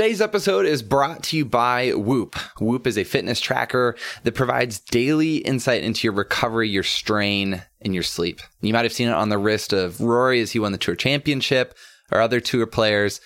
Today's 0.00 0.22
episode 0.22 0.64
is 0.64 0.82
brought 0.82 1.22
to 1.24 1.36
you 1.36 1.44
by 1.44 1.90
Whoop. 1.90 2.34
Whoop 2.58 2.86
is 2.86 2.96
a 2.96 3.04
fitness 3.04 3.38
tracker 3.38 3.96
that 4.22 4.34
provides 4.34 4.80
daily 4.80 5.36
insight 5.36 5.82
into 5.82 6.06
your 6.06 6.14
recovery, 6.14 6.70
your 6.70 6.82
strain, 6.82 7.62
and 7.82 7.92
your 7.92 8.02
sleep. 8.02 8.40
You 8.62 8.72
might 8.72 8.86
have 8.86 8.94
seen 8.94 9.08
it 9.08 9.14
on 9.14 9.28
the 9.28 9.36
wrist 9.36 9.74
of 9.74 10.00
Rory 10.00 10.40
as 10.40 10.52
he 10.52 10.58
won 10.58 10.72
the 10.72 10.78
Tour 10.78 10.94
Championship 10.94 11.76
or 12.10 12.22
other 12.22 12.40
Tour 12.40 12.64
players. 12.64 13.20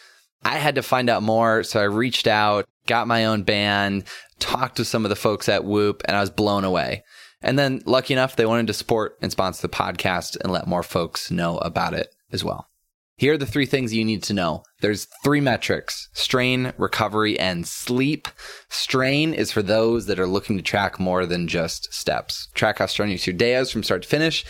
I 0.45 0.59
had 0.59 0.75
to 0.75 0.83
find 0.83 1.09
out 1.09 1.23
more, 1.23 1.63
so 1.63 1.79
I 1.79 1.85
reached 1.85 2.27
out, 2.27 2.67
got 2.89 3.07
my 3.07 3.25
own 3.27 3.45
band, 3.45 4.03
talked 4.41 4.79
to 4.79 4.85
some 4.85 5.05
of 5.05 5.11
the 5.11 5.15
folks 5.15 5.49
at 5.49 5.65
Whoop, 5.65 6.03
and 6.07 6.17
I 6.17 6.21
was 6.21 6.31
blown 6.31 6.65
away. 6.65 7.05
And 7.41 7.57
then, 7.57 7.83
lucky 7.87 8.15
enough, 8.15 8.35
they 8.35 8.47
wanted 8.47 8.67
to 8.67 8.73
support 8.73 9.17
and 9.23 9.31
sponsor 9.31 9.63
the 9.63 9.73
podcast 9.73 10.37
and 10.41 10.53
let 10.53 10.67
more 10.67 10.83
folks 10.83 11.31
know 11.31 11.59
about 11.59 11.95
it 11.95 12.13
as 12.33 12.43
well. 12.43 12.69
Here 13.25 13.33
are 13.33 13.39
the 13.39 13.47
three 13.47 13.65
things 13.65 13.95
you 13.95 14.05
need 14.05 14.23
to 14.25 14.35
know. 14.35 14.65
There's 14.83 15.09
three 15.25 15.41
metrics 15.41 16.11
strain, 16.13 16.75
recovery, 16.77 17.41
and 17.41 17.67
sleep. 17.67 18.29
Strain 18.69 19.33
is 19.33 19.51
for 19.51 19.63
those 19.63 20.05
that 20.05 20.21
are 20.21 20.27
looking 20.27 20.59
to 20.59 20.63
track 20.63 21.01
more 21.01 21.25
than 21.25 21.49
just 21.49 21.91
steps. 21.91 22.49
Track 22.53 22.81
how 22.81 22.85
strenuous 22.85 23.27
your 23.27 23.33
day 23.33 23.55
is 23.55 23.71
from 23.71 23.83
start 23.83 24.03
to 24.03 24.09
finish. 24.09 24.45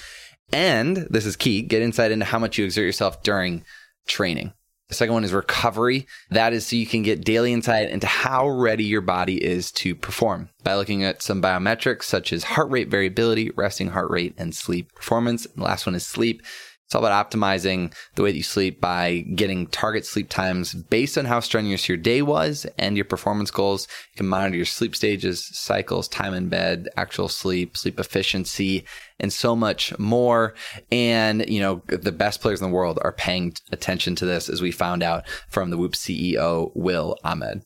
And 0.53 1.07
this 1.09 1.25
is 1.25 1.37
key 1.37 1.63
get 1.63 1.83
insight 1.83 2.11
into 2.11 2.25
how 2.25 2.41
much 2.41 2.59
you 2.59 2.65
exert 2.65 2.83
yourself 2.83 3.23
during 3.23 3.65
training. 4.09 4.53
The 4.89 4.97
second 4.97 5.15
one 5.15 5.25
is 5.25 5.33
recovery. 5.33 6.09
That 6.31 6.53
is 6.53 6.67
so 6.67 6.75
you 6.75 6.87
can 6.87 7.05
get 7.05 7.25
daily 7.25 7.53
insight 7.53 7.91
into 7.91 8.09
how 8.09 8.49
ready 8.49 8.83
your 8.83 9.03
body 9.03 9.43
is 9.43 9.71
to 9.73 9.95
perform 9.95 10.49
by 10.65 10.75
looking 10.75 11.05
at 11.05 11.23
some 11.23 11.41
biometrics 11.41 12.03
such 12.03 12.33
as 12.33 12.43
heart 12.43 12.71
rate 12.71 12.89
variability, 12.89 13.53
resting 13.55 13.91
heart 13.91 14.11
rate, 14.11 14.35
and 14.37 14.53
sleep 14.53 14.93
performance. 14.97 15.47
And 15.47 15.59
the 15.59 15.65
last 15.65 15.87
one 15.87 15.95
is 15.95 16.05
sleep. 16.05 16.43
It's 16.87 16.95
all 16.95 17.05
about 17.05 17.31
optimizing 17.31 17.95
the 18.15 18.23
way 18.23 18.31
that 18.31 18.37
you 18.37 18.43
sleep 18.43 18.81
by 18.81 19.25
getting 19.35 19.67
target 19.69 20.05
sleep 20.05 20.29
times 20.29 20.75
based 20.75 21.17
on 21.17 21.25
how 21.25 21.41
strenuous 21.41 21.89
your 21.89 21.97
day 21.97 22.21
was 22.21 22.67
and 22.79 22.97
your 22.97 23.07
performance 23.07 23.51
goals. 23.51 23.89
You 24.13 24.19
can 24.19 24.27
monitor 24.27 24.57
your 24.57 24.67
sleep 24.67 24.95
stages, 24.95 25.45
cycles, 25.45 26.09
time 26.09 26.35
in 26.35 26.49
bed, 26.51 26.89
actual 26.97 27.29
sleep, 27.29 27.77
sleep 27.77 27.99
efficiency, 27.99 28.85
and 29.19 29.33
so 29.33 29.57
much 29.57 29.99
more. 29.99 30.55
And, 30.93 31.49
you 31.49 31.61
know, 31.61 31.83
the 31.87 32.13
best 32.13 32.43
players 32.43 32.61
in 32.61 32.69
the 32.69 32.75
world 32.75 32.99
are 33.03 33.13
paying 33.13 33.55
attention 33.73 34.15
to 34.17 34.27
this 34.27 34.51
as 34.51 34.61
we 34.61 34.71
found 34.71 35.03
out 35.03 35.27
from 35.49 35.71
the 35.71 35.79
Whoop 35.79 35.93
CEO, 35.93 36.71
Will 36.75 37.17
Ahmed. 37.25 37.63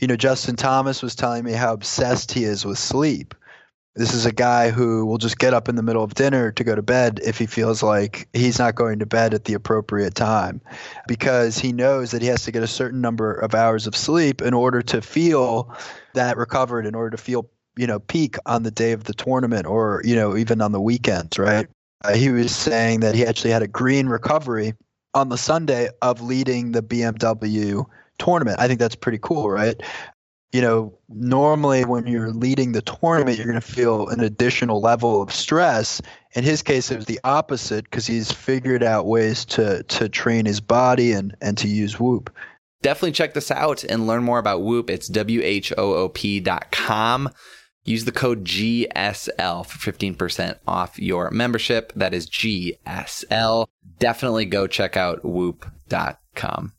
You 0.00 0.08
know, 0.08 0.16
Justin 0.16 0.56
Thomas 0.56 1.00
was 1.00 1.14
telling 1.14 1.44
me 1.44 1.52
how 1.52 1.72
obsessed 1.72 2.32
he 2.32 2.42
is 2.42 2.64
with 2.64 2.78
sleep. 2.78 3.36
This 3.94 4.14
is 4.14 4.24
a 4.24 4.32
guy 4.32 4.70
who 4.70 5.04
will 5.04 5.18
just 5.18 5.38
get 5.38 5.52
up 5.52 5.68
in 5.68 5.76
the 5.76 5.82
middle 5.82 6.02
of 6.02 6.14
dinner 6.14 6.50
to 6.52 6.64
go 6.64 6.74
to 6.74 6.80
bed 6.80 7.20
if 7.22 7.36
he 7.36 7.44
feels 7.44 7.82
like 7.82 8.26
he's 8.32 8.58
not 8.58 8.74
going 8.74 9.00
to 9.00 9.06
bed 9.06 9.34
at 9.34 9.44
the 9.44 9.52
appropriate 9.52 10.14
time 10.14 10.62
because 11.06 11.58
he 11.58 11.72
knows 11.72 12.10
that 12.10 12.22
he 12.22 12.28
has 12.28 12.44
to 12.44 12.52
get 12.52 12.62
a 12.62 12.66
certain 12.66 13.02
number 13.02 13.34
of 13.34 13.54
hours 13.54 13.86
of 13.86 13.94
sleep 13.94 14.40
in 14.40 14.54
order 14.54 14.80
to 14.80 15.02
feel 15.02 15.76
that 16.14 16.38
recovered, 16.38 16.86
in 16.86 16.94
order 16.94 17.10
to 17.10 17.22
feel, 17.22 17.50
you 17.76 17.86
know, 17.86 17.98
peak 17.98 18.36
on 18.46 18.62
the 18.62 18.70
day 18.70 18.92
of 18.92 19.04
the 19.04 19.12
tournament 19.12 19.66
or, 19.66 20.00
you 20.04 20.14
know, 20.14 20.38
even 20.38 20.62
on 20.62 20.72
the 20.72 20.80
weekends, 20.80 21.38
right? 21.38 21.68
Uh, 22.02 22.14
he 22.14 22.30
was 22.30 22.54
saying 22.54 23.00
that 23.00 23.14
he 23.14 23.26
actually 23.26 23.50
had 23.50 23.62
a 23.62 23.68
green 23.68 24.06
recovery 24.06 24.72
on 25.12 25.28
the 25.28 25.36
Sunday 25.36 25.90
of 26.00 26.22
leading 26.22 26.72
the 26.72 26.82
BMW 26.82 27.84
tournament. 28.18 28.58
I 28.58 28.68
think 28.68 28.80
that's 28.80 28.96
pretty 28.96 29.18
cool, 29.18 29.50
right? 29.50 29.80
You 30.52 30.60
know, 30.60 30.98
normally 31.08 31.84
when 31.84 32.06
you're 32.06 32.30
leading 32.30 32.72
the 32.72 32.82
tournament, 32.82 33.38
you're 33.38 33.46
going 33.46 33.60
to 33.60 33.66
feel 33.66 34.08
an 34.08 34.20
additional 34.20 34.80
level 34.80 35.22
of 35.22 35.32
stress. 35.32 36.02
In 36.34 36.44
his 36.44 36.62
case, 36.62 36.90
it 36.90 36.96
was 36.96 37.06
the 37.06 37.20
opposite 37.24 37.84
because 37.84 38.06
he's 38.06 38.30
figured 38.30 38.82
out 38.82 39.06
ways 39.06 39.46
to 39.46 39.82
to 39.84 40.08
train 40.10 40.44
his 40.44 40.60
body 40.60 41.12
and 41.12 41.34
and 41.40 41.56
to 41.58 41.68
use 41.68 41.98
Whoop. 41.98 42.30
Definitely 42.82 43.12
check 43.12 43.32
this 43.32 43.50
out 43.50 43.82
and 43.84 44.06
learn 44.06 44.24
more 44.24 44.38
about 44.38 44.62
Whoop. 44.62 44.90
It's 44.90 45.08
W 45.08 45.40
H 45.42 45.72
O 45.78 45.94
O 45.94 46.08
P 46.10 46.38
dot 46.38 46.70
com. 46.70 47.30
Use 47.84 48.04
the 48.04 48.12
code 48.12 48.44
GSL 48.44 49.66
for 49.66 49.92
15% 49.92 50.58
off 50.68 51.00
your 51.00 51.32
membership. 51.32 51.92
That 51.96 52.14
is 52.14 52.30
GSL. 52.30 53.66
Definitely 53.98 54.44
go 54.44 54.68
check 54.68 54.96
out 54.96 55.24
whoop.com. 55.24 56.72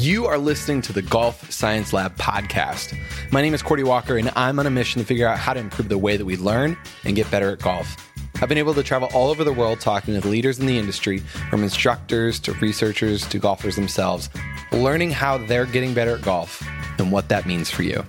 You 0.00 0.26
are 0.26 0.38
listening 0.38 0.80
to 0.82 0.92
the 0.92 1.02
Golf 1.02 1.50
Science 1.50 1.92
Lab 1.92 2.16
podcast. 2.18 2.96
My 3.32 3.42
name 3.42 3.52
is 3.52 3.62
Cordie 3.62 3.82
Walker, 3.82 4.16
and 4.16 4.30
I'm 4.36 4.60
on 4.60 4.66
a 4.68 4.70
mission 4.70 5.02
to 5.02 5.04
figure 5.04 5.26
out 5.26 5.40
how 5.40 5.54
to 5.54 5.58
improve 5.58 5.88
the 5.88 5.98
way 5.98 6.16
that 6.16 6.24
we 6.24 6.36
learn 6.36 6.78
and 7.04 7.16
get 7.16 7.28
better 7.32 7.50
at 7.50 7.58
golf. 7.58 7.96
I've 8.40 8.48
been 8.48 8.58
able 8.58 8.74
to 8.74 8.84
travel 8.84 9.08
all 9.12 9.28
over 9.28 9.42
the 9.42 9.52
world 9.52 9.80
talking 9.80 10.14
with 10.14 10.24
leaders 10.24 10.60
in 10.60 10.66
the 10.66 10.78
industry, 10.78 11.18
from 11.50 11.64
instructors 11.64 12.38
to 12.40 12.52
researchers 12.52 13.26
to 13.26 13.40
golfers 13.40 13.74
themselves, 13.74 14.30
learning 14.70 15.10
how 15.10 15.36
they're 15.36 15.66
getting 15.66 15.94
better 15.94 16.14
at 16.14 16.22
golf 16.22 16.64
and 17.00 17.10
what 17.10 17.28
that 17.30 17.44
means 17.44 17.68
for 17.68 17.82
you. 17.82 18.04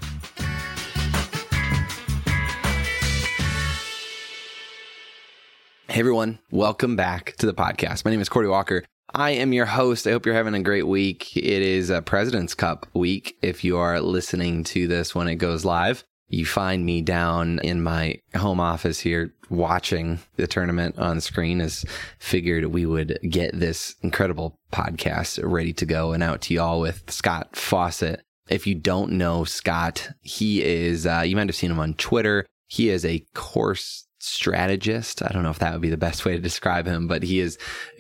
Hey 5.88 6.02
everyone, 6.02 6.38
welcome 6.52 6.96
back 6.96 7.34
to 7.38 7.48
the 7.48 7.54
podcast. 7.56 8.06
My 8.06 8.12
name 8.12 8.22
is 8.22 8.30
Cordie 8.30 8.48
Walker. 8.48 8.84
I 9.14 9.32
am 9.32 9.54
your 9.54 9.66
host. 9.66 10.06
I 10.06 10.12
hope 10.12 10.26
you're 10.26 10.36
having 10.36 10.54
a 10.54 10.62
great 10.62 10.88
week. 10.88 11.36
It 11.36 11.44
is 11.44 11.90
a 11.90 12.02
President's 12.02 12.54
Cup 12.54 12.86
week. 12.94 13.38
If 13.42 13.64
you 13.64 13.78
are 13.78 14.00
listening 14.02 14.64
to 14.66 14.88
this 14.88 15.16
when 15.16 15.28
it 15.28 15.36
goes 15.36 15.66
live, 15.66 16.04
you 16.28 16.46
find 16.46 16.86
me 16.86 17.02
down 17.02 17.58
in 17.60 17.82
my 17.82 18.20
home 18.36 18.60
office 18.60 19.00
here 19.00 19.34
watching 19.50 20.20
the 20.36 20.46
tournament 20.46 21.00
on 21.00 21.22
screen 21.22 21.60
as 21.60 21.86
figured 22.20 22.66
we 22.66 22.86
would 22.86 23.18
get 23.28 23.58
this 23.60 23.96
incredible 24.04 24.56
podcast 24.72 25.40
ready 25.42 25.74
to 25.74 25.88
go 25.88 26.12
and 26.12 26.22
out 26.22 26.42
to 26.42 26.54
y'all 26.54 26.80
with 26.80 27.04
Scott 27.10 27.56
Fawcett. 27.56 28.22
If 28.48 28.68
you 28.68 28.76
don't 28.76 29.14
know 29.14 29.44
Scott, 29.44 30.12
he 30.22 30.64
is, 30.64 31.08
uh, 31.08 31.24
you 31.26 31.36
might 31.36 31.48
have 31.48 31.56
seen 31.56 31.72
him 31.72 31.80
on 31.80 31.96
Twitter. 31.96 32.46
He 32.68 32.90
is 32.90 33.04
a 33.06 33.26
course 33.34 34.06
strategist. 34.20 35.24
I 35.24 35.30
don't 35.30 35.44
know 35.44 35.50
if 35.50 35.60
that 35.60 35.74
would 35.74 35.82
be 35.82 35.90
the 35.90 35.98
best 35.98 36.26
way 36.26 36.34
to 36.34 36.40
describe 36.40 36.86
him, 36.86 37.08
but 37.08 37.24
he 37.24 37.40
has 37.40 37.58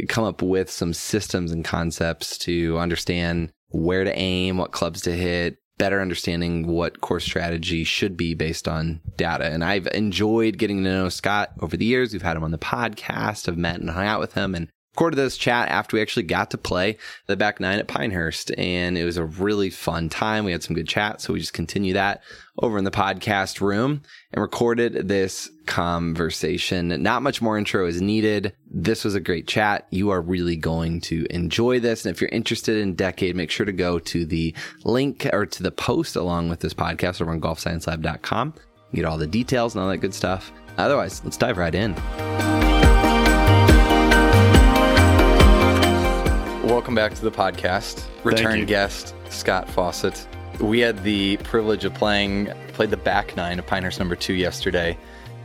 come 0.07 0.23
up 0.23 0.41
with 0.41 0.69
some 0.69 0.93
systems 0.93 1.51
and 1.51 1.65
concepts 1.65 2.37
to 2.39 2.77
understand 2.77 3.51
where 3.69 4.03
to 4.03 4.15
aim, 4.17 4.57
what 4.57 4.71
clubs 4.71 5.01
to 5.01 5.11
hit, 5.11 5.57
better 5.77 6.01
understanding 6.01 6.67
what 6.67 7.01
course 7.01 7.23
strategy 7.23 7.83
should 7.83 8.17
be 8.17 8.33
based 8.33 8.67
on 8.67 8.99
data. 9.15 9.45
And 9.45 9.63
I've 9.63 9.87
enjoyed 9.87 10.57
getting 10.57 10.83
to 10.83 10.89
know 10.89 11.09
Scott 11.09 11.51
over 11.61 11.77
the 11.77 11.85
years. 11.85 12.11
We've 12.11 12.21
had 12.21 12.37
him 12.37 12.43
on 12.43 12.51
the 12.51 12.57
podcast. 12.57 13.47
I've 13.47 13.57
met 13.57 13.79
and 13.79 13.89
hung 13.89 14.05
out 14.05 14.19
with 14.19 14.33
him 14.33 14.53
and 14.53 14.67
recorded 14.99 15.15
this 15.15 15.37
chat 15.37 15.69
after 15.69 15.95
we 15.95 16.01
actually 16.01 16.23
got 16.23 16.51
to 16.51 16.57
play 16.57 16.97
the 17.27 17.37
back 17.37 17.61
nine 17.61 17.79
at 17.79 17.87
Pinehurst. 17.87 18.51
And 18.57 18.97
it 18.97 19.05
was 19.05 19.15
a 19.15 19.23
really 19.23 19.69
fun 19.69 20.09
time. 20.09 20.43
We 20.43 20.51
had 20.51 20.61
some 20.61 20.75
good 20.75 20.89
chat. 20.89 21.21
So 21.21 21.31
we 21.31 21.39
just 21.39 21.53
continue 21.53 21.93
that 21.93 22.21
over 22.61 22.77
in 22.77 22.83
the 22.83 22.91
podcast 22.91 23.61
room 23.61 24.01
and 24.33 24.41
recorded 24.41 25.07
this 25.07 25.49
conversation. 25.67 27.01
Not 27.01 27.23
much 27.23 27.41
more 27.41 27.57
intro 27.57 27.87
is 27.87 28.01
needed. 28.01 28.53
This 28.69 29.05
was 29.05 29.15
a 29.15 29.21
great 29.21 29.47
chat. 29.47 29.87
You 29.89 30.09
are 30.09 30.21
really 30.21 30.57
going 30.57 30.99
to 31.03 31.25
enjoy 31.29 31.79
this. 31.79 32.03
And 32.05 32.13
if 32.13 32.19
you're 32.19 32.29
interested 32.31 32.75
in 32.75 32.95
Decade, 32.95 33.37
make 33.37 33.51
sure 33.51 33.65
to 33.65 33.71
go 33.71 33.99
to 33.99 34.25
the 34.25 34.53
link 34.83 35.29
or 35.31 35.45
to 35.45 35.63
the 35.63 35.71
post 35.71 36.17
along 36.17 36.49
with 36.49 36.59
this 36.59 36.73
podcast 36.73 37.21
over 37.21 37.31
on 37.31 37.39
golfsciencelab.com. 37.39 38.53
Get 38.93 39.05
all 39.05 39.17
the 39.17 39.27
details 39.27 39.75
and 39.75 39.81
all 39.81 39.89
that 39.89 39.99
good 39.99 40.13
stuff. 40.13 40.51
Otherwise, 40.77 41.23
let's 41.23 41.37
dive 41.37 41.57
right 41.57 41.73
in. 41.73 41.95
Welcome 46.89 47.07
back 47.07 47.13
to 47.13 47.21
the 47.21 47.31
podcast. 47.31 48.03
Return 48.23 48.65
guest, 48.65 49.13
Scott 49.29 49.69
Fawcett. 49.69 50.27
We 50.59 50.79
had 50.79 51.03
the 51.03 51.37
privilege 51.37 51.85
of 51.85 51.93
playing, 51.93 52.47
played 52.73 52.89
the 52.89 52.97
back 52.97 53.35
nine 53.35 53.59
of 53.59 53.67
Pinehurst 53.67 53.99
number 53.99 54.15
two 54.15 54.33
yesterday. 54.33 54.97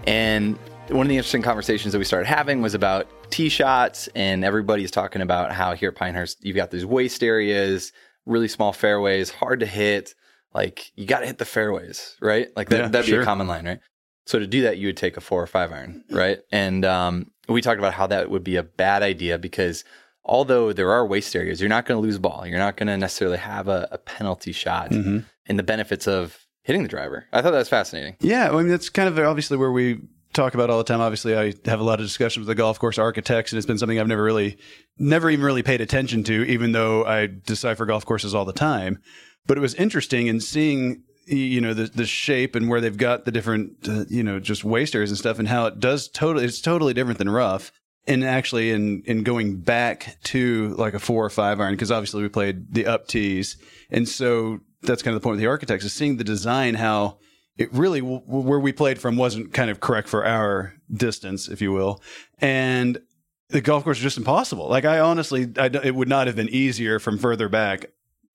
And 0.07 0.59
one 0.89 1.05
of 1.05 1.11
the 1.11 1.19
interesting 1.19 1.43
conversations 1.43 1.93
that 1.93 1.99
we 1.99 2.07
started 2.07 2.29
having 2.29 2.63
was 2.63 2.73
about 2.73 3.07
tee 3.31 3.51
shots, 3.51 4.09
and 4.15 4.43
everybody's 4.43 4.91
talking 4.91 5.21
about 5.21 5.53
how 5.53 5.75
here 5.75 5.91
at 5.91 5.97
Pinehurst, 5.97 6.43
you've 6.43 6.57
got 6.57 6.71
these 6.71 6.87
waste 6.87 7.23
areas, 7.23 7.93
really 8.25 8.49
small 8.49 8.73
fairways, 8.73 9.29
hard 9.29 9.61
to 9.61 9.67
hit. 9.67 10.15
Like, 10.55 10.93
you 10.97 11.05
got 11.05 11.21
to 11.21 11.27
hit 11.27 11.37
the 11.37 11.45
fairways, 11.45 12.17
right? 12.23 12.49
Like, 12.57 12.71
that, 12.71 12.79
Yeah, 12.79 12.89
that'd 12.89 13.11
be 13.11 13.21
a 13.21 13.23
common 13.23 13.49
line, 13.49 13.67
right? 13.67 13.81
So 14.25 14.39
to 14.39 14.47
do 14.47 14.63
that, 14.63 14.79
you 14.79 14.89
would 14.89 14.97
take 14.97 15.19
a 15.19 15.21
four 15.21 15.43
or 15.43 15.47
five 15.47 15.73
iron, 15.73 16.05
right? 16.11 16.39
And 16.51 16.87
um, 16.87 17.33
we 17.51 17.61
talked 17.61 17.79
about 17.79 17.93
how 17.93 18.07
that 18.07 18.31
would 18.31 18.45
be 18.45 18.57
a 18.57 18.63
bad 18.63 19.03
idea 19.03 19.37
because 19.37 19.85
although 20.25 20.73
there 20.73 20.91
are 20.93 21.07
waste 21.07 21.35
areas, 21.37 21.61
you're 21.61 21.69
not 21.69 21.87
going 21.87 21.99
to 22.01 22.03
lose 22.07 22.19
ball. 22.19 22.47
You're 22.47 22.59
not 22.59 22.77
going 22.77 22.87
to 22.87 22.97
necessarily 22.97 23.39
have 23.39 23.69
a, 23.69 23.89
a 23.93 23.99
penalty 23.99 24.53
shot 24.53 24.91
Mm-hmm. 24.91 25.19
and 25.47 25.59
the 25.59 25.63
benefits 25.63 26.07
of 26.09 26.39
hitting 26.63 26.83
the 26.83 26.89
driver. 26.89 27.27
I 27.33 27.43
thought 27.43 27.51
that 27.53 27.59
was 27.59 27.69
fascinating. 27.69 28.17
Yeah, 28.21 28.51
I 28.51 28.57
mean 28.57 28.69
that's 28.69 28.89
kind 28.89 29.09
of 29.09 29.19
obviously 29.19 29.57
where 29.59 29.73
we 29.73 30.01
talk 30.33 30.55
about 30.55 30.71
all 30.71 30.79
the 30.79 30.85
time. 30.85 31.01
Obviously, 31.01 31.37
I 31.37 31.53
have 31.67 31.79
a 31.79 31.85
lot 31.85 32.01
of 32.01 32.07
discussions 32.07 32.47
with 32.47 32.57
the 32.57 32.61
golf 32.61 32.79
course 32.79 32.99
architects, 32.99 33.53
and 33.53 33.59
it's 33.59 33.67
been 33.67 33.79
something 33.79 34.01
I've 34.01 34.09
never 34.09 34.23
really, 34.25 34.57
never 34.99 35.31
even 35.31 35.45
really 35.45 35.63
paid 35.63 35.81
attention 35.81 36.25
to, 36.25 36.45
even 36.51 36.73
though 36.73 37.05
I 37.05 37.29
decipher 37.47 37.85
golf 37.87 38.05
courses 38.07 38.35
all 38.35 38.45
the 38.45 38.53
time. 38.53 38.99
But 39.47 39.59
it 39.59 39.61
was 39.61 39.75
interesting 39.75 40.27
in 40.27 40.41
seeing, 40.41 41.03
you 41.27 41.61
know, 41.61 41.75
the 41.75 41.85
the 41.85 42.07
shape 42.07 42.57
and 42.57 42.69
where 42.71 42.81
they've 42.81 42.97
got 42.97 43.27
the 43.27 43.31
different, 43.31 43.73
uh, 43.87 44.07
you 44.09 44.23
know, 44.25 44.41
just 44.41 44.65
waste 44.65 44.95
areas 44.95 45.11
and 45.11 45.19
stuff, 45.19 45.39
and 45.39 45.47
how 45.49 45.67
it 45.67 45.79
does 45.81 46.09
totally, 46.09 46.47
it's 46.47 46.61
totally 46.63 46.95
different 46.95 47.19
than 47.19 47.29
rough. 47.29 47.71
And 48.07 48.25
actually 48.25 48.71
in 48.71 49.03
in 49.07 49.23
going 49.23 49.57
back 49.57 50.17
to 50.25 50.75
like 50.79 50.95
a 50.95 50.99
four 50.99 51.25
or 51.25 51.31
five 51.31 51.61
iron 51.61 51.75
because 51.75 51.91
obviously 51.91 52.23
we 52.23 52.29
played 52.29 52.73
the 52.73 52.87
up 52.87 53.07
tees. 53.07 53.57
And 53.91 54.09
so 54.09 54.61
that's 54.83 55.03
kind 55.03 55.15
of 55.15 55.23
the 55.23 55.25
point 55.25 55.35
with 55.35 55.41
the 55.41 55.47
architects 55.47 55.85
is 55.85 55.93
seeing 55.93 56.17
the 56.17 56.25
design 56.25 56.75
how 56.75 57.19
it 57.57 57.73
really 57.73 58.01
w- 58.01 58.21
where 58.21 58.61
we 58.61 58.73
played 58.73 58.99
from 58.99 59.17
wasn't 59.17 59.53
kind 59.53 59.71
of 59.71 59.81
correct 59.81 60.09
for 60.09 60.25
our 60.27 60.75
distance 60.93 61.49
if 61.49 61.63
you 61.63 61.73
will. 61.73 62.03
And 62.39 63.01
the 63.49 63.61
golf 63.61 63.85
course 63.85 63.99
was 63.99 64.03
just 64.03 64.19
impossible. 64.19 64.69
Like 64.69 64.85
i 64.85 64.99
honestly 65.01 65.53
I, 65.57 65.67
it 65.67 65.95
would 65.95 66.09
not 66.09 66.27
have 66.27 66.37
been 66.37 66.51
easier 66.51 66.99
from 66.99 67.19
further 67.19 67.49
back 67.49 67.87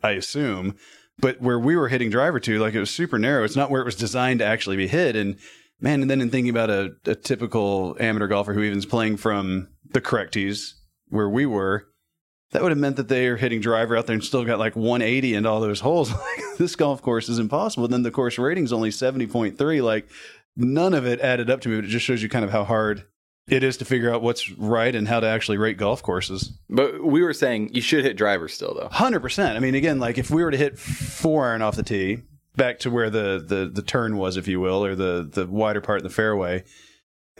i 0.01 0.11
assume. 0.11 0.75
But 1.21 1.41
where 1.41 1.59
we 1.59 1.75
were 1.75 1.89
hitting 1.89 2.09
driver 2.09 2.39
to 2.39 2.59
like 2.59 2.73
it 2.73 2.79
was 2.79 2.91
super 2.91 3.19
narrow. 3.19 3.43
It's 3.43 3.55
not 3.55 3.69
where 3.69 3.81
it 3.81 3.85
was 3.85 3.95
designed 3.95 4.39
to 4.39 4.45
actually 4.45 4.77
be 4.77 4.87
hit. 4.87 5.17
And 5.17 5.37
man, 5.79 6.01
and 6.01 6.09
then 6.09 6.21
in 6.21 6.29
thinking 6.29 6.49
about 6.49 6.69
a, 6.69 6.91
a 7.05 7.15
typical 7.15 7.95
amateur 7.99 8.27
golfer 8.27 8.53
who 8.53 8.61
even's 8.61 8.85
playing 8.85 9.17
from 9.17 9.67
the 9.91 10.01
correct 10.01 10.33
tees 10.33 10.75
where 11.07 11.29
we 11.29 11.45
were, 11.45 11.87
that 12.51 12.61
would 12.61 12.71
have 12.71 12.79
meant 12.79 12.95
that 12.95 13.07
they 13.07 13.27
are 13.27 13.37
hitting 13.37 13.61
driver 13.61 13.95
out 13.95 14.07
there 14.07 14.15
and 14.15 14.23
still 14.23 14.43
got 14.43 14.59
like 14.59 14.75
180 14.75 15.35
and 15.35 15.45
all 15.45 15.59
those 15.59 15.79
holes. 15.79 16.11
Like 16.19 16.57
this 16.57 16.75
golf 16.75 17.01
course 17.01 17.29
is 17.29 17.39
impossible. 17.39 17.87
Then 17.87 18.03
the 18.03 18.11
course 18.11 18.37
rating's 18.37 18.73
only 18.73 18.89
70.3. 18.89 19.83
Like 19.83 20.09
none 20.57 20.93
of 20.93 21.05
it 21.05 21.21
added 21.21 21.49
up 21.49 21.61
to 21.61 21.69
me, 21.69 21.77
but 21.77 21.85
it 21.85 21.89
just 21.89 22.05
shows 22.05 22.21
you 22.21 22.27
kind 22.27 22.43
of 22.43 22.51
how 22.51 22.63
hard 22.65 23.05
it 23.47 23.63
is 23.63 23.77
to 23.77 23.85
figure 23.85 24.13
out 24.13 24.21
what's 24.21 24.51
right 24.51 24.93
and 24.93 25.07
how 25.07 25.19
to 25.19 25.27
actually 25.27 25.57
rate 25.57 25.77
golf 25.77 26.03
courses. 26.03 26.51
But 26.69 27.03
we 27.03 27.23
were 27.23 27.33
saying 27.33 27.73
you 27.73 27.81
should 27.81 28.03
hit 28.03 28.17
driver 28.17 28.47
still, 28.47 28.75
though. 28.75 28.89
100%. 28.89 29.55
I 29.55 29.59
mean, 29.59 29.75
again, 29.75 29.99
like 29.99 30.17
if 30.17 30.29
we 30.29 30.43
were 30.43 30.51
to 30.51 30.57
hit 30.57 30.77
four 30.77 31.47
iron 31.47 31.61
off 31.61 31.75
the 31.75 31.83
tee, 31.83 32.23
back 32.59 32.77
to 32.79 32.91
where 32.91 33.09
the, 33.09 33.43
the, 33.43 33.71
the 33.73 33.81
turn 33.81 34.17
was, 34.17 34.37
if 34.37 34.47
you 34.47 34.59
will, 34.59 34.85
or 34.85 34.93
the, 34.93 35.27
the 35.27 35.47
wider 35.47 35.81
part 35.81 35.97
of 35.97 36.03
the 36.03 36.09
fairway, 36.11 36.63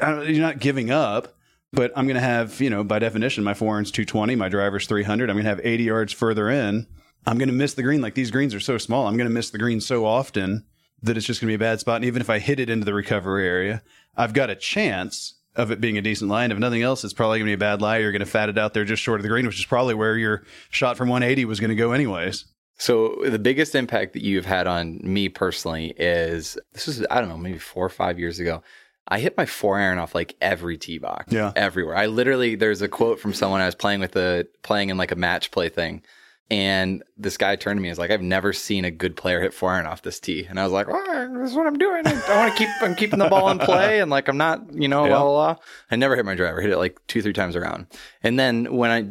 you're 0.02 0.42
not 0.42 0.58
giving 0.58 0.90
up 0.90 1.36
but 1.72 1.92
I'm 1.96 2.06
going 2.06 2.16
to 2.16 2.22
have, 2.22 2.60
you 2.62 2.70
know, 2.70 2.84
by 2.84 3.00
definition, 3.00 3.44
my 3.44 3.54
four 3.54 3.76
iron's 3.76 3.92
220, 3.92 4.36
my 4.36 4.50
driver's 4.50 4.88
300. 4.88 5.30
I'm 5.30 5.36
going 5.36 5.44
to 5.44 5.50
have 5.50 5.62
80 5.64 5.84
yards 5.84 6.14
further 6.14 6.50
in. 6.50 6.88
I'm 7.28 7.38
going 7.38 7.50
to 7.50 7.56
miss 7.56 7.76
the 7.76 7.84
green. 7.84 8.02
Like 8.02 8.16
these 8.16 8.32
greens 8.32 8.56
are 8.56 8.60
so 8.60 8.78
small. 8.78 9.08
I'm 9.08 9.18
going 9.18 9.30
to 9.30 9.34
miss 9.34 9.52
the 9.52 9.60
green 9.60 9.82
so 9.82 10.06
often 10.06 10.66
that 11.04 11.16
it's 11.16 11.26
just 11.26 11.42
going 11.42 11.48
to 11.48 11.58
be 11.58 11.64
a 11.64 11.68
bad 11.68 11.80
spot. 11.80 11.98
And 11.98 12.06
even 12.06 12.22
if 12.22 12.30
I 12.30 12.40
hit 12.40 12.60
it 12.60 12.70
into 12.70 12.86
the 12.86 12.94
recovery 12.94 13.48
area, 13.48 13.84
I've 14.16 14.34
got 14.34 14.50
a 14.50 14.56
chance 14.56 15.36
of 15.56 15.72
it 15.72 15.82
being 15.82 15.98
a 15.98 16.02
decent 16.02 16.30
line. 16.30 16.52
If 16.52 16.58
nothing 16.58 16.82
else, 16.82 17.04
it's 17.04 17.14
probably 17.14 17.40
going 17.40 17.48
to 17.48 17.58
be 17.58 17.66
a 17.66 17.70
bad 17.70 17.82
lie. 17.82 17.98
You're 17.98 18.12
going 18.12 18.22
to 18.22 18.26
fat 18.26 18.50
it 18.50 18.58
out 18.58 18.74
there 18.74 18.86
just 18.86 19.04
short 19.04 19.20
of 19.20 19.24
the 19.24 19.30
green, 19.30 19.46
which 19.46 19.60
is 19.60 19.66
probably 19.66 19.94
where 19.94 20.18
your 20.18 20.44
shot 20.70 20.98
from 20.98 21.10
180 21.10 21.46
was 21.46 21.60
going 21.60 21.70
to 21.70 21.76
go 21.76 21.92
anyways. 21.92 22.46
So 22.80 23.18
the 23.26 23.38
biggest 23.40 23.76
impact 23.76 24.14
that 24.14 24.24
you've 24.24 24.46
had 24.46 24.66
on 24.66 25.00
me 25.04 25.28
personally 25.30 25.94
is 25.98 26.58
this 26.74 26.88
was 26.88 27.06
I 27.12 27.20
don't 27.20 27.30
know 27.30 27.38
maybe 27.38 27.60
four 27.60 27.86
or 27.86 27.90
five 27.90 28.18
years 28.18 28.40
ago. 28.40 28.64
I 29.12 29.20
hit 29.20 29.36
my 29.38 29.46
four 29.46 29.78
iron 29.80 29.98
off 29.98 30.14
like 30.16 30.36
every 30.40 30.78
tee 30.78 30.98
box. 31.00 31.34
Yeah. 31.34 31.52
Everywhere. 31.56 31.96
I 31.98 32.06
literally, 32.06 32.54
there's 32.56 32.82
a 32.84 32.88
quote 32.88 33.20
from 33.20 33.34
someone 33.34 33.60
I 33.60 33.66
was 33.66 33.74
playing 33.76 34.00
with 34.02 34.12
the, 34.12 34.48
playing 34.62 34.90
in 34.90 34.98
like 34.98 35.12
a 35.12 35.16
match 35.16 35.50
play 35.52 35.68
thing. 35.68 36.04
And 36.52 37.04
this 37.18 37.36
guy 37.38 37.56
turned 37.56 37.78
to 37.78 37.82
me 37.82 37.90
and 37.90 37.92
was 37.92 38.00
like, 38.00 38.12
I've 38.12 38.22
never 38.22 38.54
seen 38.54 38.86
a 38.86 38.92
good 38.92 39.16
player 39.18 39.42
hit 39.42 39.54
four 39.54 39.72
iron 39.72 39.88
off 39.88 40.04
this 40.04 40.20
tee. 40.20 40.46
And 40.48 40.60
I 40.60 40.64
was 40.64 40.72
like, 40.72 40.88
oh, 40.90 41.38
this 41.42 41.50
is 41.52 41.56
what 41.58 41.66
I'm 41.68 41.78
doing. 41.78 42.06
I, 42.08 42.12
I 42.28 42.38
want 42.38 42.56
to 42.56 42.58
keep, 42.58 42.70
I'm 42.82 42.96
keeping 42.96 43.20
the 43.20 43.30
ball 43.30 43.50
in 43.50 43.58
play. 43.60 44.00
And 44.00 44.10
like, 44.12 44.28
I'm 44.28 44.38
not, 44.38 44.62
you 44.74 44.88
know, 44.88 45.04
Yeah. 45.06 45.10
blah, 45.10 45.24
blah, 45.24 45.54
blah. 45.54 45.64
I 45.92 45.96
never 45.96 46.16
hit 46.16 46.24
my 46.26 46.36
driver, 46.36 46.62
hit 46.62 46.70
it 46.72 46.78
like 46.78 47.00
two, 47.08 47.22
three 47.24 47.34
times 47.34 47.56
around. 47.56 47.88
And 48.24 48.40
then 48.40 48.76
when 48.76 48.92
I 48.92 49.06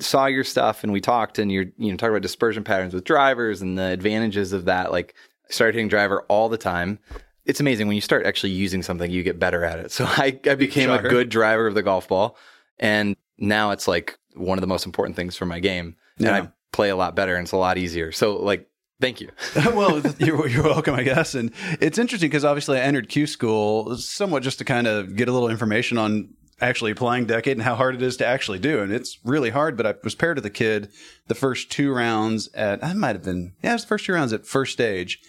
saw 0.00 0.26
your 0.26 0.44
stuff 0.44 0.82
and 0.82 0.92
we 0.92 1.00
talked 1.00 1.38
and 1.38 1.52
you're, 1.52 1.66
you 1.78 1.90
know, 1.90 1.96
talking 1.96 2.12
about 2.12 2.22
dispersion 2.22 2.64
patterns 2.64 2.94
with 2.94 3.04
drivers 3.04 3.62
and 3.62 3.78
the 3.78 3.84
advantages 3.84 4.52
of 4.52 4.64
that, 4.64 4.90
like 4.92 5.14
I 5.48 5.52
started 5.52 5.74
hitting 5.74 5.88
driver 5.88 6.22
all 6.28 6.48
the 6.48 6.58
time 6.58 6.98
it's 7.46 7.60
amazing 7.60 7.86
when 7.86 7.96
you 7.96 8.00
start 8.00 8.26
actually 8.26 8.50
using 8.50 8.82
something, 8.82 9.10
you 9.10 9.22
get 9.22 9.38
better 9.38 9.64
at 9.64 9.78
it. 9.78 9.90
So 9.92 10.04
I, 10.06 10.38
I 10.46 10.54
became 10.54 10.90
a 10.90 11.02
good 11.02 11.28
driver 11.28 11.66
of 11.66 11.74
the 11.74 11.82
golf 11.82 12.08
ball. 12.08 12.36
And 12.78 13.16
now 13.38 13.72
it's 13.72 13.88
like 13.88 14.18
one 14.34 14.56
of 14.56 14.60
the 14.60 14.66
most 14.68 14.86
important 14.86 15.16
things 15.16 15.36
for 15.36 15.46
my 15.46 15.58
game. 15.60 15.96
And 16.18 16.26
Yeah. 16.26 16.42
I 16.42 16.48
play 16.72 16.90
a 16.90 16.96
lot 16.96 17.16
better 17.16 17.34
and 17.36 17.44
it's 17.44 17.52
a 17.52 17.56
lot 17.56 17.76
easier. 17.76 18.12
So, 18.12 18.36
like, 18.36 18.68
thank 19.00 19.20
you. 19.20 19.30
well, 19.74 20.00
you're, 20.18 20.46
you're 20.46 20.62
welcome, 20.62 20.94
I 20.94 21.02
guess. 21.02 21.34
And 21.34 21.50
it's 21.80 21.98
interesting 21.98 22.28
because 22.30 22.44
obviously 22.44 22.78
I 22.78 22.82
entered 22.82 23.08
Q 23.08 23.26
school 23.26 23.96
somewhat 23.96 24.42
just 24.42 24.58
to 24.58 24.64
kind 24.64 24.86
of 24.86 25.16
get 25.16 25.28
a 25.28 25.32
little 25.32 25.48
information 25.48 25.98
on 25.98 26.32
actually 26.60 26.90
applying 26.90 27.26
Decade 27.26 27.56
and 27.56 27.62
how 27.62 27.74
hard 27.74 27.94
it 27.94 28.02
is 28.02 28.16
to 28.18 28.26
actually 28.26 28.58
do. 28.58 28.80
And 28.80 28.92
it's 28.92 29.18
really 29.24 29.50
hard, 29.50 29.76
but 29.76 29.86
I 29.86 29.94
was 30.04 30.14
paired 30.14 30.36
with 30.36 30.46
a 30.46 30.50
kid 30.50 30.90
the 31.28 31.34
first 31.34 31.70
two 31.70 31.92
rounds 31.92 32.48
at, 32.54 32.82
I 32.84 32.92
might 32.92 33.16
have 33.16 33.24
been, 33.24 33.52
yeah, 33.62 33.70
it 33.70 33.74
was 33.74 33.82
the 33.82 33.88
first 33.88 34.06
two 34.06 34.12
rounds 34.12 34.32
at 34.32 34.46
first 34.46 34.72
stage. 34.72 35.20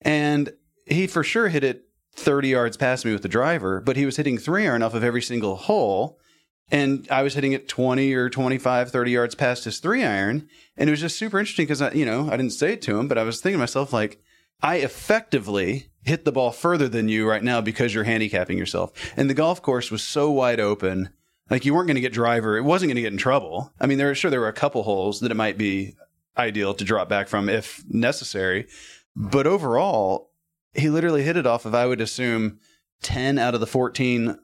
And 0.00 0.52
he 0.86 1.06
for 1.06 1.22
sure 1.22 1.48
hit 1.48 1.64
it 1.64 1.84
30 2.14 2.48
yards 2.48 2.76
past 2.76 3.04
me 3.04 3.12
with 3.12 3.22
the 3.22 3.28
driver, 3.28 3.80
but 3.80 3.96
he 3.96 4.04
was 4.04 4.16
hitting 4.16 4.38
three 4.38 4.66
iron 4.66 4.82
off 4.82 4.94
of 4.94 5.04
every 5.04 5.22
single 5.22 5.56
hole. 5.56 6.18
And 6.70 7.06
I 7.10 7.22
was 7.22 7.34
hitting 7.34 7.52
it 7.52 7.68
20 7.68 8.12
or 8.14 8.30
25, 8.30 8.90
30 8.90 9.10
yards 9.10 9.34
past 9.34 9.64
his 9.64 9.78
three 9.78 10.04
iron. 10.04 10.48
And 10.76 10.88
it 10.88 10.92
was 10.92 11.00
just 11.00 11.18
super 11.18 11.38
interesting 11.38 11.66
because, 11.66 11.82
I, 11.82 11.92
you 11.92 12.06
know, 12.06 12.28
I 12.28 12.36
didn't 12.36 12.50
say 12.50 12.74
it 12.74 12.82
to 12.82 12.98
him, 12.98 13.08
but 13.08 13.18
I 13.18 13.24
was 13.24 13.40
thinking 13.40 13.58
to 13.58 13.62
myself, 13.62 13.92
like, 13.92 14.20
I 14.62 14.76
effectively 14.76 15.88
hit 16.02 16.24
the 16.24 16.32
ball 16.32 16.52
further 16.52 16.88
than 16.88 17.08
you 17.08 17.28
right 17.28 17.42
now 17.42 17.60
because 17.60 17.94
you're 17.94 18.04
handicapping 18.04 18.58
yourself. 18.58 18.92
And 19.16 19.28
the 19.28 19.34
golf 19.34 19.62
course 19.62 19.90
was 19.90 20.02
so 20.02 20.30
wide 20.30 20.60
open. 20.60 21.10
Like 21.50 21.64
you 21.64 21.74
weren't 21.74 21.88
going 21.88 21.96
to 21.96 22.00
get 22.00 22.12
driver. 22.12 22.56
It 22.56 22.62
wasn't 22.62 22.88
going 22.88 22.96
to 22.96 23.02
get 23.02 23.12
in 23.12 23.18
trouble. 23.18 23.72
I 23.80 23.86
mean, 23.86 23.98
there 23.98 24.14
sure 24.14 24.30
there 24.30 24.40
were 24.40 24.48
a 24.48 24.52
couple 24.52 24.82
holes 24.84 25.20
that 25.20 25.30
it 25.30 25.36
might 25.36 25.58
be 25.58 25.94
ideal 26.36 26.74
to 26.74 26.84
drop 26.84 27.08
back 27.08 27.28
from 27.28 27.48
if 27.48 27.82
necessary. 27.88 28.66
But 29.14 29.46
overall, 29.46 30.30
he 30.74 30.88
literally 30.88 31.22
hit 31.22 31.36
it 31.36 31.46
off 31.46 31.66
of, 31.66 31.74
I 31.74 31.86
would 31.86 32.00
assume, 32.00 32.58
10 33.02 33.38
out 33.38 33.54
of 33.54 33.60
the 33.60 33.66
14 33.66 34.38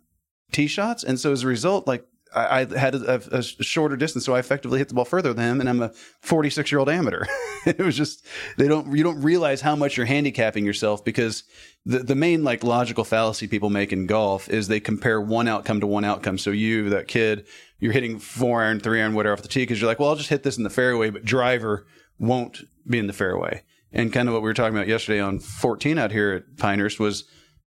tee 0.53 0.67
shots. 0.67 1.03
And 1.05 1.19
so 1.19 1.32
as 1.32 1.43
a 1.43 1.47
result, 1.47 1.87
like 1.87 2.05
I, 2.34 2.60
I 2.60 2.78
had 2.78 2.94
a, 2.94 3.36
a 3.36 3.42
shorter 3.42 3.96
distance, 3.96 4.25
so 4.25 4.34
I 4.34 4.38
effectively 4.38 4.78
hit 4.78 4.88
the 4.88 4.94
ball 4.94 5.04
further 5.04 5.32
than 5.32 5.52
him, 5.52 5.60
and 5.60 5.69
I'm 5.69 5.82
a 5.82 5.92
46 6.22 6.70
year 6.70 6.78
old 6.78 6.88
amateur. 6.88 7.25
it 7.66 7.78
was 7.78 7.96
just 7.96 8.25
they 8.56 8.69
don't 8.69 8.94
you 8.96 9.02
don't 9.02 9.20
realize 9.22 9.60
how 9.60 9.76
much 9.76 9.96
you're 9.96 10.06
handicapping 10.06 10.64
yourself 10.64 11.04
because 11.04 11.44
the 11.86 12.00
the 12.00 12.14
main 12.14 12.44
like 12.44 12.64
logical 12.64 13.04
fallacy 13.04 13.46
people 13.46 13.70
make 13.70 13.92
in 13.92 14.06
golf 14.06 14.48
is 14.48 14.69
they 14.69 14.80
compare 14.80 15.20
one 15.20 15.48
outcome 15.48 15.80
to 15.80 15.86
one 15.86 16.04
outcome. 16.04 16.38
So 16.38 16.50
you 16.50 16.90
that 16.90 17.08
kid, 17.08 17.46
you're 17.78 17.92
hitting 17.92 18.19
four 18.19 18.62
iron, 18.62 18.80
three 18.80 19.00
iron, 19.00 19.14
whatever 19.14 19.34
off 19.34 19.42
the 19.42 19.48
tee 19.48 19.62
because 19.62 19.80
you're 19.80 19.88
like, 19.88 19.98
well, 19.98 20.10
I'll 20.10 20.16
just 20.16 20.30
hit 20.30 20.42
this 20.42 20.56
in 20.56 20.64
the 20.64 20.70
fairway, 20.70 21.10
but 21.10 21.25
driver 21.25 21.86
won't 22.19 22.60
be 22.86 22.98
in 22.98 23.06
the 23.06 23.12
fairway. 23.12 23.62
And 23.92 24.12
kind 24.12 24.28
of 24.28 24.34
what 24.34 24.42
we 24.42 24.48
were 24.48 24.54
talking 24.54 24.76
about 24.76 24.88
yesterday 24.88 25.20
on 25.20 25.38
14 25.38 25.98
out 25.98 26.12
here 26.12 26.32
at 26.32 26.56
Pinehurst 26.58 27.00
was 27.00 27.25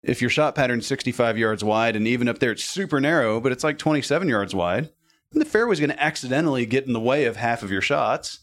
if 0.03 0.21
your 0.21 0.30
shot 0.30 0.56
pattern's 0.56 0.88
65 0.88 1.38
yards 1.38 1.63
wide 1.63 1.95
and 1.95 2.07
even 2.07 2.27
up 2.27 2.39
there 2.39 2.51
it's 2.51 2.63
super 2.63 3.00
narrow, 3.00 3.39
but 3.39 3.51
it's 3.51 3.63
like 3.63 3.77
27 3.77 4.27
yards 4.27 4.56
wide, 4.56 4.89
the 5.31 5.45
fairway's 5.45 5.80
going 5.80 5.92
to 5.92 6.01
accidentally 6.01 6.65
get 6.65 6.86
in 6.86 6.94
the 6.94 7.00
way 7.00 7.25
of 7.25 7.38
half 7.38 7.63
of 7.63 7.71
your 7.71 7.81
shots. 7.81 8.39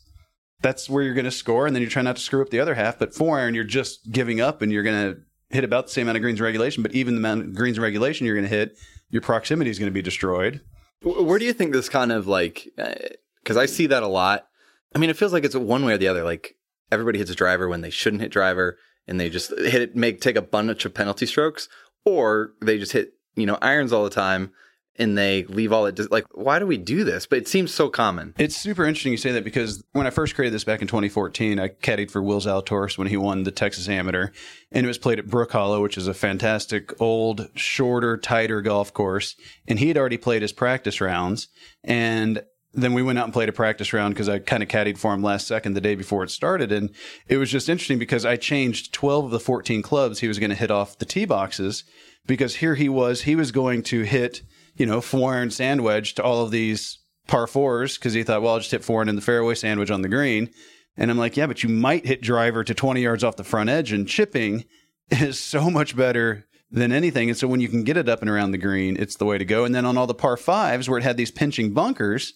That's 0.61 0.89
where 0.89 1.03
you're 1.03 1.15
going 1.15 1.25
to 1.25 1.31
score, 1.31 1.67
and 1.67 1.77
then 1.77 1.83
you're 1.83 1.91
trying 1.91 2.07
not 2.07 2.17
to 2.17 2.23
screw 2.23 2.43
up 2.43 2.51
the 2.51 2.61
other 2.61 2.75
half. 2.75 2.99
But 2.99 3.15
four 3.15 3.39
iron, 3.39 3.55
you're 3.55 3.65
just 3.65 4.11
giving 4.11 4.41
up, 4.41 4.61
and 4.61 4.73
you're 4.73 4.83
going 4.83 5.15
to 5.15 5.21
hit 5.51 5.63
about 5.63 5.87
the 5.87 5.93
same 5.93 6.07
amount 6.07 6.17
of 6.17 6.23
greens 6.23 6.41
regulation. 6.41 6.83
But 6.83 6.93
even 6.93 7.15
the 7.15 7.21
amount 7.21 7.43
of 7.43 7.55
greens 7.55 7.79
regulation 7.79 8.27
you're 8.27 8.35
going 8.35 8.49
to 8.49 8.57
hit, 8.57 8.77
your 9.11 9.23
proximity 9.23 9.71
is 9.71 9.79
going 9.79 9.91
to 9.91 9.95
be 9.95 10.03
destroyed. 10.03 10.61
Where 11.03 11.39
do 11.39 11.45
you 11.45 11.53
think 11.53 11.73
this 11.73 11.89
kind 11.89 12.11
of 12.11 12.27
like, 12.27 12.69
uh, 12.77 12.95
because 13.43 13.57
I 13.57 13.67
see 13.67 13.87
that 13.87 14.03
a 14.03 14.09
lot. 14.09 14.47
I 14.95 14.99
mean, 14.99 15.11
it 15.11 15.17
feels 15.17 15.33
like 15.33 15.45
it's 15.45 15.55
one 15.55 15.85
way 15.85 15.93
or 15.93 15.99
the 15.99 16.09
other. 16.09 16.25
Like 16.25 16.57
everybody 16.91 17.19
hits 17.19 17.31
a 17.31 17.37
driver 17.37 17.69
when 17.69 17.83
they 17.83 17.91
shouldn't 17.91 18.23
hit 18.23 18.33
driver 18.33 18.79
and 19.09 19.19
they 19.19 19.31
just 19.31 19.51
hit 19.59 19.83
it, 19.83 19.97
make, 19.97 20.21
take 20.21 20.37
a 20.37 20.43
bunch 20.43 20.85
of 20.85 20.95
penalty 20.95 21.27
strokes, 21.27 21.69
or 22.05 22.53
they 22.61 22.79
just 22.79 22.93
hit, 22.93 23.15
you 23.35 23.47
know, 23.47 23.59
irons 23.61 23.93
all 23.93 24.05
the 24.05 24.11
time 24.11 24.53
and 24.99 25.17
they 25.17 25.45
leave 25.45 25.73
all 25.73 25.87
it, 25.87 26.11
like, 26.11 26.27
why 26.33 26.59
do 26.59 26.67
we 26.67 26.77
do 26.77 27.05
this? 27.05 27.25
But 27.25 27.39
it 27.39 27.49
seems 27.49 27.73
so 27.73 27.89
common. 27.89 28.35
It's 28.37 28.57
super 28.57 28.85
interesting 28.85 29.13
you 29.13 29.19
say 29.19 29.33
that 29.33 29.45
because 29.45 29.83
when 29.93 30.07
I 30.07 30.11
first 30.11 30.35
created 30.35 30.53
this 30.53 30.65
back 30.65 30.83
in 30.83 30.89
2014, 30.89 31.61
I 31.61 31.69
caddied 31.69 32.11
for 32.11 32.23
Will 32.23 32.41
Zalatoris 32.41 32.99
when 32.99 33.07
he 33.07 33.17
won 33.17 33.45
the 33.45 33.53
Texas 33.53 33.89
Amateur, 33.89 34.31
and 34.73 34.85
it 34.85 34.89
was 34.89 34.99
played 34.99 35.21
at 35.21 35.29
Brook 35.29 35.53
Hollow, 35.53 35.83
which 35.83 35.97
is 35.97 36.09
a 36.09 36.15
fantastic 36.15 37.01
old, 37.01 37.49
shorter, 37.55 38.17
tighter 38.17 38.61
golf 38.61 38.93
course. 38.93 39.37
And 39.69 39.79
he 39.79 39.89
had 39.89 39.97
already 39.97 40.19
played 40.19 40.43
his 40.43 40.53
practice 40.53 41.01
rounds, 41.01 41.49
and 41.85 42.43
then 42.75 42.93
we 42.93 43.03
went 43.03 43.19
out 43.19 43.25
and 43.25 43.33
played 43.33 43.49
a 43.49 43.53
practice 43.53 43.93
round 43.93 44.15
because 44.15 44.29
I 44.29 44.39
kind 44.39 44.63
of 44.63 44.69
caddied 44.69 44.99
for 44.99 45.15
him 45.15 45.23
last 45.23 45.47
second 45.47 45.73
the 45.73 45.81
day 45.81 45.95
before 45.95 46.23
it 46.23 46.31
started. 46.31 46.71
And 46.71 46.91
it 47.27 47.39
was 47.39 47.51
just 47.51 47.69
interesting 47.69 47.99
because 47.99 48.25
I 48.25 48.37
changed 48.37 48.93
12 48.93 49.27
of 49.27 49.31
the 49.31 49.41
14 49.41 49.83
clubs 49.83 50.19
he 50.19 50.29
was 50.29 50.39
going 50.39 50.51
to 50.51 50.57
hit 50.57 50.71
off 50.71 50.99
the 50.99 51.07
tee 51.07 51.25
boxes 51.25 51.85
because 52.27 52.57
here 52.57 52.75
he 52.75 52.89
was, 52.89 53.23
he 53.23 53.35
was 53.35 53.53
going 53.53 53.83
to 53.85 54.03
hit, 54.03 54.43
you 54.77 54.87
know, 54.87 55.01
four 55.01 55.35
iron 55.35 55.51
sand 55.51 55.83
wedge 55.83 56.15
to 56.15 56.23
all 56.23 56.45
of 56.45 56.51
these 56.51 56.99
par 57.27 57.47
fours 57.47 57.97
because 57.97 58.13
he 58.13 58.23
thought, 58.23 58.43
well, 58.43 58.55
I'll 58.55 58.59
just 58.59 58.71
hit 58.71 58.85
four 58.85 59.01
iron 59.01 59.09
in 59.09 59.17
the 59.17 59.23
fairway 59.23 59.55
sand 59.55 59.81
wedge 59.81 59.91
on 59.91 60.03
the 60.03 60.09
green. 60.09 60.51
And 60.97 61.11
I'm 61.11 61.19
like, 61.19 61.37
yeah, 61.37 61.47
but 61.47 61.63
you 61.63 61.69
might 61.69 62.07
hit 62.07 62.21
driver 62.21 62.65
to 62.65 62.75
20 62.75 63.01
yards 63.01 63.25
off 63.25 63.37
the 63.37 63.45
front 63.45 63.71
edge 63.71 63.93
and 63.93 64.07
chipping 64.07 64.65
is 65.11 65.41
so 65.41 65.71
much 65.71 65.97
better 65.97 66.47
than 66.71 66.93
anything. 66.93 67.31
And 67.31 67.39
so 67.39 67.49
when 67.49 67.61
you 67.61 67.69
can 67.69 67.83
get 67.83 67.97
it 67.97 68.09
up 68.09 68.21
and 68.21 68.29
around 68.29 68.51
the 68.51 68.59
green, 68.59 68.97
it's 68.99 69.17
the 69.17 69.25
way 69.25 69.39
to 69.39 69.45
go. 69.45 69.65
And 69.65 69.75
then 69.75 69.87
on 69.87 69.97
all 69.97 70.07
the 70.07 70.15
par 70.15 70.37
fives 70.37 70.89
where 70.89 70.99
it 70.99 71.05
had 71.05 71.17
these 71.17 71.31
pinching 71.31 71.73
bunkers, 71.73 72.35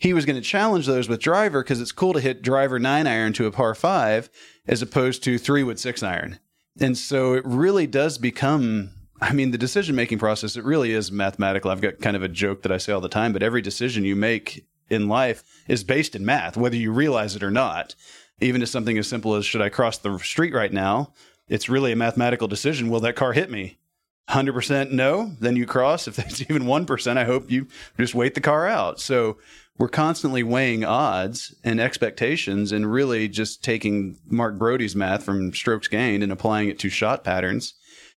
he 0.00 0.12
was 0.12 0.24
going 0.24 0.36
to 0.36 0.42
challenge 0.42 0.86
those 0.86 1.08
with 1.08 1.20
driver 1.20 1.62
because 1.62 1.80
it's 1.80 1.92
cool 1.92 2.14
to 2.14 2.20
hit 2.20 2.42
driver 2.42 2.78
nine 2.78 3.06
iron 3.06 3.32
to 3.34 3.46
a 3.46 3.52
par 3.52 3.74
five 3.74 4.30
as 4.66 4.82
opposed 4.82 5.22
to 5.24 5.38
three 5.38 5.62
with 5.62 5.78
six 5.78 6.02
iron. 6.02 6.40
And 6.80 6.96
so 6.96 7.34
it 7.34 7.44
really 7.44 7.86
does 7.86 8.18
become 8.18 8.90
I 9.22 9.34
mean, 9.34 9.50
the 9.50 9.58
decision 9.58 9.94
making 9.94 10.18
process, 10.18 10.56
it 10.56 10.64
really 10.64 10.92
is 10.92 11.12
mathematical. 11.12 11.70
I've 11.70 11.82
got 11.82 12.00
kind 12.00 12.16
of 12.16 12.22
a 12.22 12.28
joke 12.28 12.62
that 12.62 12.72
I 12.72 12.78
say 12.78 12.92
all 12.92 13.02
the 13.02 13.08
time, 13.10 13.34
but 13.34 13.42
every 13.42 13.60
decision 13.60 14.02
you 14.02 14.16
make 14.16 14.66
in 14.88 15.08
life 15.08 15.44
is 15.68 15.84
based 15.84 16.16
in 16.16 16.24
math, 16.24 16.56
whether 16.56 16.76
you 16.76 16.90
realize 16.90 17.36
it 17.36 17.42
or 17.42 17.50
not. 17.50 17.94
Even 18.40 18.62
to 18.62 18.66
something 18.66 18.96
as 18.96 19.06
simple 19.06 19.34
as 19.34 19.44
should 19.44 19.60
I 19.60 19.68
cross 19.68 19.98
the 19.98 20.16
street 20.18 20.54
right 20.54 20.72
now? 20.72 21.12
It's 21.48 21.68
really 21.68 21.92
a 21.92 21.96
mathematical 21.96 22.48
decision. 22.48 22.88
Will 22.88 23.00
that 23.00 23.14
car 23.14 23.34
hit 23.34 23.50
me? 23.50 23.76
100% 24.30 24.92
no, 24.92 25.32
then 25.40 25.56
you 25.56 25.66
cross. 25.66 26.08
If 26.08 26.16
there's 26.16 26.40
even 26.50 26.62
1%, 26.62 27.16
I 27.18 27.24
hope 27.24 27.50
you 27.50 27.66
just 27.98 28.14
wait 28.14 28.34
the 28.34 28.40
car 28.40 28.66
out. 28.66 29.00
So 29.00 29.36
we're 29.80 29.88
constantly 29.88 30.42
weighing 30.42 30.84
odds 30.84 31.54
and 31.64 31.80
expectations 31.80 32.70
and 32.70 32.92
really 32.92 33.26
just 33.28 33.64
taking 33.64 34.18
Mark 34.26 34.58
Broadie's 34.58 34.94
math 34.94 35.24
from 35.24 35.54
strokes 35.54 35.88
gained 35.88 36.22
and 36.22 36.30
applying 36.30 36.68
it 36.68 36.78
to 36.80 36.90
shot 36.90 37.24
patterns. 37.24 37.72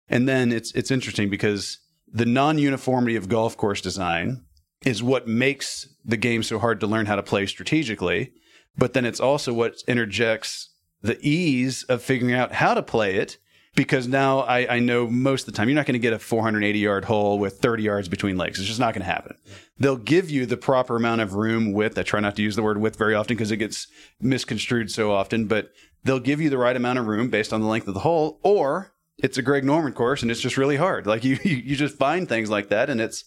And 0.08 0.26
then 0.26 0.52
it's 0.52 0.72
it's 0.72 0.90
interesting 0.90 1.28
because 1.28 1.78
the 2.10 2.24
non-uniformity 2.24 3.14
of 3.14 3.28
golf 3.28 3.58
course 3.58 3.82
design 3.82 4.42
is 4.86 5.02
what 5.02 5.28
makes 5.28 5.86
the 6.02 6.16
game 6.16 6.42
so 6.42 6.58
hard 6.58 6.80
to 6.80 6.86
learn 6.86 7.04
how 7.04 7.16
to 7.16 7.22
play 7.22 7.44
strategically, 7.44 8.32
but 8.78 8.94
then 8.94 9.04
it's 9.04 9.20
also 9.20 9.52
what 9.52 9.82
interjects 9.86 10.70
the 11.02 11.18
ease 11.20 11.82
of 11.90 12.02
figuring 12.02 12.34
out 12.34 12.52
how 12.52 12.72
to 12.72 12.82
play 12.82 13.16
it 13.16 13.36
because 13.74 14.08
now 14.08 14.40
I, 14.40 14.76
I 14.76 14.78
know 14.80 15.06
most 15.06 15.46
of 15.46 15.46
the 15.46 15.56
time 15.56 15.68
you're 15.68 15.76
not 15.76 15.86
going 15.86 15.94
to 15.94 15.98
get 15.98 16.12
a 16.12 16.18
480 16.18 16.78
yard 16.78 17.04
hole 17.04 17.38
with 17.38 17.58
30 17.58 17.82
yards 17.82 18.08
between 18.08 18.36
legs. 18.36 18.58
It's 18.58 18.68
just 18.68 18.80
not 18.80 18.94
going 18.94 19.02
to 19.02 19.12
happen. 19.12 19.36
They'll 19.78 19.96
give 19.96 20.30
you 20.30 20.46
the 20.46 20.56
proper 20.56 20.96
amount 20.96 21.20
of 21.20 21.34
room 21.34 21.72
width. 21.72 21.96
I 21.96 22.02
try 22.02 22.20
not 22.20 22.36
to 22.36 22.42
use 22.42 22.56
the 22.56 22.62
word 22.62 22.78
width 22.78 22.96
very 22.96 23.14
often 23.14 23.36
because 23.36 23.50
it 23.50 23.58
gets 23.58 23.86
misconstrued 24.20 24.90
so 24.90 25.12
often, 25.12 25.46
but 25.46 25.70
they'll 26.04 26.20
give 26.20 26.40
you 26.40 26.50
the 26.50 26.58
right 26.58 26.76
amount 26.76 26.98
of 26.98 27.06
room 27.06 27.30
based 27.30 27.52
on 27.52 27.60
the 27.60 27.66
length 27.66 27.88
of 27.88 27.94
the 27.94 28.00
hole, 28.00 28.40
or 28.42 28.92
it's 29.18 29.38
a 29.38 29.42
Greg 29.42 29.64
Norman 29.64 29.92
course 29.92 30.22
and 30.22 30.30
it's 30.30 30.40
just 30.40 30.56
really 30.56 30.76
hard. 30.76 31.06
Like 31.06 31.24
you, 31.24 31.38
you 31.42 31.76
just 31.76 31.96
find 31.96 32.28
things 32.28 32.50
like 32.50 32.68
that, 32.68 32.90
and 32.90 33.00
it's 33.00 33.24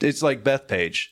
it's 0.00 0.22
like 0.22 0.44
Bethpage. 0.44 1.06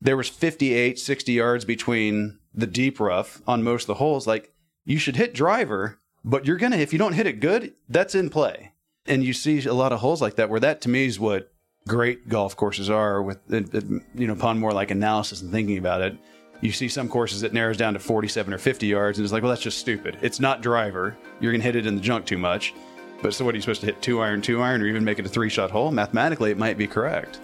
There 0.00 0.16
was 0.16 0.28
58, 0.28 0.98
60 0.98 1.32
yards 1.32 1.64
between 1.64 2.38
the 2.52 2.66
deep 2.66 2.98
rough 2.98 3.40
on 3.46 3.62
most 3.62 3.84
of 3.84 3.86
the 3.88 3.94
holes. 3.94 4.26
Like 4.26 4.52
you 4.84 4.98
should 4.98 5.16
hit 5.16 5.34
driver 5.34 6.00
but 6.24 6.46
you're 6.46 6.56
gonna 6.56 6.76
if 6.76 6.92
you 6.92 6.98
don't 6.98 7.12
hit 7.12 7.26
it 7.26 7.40
good, 7.40 7.74
that's 7.88 8.14
in 8.14 8.30
play. 8.30 8.72
And 9.06 9.24
you 9.24 9.32
see 9.32 9.64
a 9.66 9.74
lot 9.74 9.92
of 9.92 10.00
holes 10.00 10.22
like 10.22 10.36
that 10.36 10.48
where 10.48 10.60
that 10.60 10.80
to 10.82 10.88
me 10.88 11.06
is 11.06 11.18
what 11.18 11.52
great 11.88 12.28
golf 12.28 12.56
courses 12.56 12.88
are 12.88 13.20
with 13.22 13.38
uh, 13.52 13.56
uh, 13.56 13.80
you 14.14 14.26
know 14.26 14.32
upon 14.32 14.58
more 14.58 14.72
like 14.72 14.90
analysis 14.90 15.42
and 15.42 15.50
thinking 15.50 15.78
about 15.78 16.00
it. 16.00 16.16
You 16.60 16.70
see 16.70 16.88
some 16.88 17.08
courses 17.08 17.40
that 17.40 17.52
narrows 17.52 17.76
down 17.76 17.94
to 17.94 17.98
47 17.98 18.54
or 18.54 18.58
50 18.58 18.86
yards 18.86 19.18
and 19.18 19.24
it's 19.24 19.32
like, 19.32 19.42
well, 19.42 19.50
that's 19.50 19.62
just 19.62 19.78
stupid. 19.78 20.16
It's 20.22 20.38
not 20.38 20.62
driver. 20.62 21.16
You're 21.40 21.52
gonna 21.52 21.64
hit 21.64 21.76
it 21.76 21.86
in 21.86 21.96
the 21.96 22.00
junk 22.00 22.24
too 22.24 22.38
much. 22.38 22.72
But 23.20 23.34
so 23.34 23.44
what 23.44 23.54
are 23.54 23.56
you 23.56 23.62
supposed 23.62 23.80
to 23.80 23.86
hit 23.86 24.02
two 24.02 24.20
iron, 24.20 24.42
two 24.42 24.60
iron, 24.60 24.82
or 24.82 24.86
even 24.86 25.04
make 25.04 25.18
it 25.18 25.26
a 25.26 25.28
three 25.28 25.48
shot 25.48 25.70
hole? 25.70 25.90
Mathematically, 25.92 26.50
it 26.50 26.58
might 26.58 26.76
be 26.76 26.88
correct. 26.88 27.40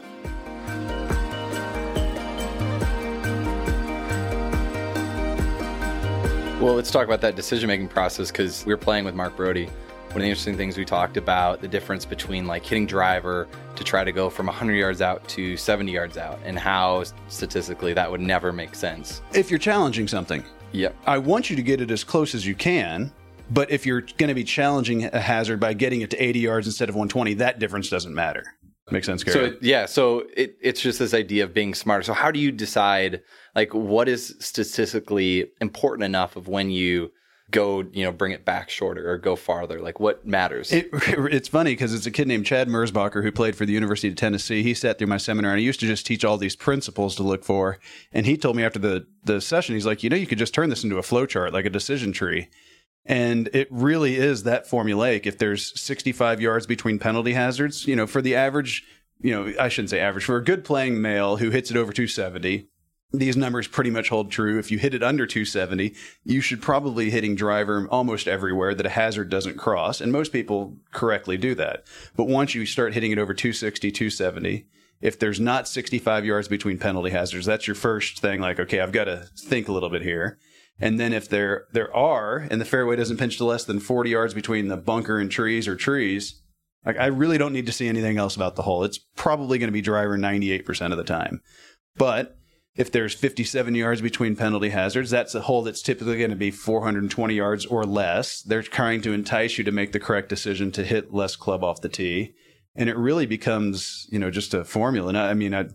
Well, 6.61 6.75
let's 6.75 6.91
talk 6.91 7.07
about 7.07 7.21
that 7.21 7.37
decision 7.37 7.69
making 7.69 7.87
process 7.87 8.33
because 8.33 8.67
we 8.67 8.75
were 8.75 8.79
playing 8.79 9.05
with 9.05 9.15
Mark 9.15 9.37
Broadie. 9.37 9.69
One 9.69 10.17
of 10.17 10.23
the 10.23 10.25
interesting 10.25 10.57
things 10.57 10.77
we 10.77 10.85
talked 10.85 11.17
about 11.17 11.61
the 11.61 11.69
difference 11.69 12.05
between 12.05 12.49
like 12.49 12.65
hitting 12.67 12.85
driver 12.85 13.47
to 13.77 13.85
try 13.85 14.03
to 14.03 14.11
go 14.11 14.29
from 14.29 14.47
100 14.47 14.75
yards 14.75 15.01
out 15.01 15.27
to 15.29 15.57
70 15.57 15.93
yards 15.93 16.19
out 16.19 16.41
and 16.45 16.59
how 16.59 17.05
statistically 17.29 17.93
that 17.93 18.11
would 18.11 18.21
never 18.21 18.53
make 18.53 18.75
sense. 18.75 19.23
If 19.35 19.51
you're 19.51 19.61
challenging 19.61 20.09
something, 20.09 20.43
yep. 20.73 20.97
I 21.07 21.19
want 21.19 21.49
you 21.49 21.55
to 21.55 21.63
get 21.63 21.81
it 21.81 21.93
as 21.93 22.03
close 22.03 22.35
as 22.35 22.45
you 22.45 22.57
can. 22.57 23.13
But 23.51 23.71
if 23.71 23.87
you're 23.87 24.01
going 24.01 24.29
to 24.29 24.35
be 24.35 24.45
challenging 24.45 25.05
a 25.05 25.21
hazard 25.21 25.61
by 25.61 25.75
getting 25.75 26.01
it 26.01 26.11
to 26.11 26.23
80 26.23 26.41
yards 26.41 26.67
instead 26.67 26.89
of 26.89 26.97
120, 26.97 27.35
that 27.35 27.61
difference 27.61 27.89
doesn't 27.89 28.15
matter. 28.15 28.58
Makes 28.91 29.07
sense, 29.07 29.25
Gary? 29.25 29.51
So 29.51 29.57
yeah, 29.61 29.87
so 29.87 30.25
it, 30.37 30.57
it's 30.61 30.81
just 30.81 30.99
this 30.99 31.15
idea 31.15 31.45
of 31.45 31.55
being 31.55 31.75
smarter. 31.75 32.03
So 32.03 32.13
how 32.13 32.31
do 32.31 32.39
you 32.39 32.53
decide 32.53 33.23
like 33.55 33.75
what 33.75 34.09
is 34.09 34.35
statistically 34.41 35.51
important 35.61 36.05
enough 36.05 36.37
of 36.37 36.49
when 36.49 36.71
you 36.71 37.11
go, 37.51 37.85
you 37.93 38.05
know, 38.05 38.13
bring 38.13 38.33
it 38.33 38.45
back 38.45 38.71
shorter 38.71 39.11
or 39.11 39.19
go 39.19 39.37
farther? 39.37 39.81
Like 39.81 40.01
what 40.01 40.27
matters? 40.27 40.73
It, 40.73 40.89
it's 40.93 41.49
funny 41.49 41.73
because 41.73 41.95
it's 41.95 42.07
a 42.07 42.11
kid 42.11 42.29
named 42.29 42.47
Chad 42.47 42.69
Merzbacher 42.69 43.23
who 43.23 43.33
played 43.33 43.57
for 43.57 43.67
the 43.67 43.73
University 43.73 44.09
of 44.09 44.17
Tennessee. 44.17 44.63
He 44.63 44.75
sat 44.75 44.99
through 44.99 45.09
my 45.09 45.17
seminar 45.17 45.53
and 45.53 45.61
he 45.61 45.67
used 45.67 45.81
to 45.81 45.87
just 45.87 46.07
teach 46.07 46.25
all 46.25 46.37
these 46.37 46.57
principles 46.57 47.15
to 47.17 47.23
look 47.23 47.45
for. 47.45 47.79
And 48.13 48.27
he 48.27 48.37
told 48.37 48.57
me 48.57 48.65
after 48.65 48.79
the 48.79 49.07
the 49.25 49.41
session, 49.41 49.75
he's 49.75 49.87
like, 49.87 50.03
you 50.03 50.11
know, 50.11 50.17
you 50.17 50.27
could 50.27 50.39
just 50.39 50.55
turn 50.55 50.71
this 50.71 50.85
into 50.85 50.99
a 50.99 51.03
flow 51.03 51.27
chart, 51.27 51.53
like 51.53 51.67
a 51.67 51.71
decision 51.71 52.13
tree. 52.13 52.49
And 53.09 53.49
it 53.55 53.69
really 53.71 54.17
is 54.17 54.43
that 54.43 54.69
formulaic. 54.69 55.27
If 55.27 55.39
there's 55.39 55.79
65 55.81 56.43
yards 56.43 56.67
between 56.67 56.99
penalty 56.99 57.33
hazards, 57.33 57.87
you 57.87 57.97
know, 57.97 58.07
for 58.07 58.21
the 58.21 58.37
average, 58.37 58.85
you 59.21 59.31
know, 59.33 59.53
I 59.59 59.71
shouldn't 59.71 59.91
say 59.91 59.99
average, 59.99 60.25
for 60.25 60.37
a 60.37 60.45
good 60.45 60.63
playing 60.63 61.01
male 61.01 61.39
who 61.39 61.49
hits 61.49 61.71
it 61.71 61.77
over 61.79 61.91
270, 61.91 62.69
these 63.11 63.39
numbers 63.39 63.67
pretty 63.67 63.91
much 63.91 64.11
hold 64.11 64.31
true. 64.31 64.59
If 64.59 64.71
you 64.71 64.79
hit 64.79 64.93
it 64.93 65.03
under 65.03 65.27
270, 65.27 65.95
you 66.25 66.43
should 66.43 66.61
probably 66.61 67.07
be 67.07 67.11
hitting 67.11 67.35
driver 67.35 67.89
almost 67.91 68.29
everywhere 68.29 68.75
that 68.75 68.85
a 68.85 68.91
hazard 68.91 69.31
doesn't 69.31 69.57
cross. 69.57 70.03
And 70.03 70.13
most 70.13 70.31
people 70.31 70.77
correctly 70.93 71.39
do 71.39 71.55
that. 71.55 71.87
But 72.15 72.29
once 72.29 72.55
you 72.55 72.67
start 72.67 72.93
hitting 72.93 73.11
it 73.11 73.19
over 73.19 73.33
260, 73.33 73.91
270, 73.91 74.67
if 75.01 75.19
there's 75.19 75.41
not 75.41 75.67
65 75.67 76.27
yards 76.27 76.49
between 76.49 76.77
penalty 76.77 77.11
hazards, 77.11 77.47
that's 77.47 77.67
your 77.67 77.77
first 77.77 78.19
thing 78.19 78.41
like, 78.41 78.61
okay, 78.61 78.81
I've 78.81 78.93
got 78.93 79.05
to 79.05 79.29
think 79.39 79.69
a 79.69 79.73
little 79.73 79.89
bit 79.89 80.03
here. 80.03 80.39
And 80.81 80.99
then 80.99 81.13
if 81.13 81.29
there 81.29 81.67
there 81.73 81.95
are, 81.95 82.47
and 82.51 82.61
the 82.61 82.65
fairway 82.65 82.97
doesn't 82.97 83.17
pinch 83.17 83.37
to 83.39 83.45
less 83.45 83.65
than 83.65 83.81
40 83.81 84.11
yards 84.11 84.35
between 84.35 84.69
the 84.69 84.77
bunker 84.77 85.19
and 85.19 85.31
trees 85.31 85.67
or 85.67 85.77
trees, 85.77 86.41
like 86.87 86.99
I 86.99 87.07
really 87.07 87.39
don't 87.39 87.53
need 87.53 87.67
to 87.67 87.73
see 87.73 87.89
anything 87.89 88.19
else 88.19 88.37
about 88.37 88.57
the 88.57 88.63
hole. 88.63 88.85
It's 88.85 88.99
probably 88.99 89.59
going 89.59 89.69
to 89.69 89.73
be 89.73 89.81
driver 89.81 90.17
98% 90.17 90.93
of 90.93 90.99
the 90.99 91.05
time. 91.05 91.41
But 91.97 92.37
if 92.77 92.93
there's 92.93 93.13
57 93.13 93.75
yards 93.75 94.01
between 94.01 94.37
penalty 94.37 94.69
hazards, 94.69 95.11
that's 95.11 95.35
a 95.35 95.41
hole 95.41 95.63
that's 95.63 95.83
typically 95.83 96.19
going 96.19 96.31
to 96.31 96.37
be 96.37 96.53
420 96.53 97.35
yards 97.35 97.67
or 97.67 97.85
less. 97.85 98.41
They're 98.41 98.63
trying 98.63 99.03
to 99.03 99.13
entice 99.13 99.59
you 99.59 99.65
to 99.65 99.73
make 99.73 99.91
the 99.91 99.99
correct 99.99 100.29
decision 100.29 100.71
to 100.73 100.85
hit 100.85 101.13
less 101.13 101.35
club 101.35 101.65
off 101.65 101.81
the 101.81 101.89
tee. 101.89 102.35
And 102.77 102.89
it 102.89 102.97
really 102.97 103.27
becomes, 103.27 104.07
you 104.11 104.21
know, 104.21 104.31
just 104.31 104.55
a 104.55 104.65
formula. 104.65 105.09
And 105.09 105.19
I, 105.19 105.31
I 105.31 105.35
mean, 105.35 105.55
I, 105.55 105.67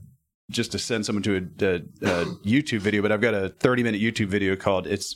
just 0.54 0.72
to 0.72 0.80
send 0.80 1.06
someone 1.06 1.24
to 1.24 1.36
a, 1.36 1.66
a, 1.66 1.76
a 1.76 2.26
YouTube 2.46 2.80
video, 2.80 3.02
but 3.02 3.12
I've 3.12 3.22
got 3.22 3.34
a 3.34 3.50
30 3.50 3.84
minute 3.84 4.02
YouTube 4.02 4.28
video 4.28 4.56
called 4.56 4.88
it's 4.88 5.16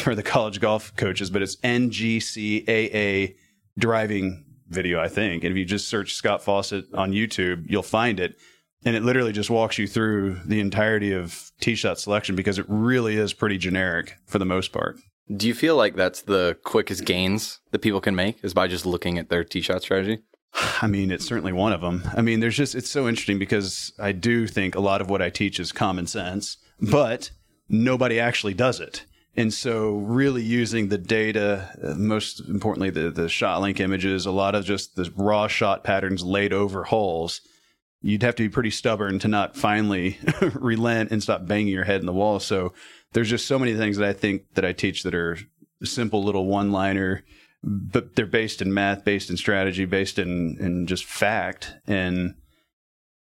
for 0.00 0.14
the 0.14 0.22
college 0.22 0.60
golf 0.60 0.94
coaches, 0.96 1.30
but 1.30 1.42
it's 1.42 1.56
NGCAA 1.56 3.36
driving 3.78 4.44
video, 4.68 5.00
I 5.00 5.08
think. 5.08 5.44
And 5.44 5.52
if 5.52 5.58
you 5.58 5.64
just 5.64 5.88
search 5.88 6.14
Scott 6.14 6.42
Fawcett 6.42 6.86
on 6.94 7.12
YouTube, 7.12 7.64
you'll 7.68 7.82
find 7.82 8.20
it. 8.20 8.36
And 8.84 8.94
it 8.94 9.02
literally 9.02 9.32
just 9.32 9.50
walks 9.50 9.78
you 9.78 9.86
through 9.86 10.40
the 10.44 10.60
entirety 10.60 11.12
of 11.12 11.52
tee 11.60 11.74
shot 11.74 11.98
selection 11.98 12.36
because 12.36 12.58
it 12.58 12.66
really 12.68 13.16
is 13.16 13.32
pretty 13.32 13.56
generic 13.56 14.16
for 14.26 14.38
the 14.38 14.44
most 14.44 14.72
part. 14.72 14.98
Do 15.34 15.48
you 15.48 15.54
feel 15.54 15.74
like 15.74 15.96
that's 15.96 16.22
the 16.22 16.58
quickest 16.64 17.06
gains 17.06 17.60
that 17.70 17.78
people 17.78 18.02
can 18.02 18.14
make 18.14 18.44
is 18.44 18.52
by 18.52 18.68
just 18.68 18.84
looking 18.84 19.18
at 19.18 19.30
their 19.30 19.42
tee 19.42 19.62
shot 19.62 19.80
strategy? 19.80 20.22
I 20.82 20.86
mean, 20.86 21.10
it's 21.10 21.26
certainly 21.26 21.52
one 21.52 21.72
of 21.72 21.80
them. 21.80 22.04
I 22.16 22.22
mean, 22.22 22.40
there's 22.40 22.56
just, 22.56 22.74
it's 22.74 22.90
so 22.90 23.08
interesting 23.08 23.38
because 23.38 23.92
I 23.98 24.12
do 24.12 24.46
think 24.46 24.74
a 24.74 24.80
lot 24.80 25.00
of 25.00 25.10
what 25.10 25.22
I 25.22 25.30
teach 25.30 25.58
is 25.60 25.72
common 25.72 26.06
sense, 26.06 26.56
but 26.80 27.30
nobody 27.68 28.20
actually 28.20 28.54
does 28.54 28.80
it. 28.80 29.04
And 29.36 29.52
so, 29.52 29.96
really 29.96 30.42
using 30.44 30.88
the 30.88 30.98
data, 30.98 31.68
uh, 31.82 31.94
most 31.94 32.38
importantly, 32.48 32.90
the, 32.90 33.10
the 33.10 33.28
shot 33.28 33.60
link 33.60 33.80
images, 33.80 34.26
a 34.26 34.30
lot 34.30 34.54
of 34.54 34.64
just 34.64 34.94
the 34.94 35.12
raw 35.16 35.48
shot 35.48 35.82
patterns 35.82 36.22
laid 36.22 36.52
over 36.52 36.84
holes, 36.84 37.40
you'd 38.00 38.22
have 38.22 38.36
to 38.36 38.44
be 38.44 38.48
pretty 38.48 38.70
stubborn 38.70 39.18
to 39.18 39.26
not 39.26 39.56
finally 39.56 40.18
relent 40.54 41.10
and 41.10 41.20
stop 41.20 41.46
banging 41.46 41.66
your 41.66 41.82
head 41.82 41.98
in 41.98 42.06
the 42.06 42.12
wall. 42.12 42.38
So, 42.38 42.72
there's 43.12 43.28
just 43.28 43.48
so 43.48 43.58
many 43.58 43.74
things 43.74 43.96
that 43.96 44.08
I 44.08 44.12
think 44.12 44.54
that 44.54 44.64
I 44.64 44.72
teach 44.72 45.02
that 45.02 45.16
are 45.16 45.36
simple 45.82 46.22
little 46.22 46.46
one 46.46 46.70
liner 46.70 47.24
but 47.64 48.14
they're 48.14 48.26
based 48.26 48.60
in 48.60 48.74
math, 48.74 49.04
based 49.04 49.30
in 49.30 49.36
strategy, 49.36 49.84
based 49.84 50.18
in 50.18 50.56
in 50.60 50.86
just 50.86 51.04
fact. 51.04 51.74
And 51.86 52.34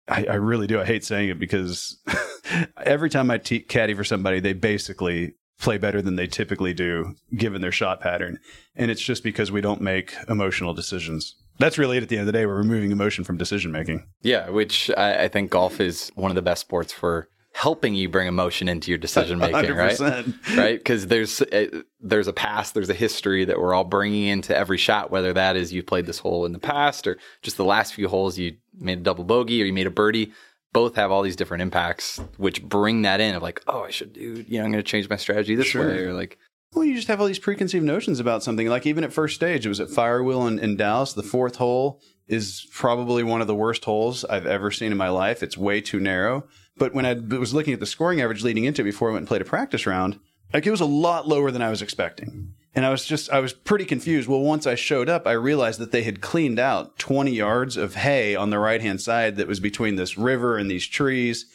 I, 0.09 0.25
I 0.25 0.35
really 0.35 0.67
do. 0.67 0.81
I 0.81 0.85
hate 0.85 1.05
saying 1.05 1.29
it 1.29 1.39
because 1.39 1.99
every 2.85 3.09
time 3.09 3.31
I 3.31 3.39
te- 3.39 3.61
caddy 3.61 3.95
for 3.95 4.05
somebody, 4.05 4.41
they 4.41 4.53
basically 4.53 5.35
play 5.61 5.79
better 5.79 6.03
than 6.03 6.17
they 6.17 6.27
typically 6.27 6.75
do 6.75 7.15
given 7.37 7.63
their 7.63 7.73
shot 7.73 8.01
pattern. 8.01 8.39
And 8.75 8.91
it's 8.91 9.01
just 9.01 9.23
because 9.23 9.53
we 9.53 9.61
don't 9.61 9.81
make 9.81 10.15
emotional 10.29 10.75
decisions. 10.75 11.37
That's 11.59 11.79
really 11.79 11.99
it 11.99 12.03
at 12.03 12.09
the 12.09 12.17
end 12.17 12.23
of 12.29 12.33
the 12.33 12.39
day. 12.39 12.47
We're 12.47 12.57
removing 12.57 12.91
emotion 12.91 13.23
from 13.23 13.37
decision 13.37 13.71
making. 13.71 14.05
Yeah, 14.23 14.51
which 14.51 14.91
I, 14.97 15.25
I 15.25 15.29
think 15.29 15.51
golf 15.51 15.81
is 15.81 16.11
one 16.17 16.31
of 16.31 16.35
the 16.35 16.43
best 16.43 16.63
sports 16.63 16.93
for 16.93 17.29
helping 17.53 17.95
you 17.95 18.09
bring 18.09 18.27
emotion 18.27 18.69
into 18.69 18.91
your 18.91 18.99
decision 18.99 19.39
making, 19.39 19.75
right? 19.75 20.01
Right? 20.57 20.79
Because 20.79 21.07
there's 21.07 21.41
a, 21.43 21.79
uh, 21.79 21.83
there's 22.01 22.27
a 22.27 22.33
past, 22.33 22.75
there's 22.75 22.91
a 22.91 22.95
history 22.95 23.45
that 23.45 23.61
we're 23.61 23.75
all 23.75 23.85
bringing 23.85 24.25
into 24.25 24.57
every 24.57 24.79
shot, 24.79 25.11
whether 25.11 25.33
that 25.33 25.57
is 25.57 25.73
you 25.73 25.83
played 25.83 26.07
this 26.07 26.19
hole 26.19 26.47
in 26.47 26.53
the 26.53 26.59
past 26.59 27.07
or 27.07 27.19
just 27.43 27.57
the 27.57 27.65
last 27.65 27.95
few 27.95 28.09
holes 28.09 28.39
you 28.39 28.57
made 28.79 28.99
a 28.99 29.03
double 29.03 29.25
bogey 29.25 29.63
or 29.63 29.67
you 29.67 29.73
made 29.73 29.87
a 29.87 29.91
birdie. 29.91 30.33
Both 30.73 30.97
have 30.97 31.11
all 31.11 31.21
these 31.21 31.37
different 31.37 31.63
impacts, 31.63 32.19
which 32.39 32.63
bring 32.63 33.03
that 33.03 33.21
in 33.21 33.35
of 33.35 33.43
like, 33.43 33.63
oh, 33.67 33.83
I 33.83 33.91
should 33.91 34.15
do, 34.15 34.45
you 34.49 34.59
know, 34.59 34.65
I'm 34.65 34.73
going 34.73 34.83
to 34.83 34.91
change 34.91 35.09
my 35.11 35.17
strategy 35.17 35.55
this 35.55 35.67
sure. 35.67 35.87
way, 35.87 35.99
or 35.99 36.15
like. 36.15 36.39
Well, 36.73 36.87
you 36.87 36.95
just 36.95 37.09
have 37.09 37.21
all 37.21 37.27
these 37.27 37.39
preconceived 37.39 37.85
notions 37.85 38.19
about 38.19 38.43
something. 38.43 38.67
Like 38.67 38.87
even 38.87 39.05
at 39.05 39.13
first 39.13 39.35
stage, 39.35 39.67
it 39.67 39.69
was 39.69 39.81
at 39.81 39.89
Firewheel 39.89 40.49
in, 40.49 40.59
in 40.59 40.79
Dallas, 40.79 41.13
the 41.13 41.23
fourth 41.23 41.57
hole 41.57 42.01
is 42.27 42.67
probably 42.73 43.23
one 43.23 43.43
of 43.43 43.47
the 43.47 43.55
worst 43.55 43.85
holes 43.85 44.25
I've 44.25 44.47
ever 44.47 44.71
seen 44.71 44.91
in 44.91 44.97
my 44.97 45.11
life. 45.11 45.43
It's 45.43 45.59
way 45.59 45.83
too 45.83 46.01
narrow. 46.01 46.47
But 46.77 46.95
when 46.95 47.07
I 47.07 47.15
was 47.15 47.55
looking 47.55 47.75
at 47.75 47.81
the 47.81 47.87
scoring 47.87 48.21
average 48.21 48.43
leading 48.43 48.65
into 48.65 48.83
it 48.83 48.87
before 48.87 49.11
I 49.11 49.13
went 49.13 49.23
and 49.23 49.29
played 49.29 49.43
a 49.43 49.47
practice 49.47 49.87
round, 49.87 50.19
like 50.53 50.67
it 50.67 50.71
was 50.71 50.81
a 50.81 50.87
lot 50.87 51.29
lower 51.29 51.51
than 51.51 51.63
I 51.63 51.71
was 51.71 51.83
expecting. 51.83 52.55
And 52.75 52.87
I 52.87 52.91
was 52.91 53.05
just, 53.05 53.31
I 53.31 53.41
was 53.41 53.53
pretty 53.53 53.85
confused. 53.85 54.29
Well, 54.29 54.41
once 54.41 54.67
I 54.67 54.75
showed 54.75 55.09
up, 55.09 55.27
I 55.27 55.33
realized 55.33 55.79
that 55.81 55.93
they 55.93 56.03
had 56.03 56.23
cleaned 56.23 56.59
out 56.59 56.99
20 56.99 57.31
yards 57.31 57.77
of 57.77 57.97
hay 57.97 58.35
on 58.35 58.51
the 58.51 58.59
right 58.59 58.81
hand 58.81 59.01
side 59.01 59.37
that 59.37 59.49
was 59.49 59.61
between 59.61 59.97
this 59.97 60.17
river 60.17 60.57
and 60.57 60.71
these 60.71 60.87
trees. 60.87 61.47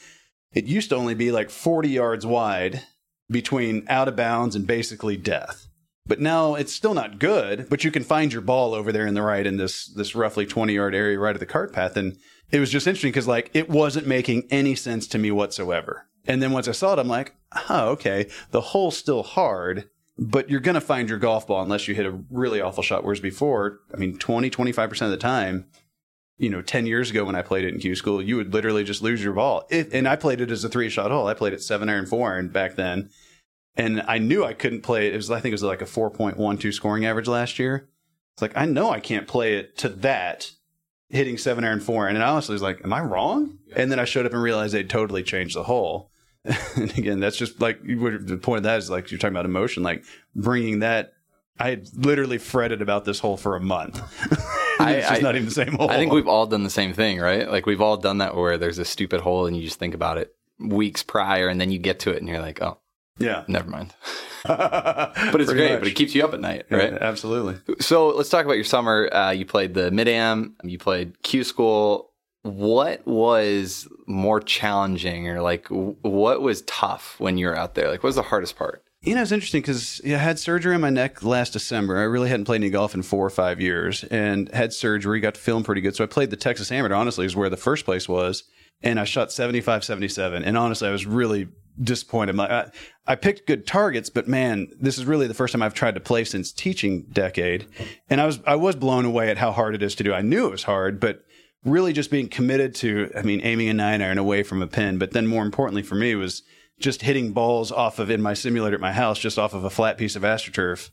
It 0.53 0.65
used 0.65 0.89
to 0.89 0.95
only 0.95 1.15
be 1.15 1.31
like 1.31 1.49
40 1.49 1.89
yards 1.89 2.25
wide 2.25 2.83
between 3.29 3.85
out 3.89 4.07
of 4.07 4.15
bounds 4.15 4.55
and 4.55 4.67
basically 4.67 5.17
death. 5.17 5.67
But 6.05 6.21
now 6.21 6.55
it's 6.55 6.71
still 6.71 6.93
not 6.93 7.19
good, 7.19 7.67
but 7.69 7.83
you 7.83 7.91
can 7.91 8.03
find 8.03 8.31
your 8.31 8.41
ball 8.41 8.73
over 8.73 8.91
there 8.91 9.05
in 9.05 9.13
the 9.13 9.21
right 9.21 9.45
in 9.45 9.57
this 9.57 9.87
this 9.87 10.15
roughly 10.15 10.45
20 10.45 10.73
yard 10.73 10.95
area 10.95 11.19
right 11.19 11.35
of 11.35 11.41
the 11.41 11.45
cart 11.45 11.73
path. 11.73 11.97
And 11.97 12.17
it 12.51 12.59
was 12.59 12.71
just 12.71 12.87
interesting 12.87 13.11
because 13.11 13.27
like 13.27 13.49
it 13.53 13.69
wasn't 13.69 14.07
making 14.07 14.47
any 14.49 14.75
sense 14.75 15.07
to 15.07 15.17
me 15.17 15.31
whatsoever. 15.31 16.07
And 16.25 16.41
then 16.41 16.51
once 16.51 16.67
I 16.67 16.73
saw 16.73 16.93
it, 16.93 16.99
I'm 16.99 17.07
like, 17.07 17.35
oh, 17.69 17.89
okay, 17.89 18.29
the 18.51 18.61
hole's 18.61 18.97
still 18.97 19.23
hard, 19.23 19.89
but 20.17 20.49
you're 20.49 20.59
going 20.59 20.75
to 20.75 20.81
find 20.81 21.09
your 21.09 21.19
golf 21.19 21.47
ball 21.47 21.61
unless 21.61 21.87
you 21.87 21.95
hit 21.95 22.05
a 22.05 22.19
really 22.29 22.59
awful 22.59 22.83
shot. 22.83 23.03
Whereas 23.03 23.21
before, 23.21 23.79
I 23.93 23.97
mean, 23.97 24.17
20, 24.17 24.49
25% 24.49 25.01
of 25.03 25.11
the 25.11 25.17
time, 25.17 25.67
you 26.37 26.49
know, 26.49 26.61
10 26.61 26.85
years 26.85 27.09
ago 27.09 27.23
when 27.23 27.35
I 27.35 27.41
played 27.41 27.63
it 27.63 27.73
in 27.73 27.79
Q 27.79 27.95
school, 27.95 28.21
you 28.21 28.35
would 28.35 28.53
literally 28.53 28.83
just 28.83 29.01
lose 29.01 29.23
your 29.23 29.33
ball. 29.33 29.65
If, 29.69 29.93
and 29.93 30.07
I 30.07 30.15
played 30.15 30.41
it 30.41 30.51
as 30.51 30.63
a 30.63 30.69
three 30.69 30.89
shot 30.89 31.11
hole. 31.11 31.27
I 31.27 31.33
played 31.33 31.53
it 31.53 31.63
seven 31.63 31.89
iron, 31.89 32.05
four 32.05 32.31
iron 32.31 32.49
back 32.49 32.75
then. 32.75 33.09
And 33.75 34.01
I 34.07 34.17
knew 34.17 34.43
I 34.43 34.53
couldn't 34.53 34.81
play 34.81 35.07
it. 35.07 35.13
It 35.13 35.17
was, 35.17 35.31
I 35.31 35.39
think 35.39 35.51
it 35.51 35.55
was 35.55 35.63
like 35.63 35.81
a 35.81 35.85
4.12 35.85 36.73
scoring 36.73 37.05
average 37.05 37.27
last 37.27 37.59
year. 37.59 37.87
It's 38.33 38.41
like, 38.41 38.57
I 38.57 38.65
know 38.65 38.89
I 38.89 38.99
can't 38.99 39.27
play 39.27 39.55
it 39.55 39.77
to 39.79 39.89
that 39.89 40.51
hitting 41.09 41.37
seven 41.37 41.63
iron, 41.63 41.79
four 41.79 42.05
iron. 42.05 42.15
And 42.15 42.23
I 42.23 42.29
honestly 42.29 42.53
was 42.53 42.61
like, 42.61 42.81
am 42.83 42.93
I 42.93 43.01
wrong? 43.01 43.57
And 43.75 43.91
then 43.91 43.99
I 43.99 44.05
showed 44.05 44.25
up 44.25 44.33
and 44.33 44.41
realized 44.41 44.73
they'd 44.73 44.89
totally 44.89 45.23
changed 45.23 45.55
the 45.55 45.63
hole. 45.63 46.11
and 46.75 46.97
again, 46.97 47.19
that's 47.19 47.37
just 47.37 47.59
like 47.59 47.81
the 47.83 48.39
point 48.41 48.57
of 48.57 48.63
that 48.63 48.77
is 48.77 48.89
like 48.89 49.11
you're 49.11 49.17
talking 49.17 49.35
about 49.35 49.45
emotion, 49.45 49.83
like 49.83 50.03
bringing 50.35 50.79
that. 50.79 51.13
I 51.59 51.71
had 51.71 51.87
literally 51.95 52.37
fretted 52.37 52.83
about 52.83 53.03
this 53.03 53.19
hole 53.19 53.35
for 53.35 53.55
a 53.55 53.59
month. 53.59 53.99
it's 54.79 55.07
just 55.09 55.11
I- 55.11 55.19
not 55.19 55.35
even 55.35 55.45
the 55.45 55.51
same 55.51 55.73
hole. 55.73 55.89
I 55.89 55.97
think 55.97 56.13
we've 56.13 56.27
all 56.27 56.45
done 56.45 56.63
the 56.63 56.69
same 56.69 56.93
thing, 56.93 57.19
right? 57.19 57.49
Like 57.49 57.65
we've 57.65 57.81
all 57.81 57.97
done 57.97 58.19
that 58.19 58.35
where 58.35 58.57
there's 58.57 58.77
a 58.77 58.85
stupid 58.85 59.21
hole 59.21 59.47
and 59.47 59.57
you 59.57 59.63
just 59.63 59.79
think 59.79 59.95
about 59.95 60.17
it 60.19 60.35
weeks 60.59 61.03
prior 61.03 61.47
and 61.47 61.59
then 61.59 61.71
you 61.71 61.79
get 61.79 61.99
to 61.99 62.11
it 62.11 62.17
and 62.17 62.27
you're 62.27 62.41
like, 62.41 62.61
oh, 62.61 62.77
yeah, 63.19 63.43
never 63.47 63.69
mind. 63.69 63.93
but 64.45 65.41
it's 65.41 65.51
great, 65.51 65.79
but 65.79 65.87
it 65.87 65.95
keeps 65.95 66.15
you 66.15 66.23
up 66.23 66.33
at 66.33 66.39
night, 66.39 66.65
right? 66.69 66.93
absolutely. 66.93 67.57
So 67.79 68.09
let's 68.09 68.29
talk 68.29 68.45
about 68.45 68.55
your 68.55 68.63
summer. 68.63 69.09
Uh, 69.13 69.31
you 69.31 69.45
played 69.45 69.73
the 69.73 69.91
mid 69.91 70.07
am, 70.07 70.55
you 70.63 70.77
played 70.77 71.21
Q 71.23 71.43
school. 71.43 72.11
What 72.43 73.05
was 73.05 73.87
more 74.05 74.39
challenging 74.39 75.27
or 75.27 75.41
like 75.41 75.67
what 75.67 76.41
was 76.41 76.61
tough 76.61 77.19
when 77.19 77.37
you 77.37 77.47
were 77.47 77.57
out 77.57 77.75
there? 77.75 77.89
Like, 77.89 78.03
what 78.03 78.09
was 78.09 78.15
the 78.15 78.21
hardest 78.21 78.55
part? 78.55 78.83
You 79.01 79.15
know, 79.15 79.21
it's 79.21 79.31
interesting 79.31 79.61
because 79.61 80.01
I 80.05 80.09
had 80.09 80.39
surgery 80.39 80.73
on 80.73 80.81
my 80.81 80.89
neck 80.89 81.23
last 81.23 81.53
December. 81.53 81.97
I 81.97 82.03
really 82.03 82.29
hadn't 82.29 82.45
played 82.45 82.61
any 82.61 82.69
golf 82.69 82.95
in 82.95 83.03
four 83.03 83.25
or 83.25 83.29
five 83.29 83.61
years 83.61 84.03
and 84.05 84.51
had 84.53 84.73
surgery, 84.73 85.19
got 85.19 85.35
to 85.35 85.39
feeling 85.39 85.63
pretty 85.63 85.81
good. 85.81 85.95
So 85.95 86.03
I 86.03 86.07
played 86.07 86.29
the 86.29 86.35
Texas 86.35 86.71
Amateur, 86.71 86.95
honestly, 86.95 87.25
is 87.25 87.35
where 87.35 87.49
the 87.49 87.57
first 87.57 87.85
place 87.85 88.09
was. 88.09 88.43
And 88.81 88.99
I 88.99 89.05
shot 89.05 89.31
75, 89.31 89.83
77. 89.83 90.43
And 90.43 90.57
honestly, 90.57 90.87
I 90.87 90.91
was 90.91 91.05
really 91.05 91.47
disappointed. 91.81 92.39
I, 92.39 92.69
I 93.05 93.15
picked 93.15 93.47
good 93.47 93.67
targets, 93.67 94.09
but 94.09 94.27
man, 94.27 94.67
this 94.79 94.97
is 94.97 95.05
really 95.05 95.27
the 95.27 95.33
first 95.33 95.51
time 95.51 95.61
I've 95.61 95.73
tried 95.73 95.95
to 95.95 96.01
play 96.01 96.23
since 96.23 96.51
teaching 96.51 97.05
decade. 97.11 97.67
And 98.09 98.19
I 98.19 98.25
was, 98.25 98.39
I 98.45 98.55
was 98.55 98.75
blown 98.75 99.05
away 99.05 99.29
at 99.29 99.37
how 99.37 99.51
hard 99.51 99.75
it 99.75 99.83
is 99.83 99.95
to 99.95 100.03
do. 100.03 100.13
I 100.13 100.21
knew 100.21 100.47
it 100.47 100.51
was 100.51 100.63
hard, 100.63 100.99
but 100.99 101.23
really 101.63 101.93
just 101.93 102.11
being 102.11 102.29
committed 102.29 102.75
to, 102.75 103.11
I 103.15 103.21
mean, 103.21 103.41
aiming 103.43 103.69
a 103.69 103.73
nine 103.73 104.01
iron 104.01 104.17
away 104.17 104.43
from 104.43 104.61
a 104.61 104.67
pin. 104.67 104.97
But 104.97 105.11
then 105.11 105.27
more 105.27 105.45
importantly 105.45 105.83
for 105.83 105.95
me 105.95 106.15
was 106.15 106.43
just 106.79 107.01
hitting 107.01 107.33
balls 107.33 107.71
off 107.71 107.99
of 107.99 108.09
in 108.09 108.21
my 108.21 108.33
simulator 108.33 108.75
at 108.75 108.81
my 108.81 108.93
house, 108.93 109.19
just 109.19 109.39
off 109.39 109.53
of 109.53 109.63
a 109.63 109.69
flat 109.69 109.97
piece 109.97 110.15
of 110.15 110.23
AstroTurf. 110.23 110.89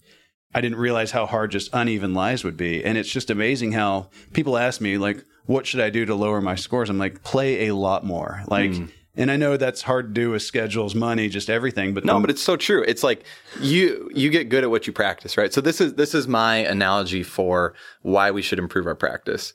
I 0.54 0.60
didn't 0.60 0.78
realize 0.78 1.10
how 1.10 1.26
hard 1.26 1.50
just 1.50 1.70
uneven 1.72 2.14
lies 2.14 2.44
would 2.44 2.56
be. 2.56 2.84
And 2.84 2.96
it's 2.96 3.10
just 3.10 3.28
amazing 3.28 3.72
how 3.72 4.08
people 4.32 4.56
ask 4.56 4.80
me, 4.80 4.98
like, 4.98 5.24
what 5.46 5.66
should 5.66 5.80
I 5.80 5.90
do 5.90 6.06
to 6.06 6.14
lower 6.14 6.40
my 6.40 6.54
scores? 6.54 6.88
I'm 6.88 6.98
like, 6.98 7.22
play 7.22 7.66
a 7.66 7.74
lot 7.74 8.06
more. 8.06 8.42
Like, 8.46 8.74
hmm. 8.74 8.86
And 9.16 9.30
I 9.30 9.36
know 9.36 9.56
that's 9.56 9.82
hard 9.82 10.14
to 10.14 10.20
do 10.20 10.30
with 10.30 10.42
schedules, 10.42 10.94
money, 10.94 11.28
just 11.28 11.48
everything. 11.48 11.94
But 11.94 12.04
No, 12.04 12.20
but 12.20 12.30
it's 12.30 12.42
so 12.42 12.56
true. 12.56 12.82
It's 12.86 13.02
like 13.02 13.24
you 13.60 14.10
you 14.14 14.30
get 14.30 14.48
good 14.48 14.64
at 14.64 14.70
what 14.70 14.86
you 14.86 14.92
practice, 14.92 15.36
right? 15.36 15.52
So 15.52 15.60
this 15.60 15.80
is 15.80 15.94
this 15.94 16.14
is 16.14 16.26
my 16.26 16.56
analogy 16.56 17.22
for 17.22 17.74
why 18.02 18.30
we 18.30 18.42
should 18.42 18.58
improve 18.58 18.86
our 18.86 18.94
practice. 18.94 19.54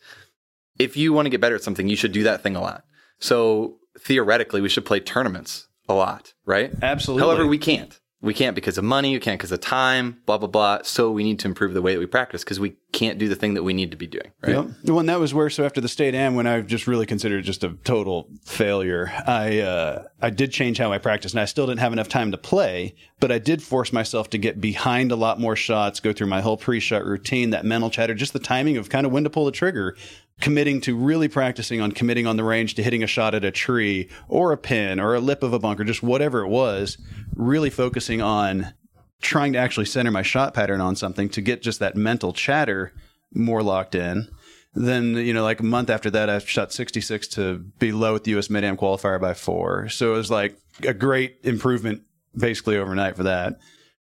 If 0.77 0.95
you 0.95 1.11
want 1.11 1.25
to 1.25 1.29
get 1.29 1.41
better 1.41 1.55
at 1.55 1.63
something, 1.63 1.89
you 1.89 1.97
should 1.97 2.13
do 2.13 2.23
that 2.23 2.41
thing 2.41 2.55
a 2.55 2.61
lot. 2.61 2.85
So 3.19 3.79
theoretically, 3.99 4.61
we 4.61 4.69
should 4.69 4.85
play 4.85 5.01
tournaments 5.01 5.67
a 5.89 5.93
lot, 5.93 6.33
right? 6.45 6.71
absolutely. 6.81 7.27
However, 7.27 7.45
we 7.45 7.57
can't. 7.57 7.99
We 8.21 8.33
can't 8.33 8.53
because 8.53 8.77
of 8.77 8.83
money. 8.83 9.13
We 9.13 9.19
can't 9.19 9.39
because 9.39 9.51
of 9.51 9.61
time. 9.61 10.21
Blah 10.25 10.37
blah 10.37 10.47
blah. 10.47 10.79
So 10.83 11.11
we 11.11 11.23
need 11.23 11.39
to 11.39 11.47
improve 11.47 11.73
the 11.73 11.81
way 11.81 11.93
that 11.93 11.99
we 11.99 12.05
practice 12.05 12.43
because 12.43 12.59
we 12.59 12.75
can't 12.99 13.17
do 13.17 13.29
the 13.29 13.35
thing 13.35 13.53
that 13.53 13.63
we 13.63 13.73
need 13.73 13.91
to 13.91 13.97
be 13.97 14.07
doing. 14.07 14.29
Right? 14.41 14.55
Yep. 14.55 14.67
Well, 14.83 14.99
and 14.99 15.07
that 15.07 15.19
was 15.21 15.33
where. 15.33 15.49
So 15.49 15.63
after 15.63 15.79
the 15.79 15.87
state 15.87 16.13
am, 16.13 16.35
when 16.35 16.45
I 16.45 16.59
just 16.59 16.85
really 16.85 17.05
considered 17.05 17.45
just 17.45 17.63
a 17.63 17.69
total 17.85 18.29
failure, 18.43 19.09
I 19.25 19.59
uh, 19.61 20.03
I 20.21 20.29
did 20.29 20.51
change 20.51 20.77
how 20.77 20.91
I 20.91 20.97
practiced, 20.97 21.33
and 21.33 21.41
I 21.41 21.45
still 21.45 21.65
didn't 21.65 21.79
have 21.79 21.93
enough 21.93 22.09
time 22.09 22.31
to 22.31 22.37
play, 22.37 22.95
but 23.21 23.31
I 23.31 23.39
did 23.39 23.63
force 23.63 23.93
myself 23.93 24.29
to 24.31 24.37
get 24.37 24.59
behind 24.59 25.13
a 25.13 25.15
lot 25.15 25.39
more 25.39 25.55
shots, 25.55 26.01
go 26.01 26.11
through 26.11 26.27
my 26.27 26.41
whole 26.41 26.57
pre-shot 26.57 27.05
routine, 27.05 27.51
that 27.51 27.63
mental 27.63 27.89
chatter, 27.89 28.13
just 28.13 28.33
the 28.33 28.39
timing 28.39 28.75
of 28.75 28.89
kind 28.89 29.05
of 29.05 29.13
when 29.13 29.23
to 29.23 29.29
pull 29.29 29.45
the 29.45 29.51
trigger, 29.51 29.95
committing 30.41 30.81
to 30.81 30.95
really 30.95 31.29
practicing 31.29 31.79
on 31.79 31.93
committing 31.93 32.27
on 32.27 32.35
the 32.35 32.43
range 32.43 32.75
to 32.75 32.83
hitting 32.83 33.03
a 33.03 33.07
shot 33.07 33.33
at 33.33 33.45
a 33.45 33.51
tree 33.51 34.09
or 34.27 34.51
a 34.51 34.57
pin 34.57 34.99
or 34.99 35.15
a 35.15 35.21
lip 35.21 35.41
of 35.41 35.53
a 35.53 35.59
bunker, 35.59 35.85
just 35.85 36.03
whatever 36.03 36.41
it 36.41 36.49
was, 36.49 36.97
really 37.33 37.69
focusing 37.69 38.21
on 38.21 38.73
trying 39.21 39.53
to 39.53 39.59
actually 39.59 39.85
center 39.85 40.11
my 40.11 40.21
shot 40.21 40.53
pattern 40.53 40.81
on 40.81 40.95
something 40.95 41.29
to 41.29 41.41
get 41.41 41.61
just 41.61 41.79
that 41.79 41.95
mental 41.95 42.33
chatter 42.33 42.93
more 43.33 43.61
locked 43.61 43.95
in. 43.95 44.29
Then, 44.73 45.15
you 45.15 45.33
know, 45.33 45.43
like 45.43 45.59
a 45.59 45.63
month 45.63 45.89
after 45.89 46.09
that, 46.11 46.29
I 46.29 46.39
shot 46.39 46.71
66 46.71 47.27
to 47.29 47.57
be 47.79 47.91
low 47.91 48.15
at 48.15 48.23
the 48.23 48.37
US 48.37 48.49
Mid 48.49 48.63
Am 48.63 48.77
qualifier 48.77 49.19
by 49.19 49.33
four. 49.33 49.89
So 49.89 50.13
it 50.13 50.17
was 50.17 50.31
like 50.31 50.57
a 50.87 50.93
great 50.93 51.39
improvement 51.43 52.03
basically 52.35 52.77
overnight 52.77 53.17
for 53.17 53.23
that. 53.23 53.59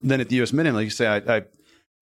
Then 0.02 0.21
at 0.21 0.30
the 0.30 0.41
US 0.41 0.54
Mid 0.54 0.67
Am, 0.67 0.76
like 0.76 0.86
you 0.86 0.89
say, 0.91 1.08
I, 1.08 1.38
I 1.38 1.43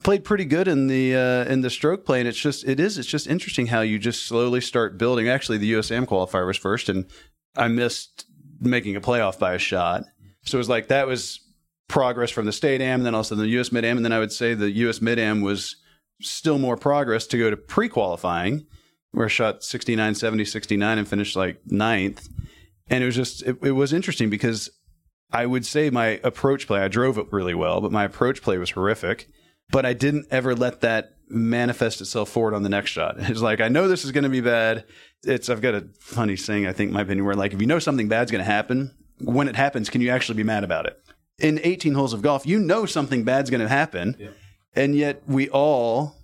played 0.04 0.24
pretty 0.24 0.46
good 0.46 0.68
in 0.68 0.88
the 0.88 1.16
uh, 1.16 1.52
in 1.52 1.62
the 1.62 1.70
stroke 1.70 2.06
play, 2.06 2.20
and 2.20 2.28
it's 2.28 2.38
just 2.38 2.66
it 2.66 2.80
is 2.80 2.98
it's 2.98 3.08
just 3.08 3.28
interesting 3.28 3.68
how 3.68 3.82
you 3.82 4.00
just 4.00 4.26
slowly 4.26 4.62
start 4.62 4.98
building. 4.98 5.28
Actually, 5.28 5.58
the 5.58 5.74
USAM 5.74 6.06
qualifier 6.06 6.46
was 6.46 6.58
first, 6.58 6.90
and 6.90 7.06
I 7.56 7.68
missed 7.68 8.26
making 8.62 8.96
a 8.96 9.02
playoff 9.02 9.40
by 9.40 9.54
a 9.54 9.60
shot. 9.60 10.04
So 10.44 10.58
it 10.58 10.60
was 10.60 10.70
like 10.70 10.88
that 10.88 11.08
was 11.08 11.40
progress 11.90 12.32
from 12.32 12.46
the 12.46 12.54
state 12.54 12.80
am, 12.80 13.02
and 13.02 13.06
then 13.06 13.16
also 13.16 13.36
the 13.36 13.48
US 13.60 13.74
Mid 13.74 13.84
Am, 13.84 13.98
and 13.98 14.06
then 14.06 14.14
I 14.14 14.20
would 14.20 14.32
say 14.32 14.54
the 14.54 14.72
US 14.72 15.02
Mid 15.02 15.20
Am 15.20 15.42
was 15.42 15.76
still 16.22 16.58
more 16.58 16.78
progress 16.78 17.28
to 17.28 17.38
go 17.38 17.50
to 17.50 17.58
pre 17.58 17.90
qualifying, 17.90 18.66
where 19.12 19.26
I 19.26 19.30
shot 19.30 19.64
69, 19.64 20.16
70, 20.16 20.46
69 20.46 20.98
and 20.98 21.08
finished 21.08 21.36
like 21.36 21.60
ninth. 21.66 22.30
And 22.90 23.04
it 23.04 23.06
was 23.06 23.16
just, 23.16 23.44
it, 23.44 23.58
it 23.62 23.72
was 23.72 23.92
interesting 23.92 24.30
because 24.30 24.70
I 25.32 25.46
would 25.46 25.66
say 25.66 25.90
my 25.90 26.20
approach 26.24 26.68
play, 26.68 26.80
I 26.80 26.88
drove 26.88 27.18
it 27.18 27.32
really 27.32 27.54
well, 27.54 27.82
but 27.82 27.92
my 27.92 28.06
approach 28.06 28.42
play 28.42 28.58
was 28.58 28.72
horrific. 28.72 29.28
But 29.72 29.86
I 29.86 29.94
didn't 29.94 30.28
ever 30.32 30.56
let 30.56 30.82
that 30.82 31.12
manifest 31.28 32.02
itself 32.02 32.30
forward 32.30 32.56
on 32.56 32.64
the 32.64 32.70
next 32.70 32.92
shot. 32.92 33.16
It's 33.20 33.42
like, 33.42 33.62
I 33.62 33.68
know 33.68 33.88
this 33.88 34.06
is 34.06 34.12
going 34.12 34.24
to 34.24 34.30
be 34.30 34.42
bad. 34.42 34.86
It's, 35.24 35.50
I've 35.50 35.62
got 35.62 35.76
a 35.76 35.88
funny 36.00 36.36
saying, 36.36 36.66
I 36.66 36.74
think, 36.74 36.90
in 36.90 36.94
my 36.94 37.02
opinion, 37.02 37.26
where 37.26 37.36
like, 37.36 37.54
if 37.54 37.62
you 37.62 37.68
know 37.68 37.78
something 37.78 38.08
bad's 38.08 38.32
going 38.32 38.44
to 38.44 38.52
happen, 38.52 38.96
when 39.20 39.48
it 39.48 39.56
happens, 39.56 39.90
can 39.90 40.02
you 40.02 40.10
actually 40.10 40.38
be 40.38 40.44
mad 40.44 40.64
about 40.64 40.86
it? 40.88 40.98
In 41.40 41.60
18 41.64 41.94
holes 41.94 42.14
of 42.14 42.22
golf, 42.22 42.46
you 42.46 42.60
know 42.60 42.86
something 42.86 43.24
bad's 43.24 43.50
going 43.50 43.62
to 43.62 43.68
happen. 43.68 44.16
And 44.76 44.96
yet 44.96 45.24
we 45.28 45.50
all, 45.50 46.16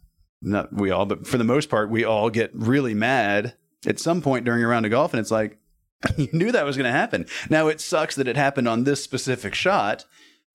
not 0.41 0.73
we 0.73 0.91
all, 0.91 1.05
but 1.05 1.25
for 1.25 1.37
the 1.37 1.43
most 1.43 1.69
part, 1.69 1.89
we 1.89 2.03
all 2.03 2.29
get 2.29 2.51
really 2.53 2.93
mad 2.93 3.55
at 3.87 3.99
some 3.99 4.21
point 4.21 4.45
during 4.45 4.63
a 4.63 4.67
round 4.67 4.85
of 4.85 4.91
golf. 4.91 5.13
And 5.13 5.19
it's 5.19 5.31
like, 5.31 5.57
you 6.17 6.29
knew 6.31 6.51
that 6.51 6.65
was 6.65 6.77
going 6.77 6.85
to 6.85 6.91
happen. 6.91 7.25
Now 7.49 7.67
it 7.67 7.81
sucks 7.81 8.15
that 8.15 8.27
it 8.27 8.35
happened 8.35 8.67
on 8.67 8.83
this 8.83 9.03
specific 9.03 9.55
shot, 9.55 10.05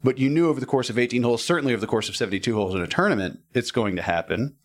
but 0.02 0.18
you 0.18 0.30
knew 0.30 0.48
over 0.48 0.60
the 0.60 0.66
course 0.66 0.90
of 0.90 0.98
18 0.98 1.22
holes, 1.22 1.44
certainly 1.44 1.72
over 1.72 1.80
the 1.80 1.86
course 1.86 2.08
of 2.08 2.16
72 2.16 2.54
holes 2.54 2.74
in 2.74 2.82
a 2.82 2.86
tournament, 2.86 3.40
it's 3.54 3.70
going 3.70 3.96
to 3.96 4.02
happen. 4.02 4.56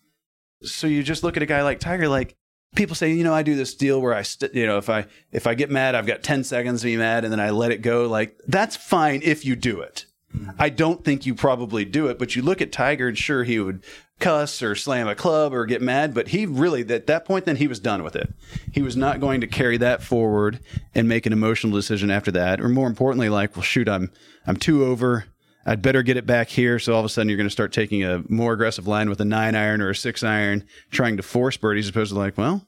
So 0.62 0.86
you 0.86 1.02
just 1.02 1.22
look 1.22 1.36
at 1.36 1.42
a 1.42 1.46
guy 1.46 1.62
like 1.62 1.80
Tiger, 1.80 2.08
like 2.08 2.36
people 2.74 2.96
say, 2.96 3.12
you 3.12 3.24
know, 3.24 3.34
I 3.34 3.42
do 3.42 3.54
this 3.54 3.74
deal 3.74 4.00
where 4.00 4.14
I, 4.14 4.22
st- 4.22 4.54
you 4.54 4.66
know, 4.66 4.78
if 4.78 4.90
I 4.90 5.06
if 5.32 5.46
I 5.46 5.54
get 5.54 5.70
mad, 5.70 5.94
I've 5.94 6.06
got 6.06 6.22
10 6.22 6.44
seconds 6.44 6.80
to 6.80 6.86
be 6.86 6.96
mad, 6.96 7.24
and 7.24 7.32
then 7.32 7.40
I 7.40 7.50
let 7.50 7.72
it 7.72 7.82
go. 7.82 8.06
Like 8.06 8.38
that's 8.46 8.76
fine 8.76 9.20
if 9.22 9.44
you 9.44 9.56
do 9.56 9.80
it. 9.80 10.06
Mm-hmm. 10.34 10.50
I 10.58 10.68
don't 10.68 11.04
think 11.04 11.24
you 11.24 11.34
probably 11.34 11.84
do 11.84 12.08
it, 12.08 12.18
but 12.18 12.36
you 12.36 12.42
look 12.42 12.60
at 12.60 12.72
Tiger, 12.72 13.08
and 13.08 13.16
sure, 13.16 13.44
he 13.44 13.58
would 13.58 13.82
cuss 14.18 14.62
or 14.62 14.74
slam 14.74 15.08
a 15.08 15.14
club 15.14 15.52
or 15.52 15.66
get 15.66 15.82
mad, 15.82 16.14
but 16.14 16.28
he 16.28 16.46
really, 16.46 16.80
at 16.88 17.06
that 17.06 17.24
point, 17.24 17.44
then 17.44 17.56
he 17.56 17.66
was 17.66 17.78
done 17.78 18.02
with 18.02 18.16
it. 18.16 18.32
He 18.72 18.82
was 18.82 18.96
not 18.96 19.20
going 19.20 19.40
to 19.42 19.46
carry 19.46 19.76
that 19.78 20.02
forward 20.02 20.60
and 20.94 21.08
make 21.08 21.26
an 21.26 21.32
emotional 21.32 21.74
decision 21.74 22.10
after 22.10 22.30
that. 22.32 22.60
Or 22.60 22.68
more 22.68 22.88
importantly, 22.88 23.28
like, 23.28 23.56
well, 23.56 23.62
shoot, 23.62 23.88
I'm, 23.88 24.10
I'm 24.46 24.56
too 24.56 24.84
over. 24.84 25.26
I'd 25.68 25.82
better 25.82 26.02
get 26.02 26.16
it 26.16 26.26
back 26.26 26.48
here. 26.48 26.78
So 26.78 26.94
all 26.94 27.00
of 27.00 27.04
a 27.04 27.08
sudden, 27.08 27.28
you're 27.28 27.36
going 27.36 27.48
to 27.48 27.50
start 27.50 27.72
taking 27.72 28.04
a 28.04 28.22
more 28.28 28.52
aggressive 28.52 28.86
line 28.86 29.10
with 29.10 29.20
a 29.20 29.24
nine 29.24 29.56
iron 29.56 29.80
or 29.80 29.90
a 29.90 29.96
six 29.96 30.22
iron, 30.22 30.64
trying 30.90 31.16
to 31.16 31.22
force 31.24 31.56
birdies, 31.56 31.88
opposed 31.88 32.12
to 32.12 32.18
like, 32.18 32.38
well, 32.38 32.66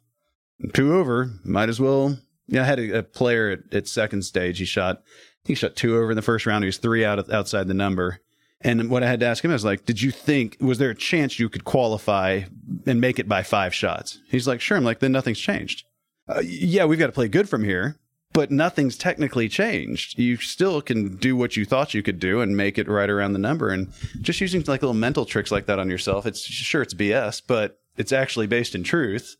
two 0.74 0.94
over, 0.94 1.30
might 1.44 1.68
as 1.68 1.80
well. 1.80 2.18
Yeah, 2.48 2.62
I 2.62 2.64
had 2.64 2.80
a, 2.80 2.98
a 2.98 3.02
player 3.04 3.50
at, 3.50 3.74
at 3.74 3.86
second 3.86 4.22
stage. 4.22 4.58
He 4.58 4.64
shot, 4.64 5.02
he 5.44 5.54
shot 5.54 5.76
two 5.76 5.96
over 5.96 6.10
in 6.10 6.16
the 6.16 6.22
first 6.22 6.44
round. 6.44 6.64
He 6.64 6.68
was 6.68 6.78
three 6.78 7.04
out 7.04 7.20
of, 7.20 7.30
outside 7.30 7.68
the 7.68 7.74
number. 7.74 8.20
And 8.60 8.90
what 8.90 9.04
I 9.04 9.06
had 9.06 9.20
to 9.20 9.26
ask 9.26 9.44
him, 9.44 9.52
I 9.52 9.54
was 9.54 9.64
like, 9.64 9.84
did 9.84 10.02
you 10.02 10.10
think, 10.10 10.56
was 10.60 10.78
there 10.78 10.90
a 10.90 10.94
chance 10.94 11.38
you 11.38 11.48
could 11.48 11.64
qualify 11.64 12.42
and 12.86 13.00
make 13.00 13.20
it 13.20 13.28
by 13.28 13.44
five 13.44 13.72
shots? 13.72 14.18
He's 14.28 14.48
like, 14.48 14.60
sure. 14.60 14.76
I'm 14.76 14.82
like, 14.82 14.98
then 14.98 15.12
nothing's 15.12 15.38
changed. 15.38 15.84
Uh, 16.28 16.40
yeah, 16.44 16.84
we've 16.84 16.98
got 16.98 17.06
to 17.06 17.12
play 17.12 17.28
good 17.28 17.48
from 17.48 17.62
here, 17.62 17.96
but 18.38 18.52
nothing's 18.52 18.96
technically 18.96 19.48
changed. 19.48 20.16
You 20.16 20.36
still 20.36 20.80
can 20.80 21.16
do 21.16 21.34
what 21.34 21.56
you 21.56 21.64
thought 21.64 21.92
you 21.92 22.04
could 22.04 22.20
do 22.20 22.40
and 22.40 22.56
make 22.56 22.78
it 22.78 22.86
right 22.86 23.10
around 23.10 23.32
the 23.32 23.40
number. 23.40 23.70
And 23.70 23.92
just 24.20 24.40
using 24.40 24.62
like 24.68 24.80
little 24.80 24.94
mental 24.94 25.24
tricks 25.24 25.50
like 25.50 25.66
that 25.66 25.80
on 25.80 25.90
yourself, 25.90 26.24
it's 26.24 26.42
sure 26.42 26.80
it's 26.80 26.94
BS, 26.94 27.42
but 27.44 27.80
it's 27.96 28.12
actually 28.12 28.46
based 28.46 28.76
in 28.76 28.84
truth. 28.84 29.36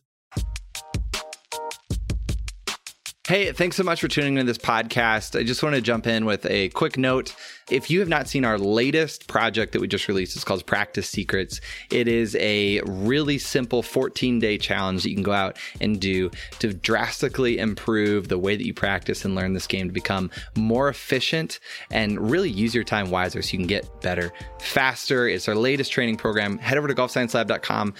Hey, 3.29 3.51
thanks 3.51 3.77
so 3.77 3.83
much 3.83 4.01
for 4.01 4.07
tuning 4.07 4.37
into 4.37 4.51
this 4.51 4.57
podcast. 4.57 5.39
I 5.39 5.43
just 5.43 5.61
want 5.61 5.75
to 5.75 5.81
jump 5.81 6.07
in 6.07 6.25
with 6.25 6.47
a 6.47 6.69
quick 6.69 6.97
note. 6.97 7.35
If 7.69 7.91
you 7.91 7.99
have 7.99 8.09
not 8.09 8.27
seen 8.27 8.43
our 8.43 8.57
latest 8.57 9.27
project 9.27 9.73
that 9.73 9.81
we 9.81 9.87
just 9.87 10.07
released, 10.07 10.35
it's 10.35 10.43
called 10.43 10.65
Practice 10.65 11.07
Secrets. 11.07 11.61
It 11.91 12.07
is 12.07 12.35
a 12.37 12.81
really 12.87 13.37
simple 13.37 13.83
14 13.83 14.39
day 14.39 14.57
challenge 14.57 15.03
that 15.03 15.09
you 15.09 15.15
can 15.15 15.21
go 15.21 15.31
out 15.31 15.59
and 15.79 16.01
do 16.01 16.31
to 16.57 16.73
drastically 16.73 17.59
improve 17.59 18.29
the 18.29 18.39
way 18.39 18.55
that 18.55 18.65
you 18.65 18.73
practice 18.73 19.23
and 19.23 19.35
learn 19.35 19.53
this 19.53 19.67
game 19.67 19.89
to 19.89 19.93
become 19.93 20.31
more 20.57 20.89
efficient 20.89 21.59
and 21.91 22.31
really 22.31 22.49
use 22.49 22.73
your 22.73 22.83
time 22.83 23.11
wiser 23.11 23.43
so 23.43 23.51
you 23.51 23.59
can 23.59 23.67
get 23.67 24.01
better 24.01 24.33
faster. 24.59 25.27
It's 25.27 25.47
our 25.47 25.53
latest 25.53 25.91
training 25.91 26.17
program. 26.17 26.57
Head 26.57 26.79
over 26.79 26.87
to 26.87 26.95
golfsciencelab.com 26.95 27.93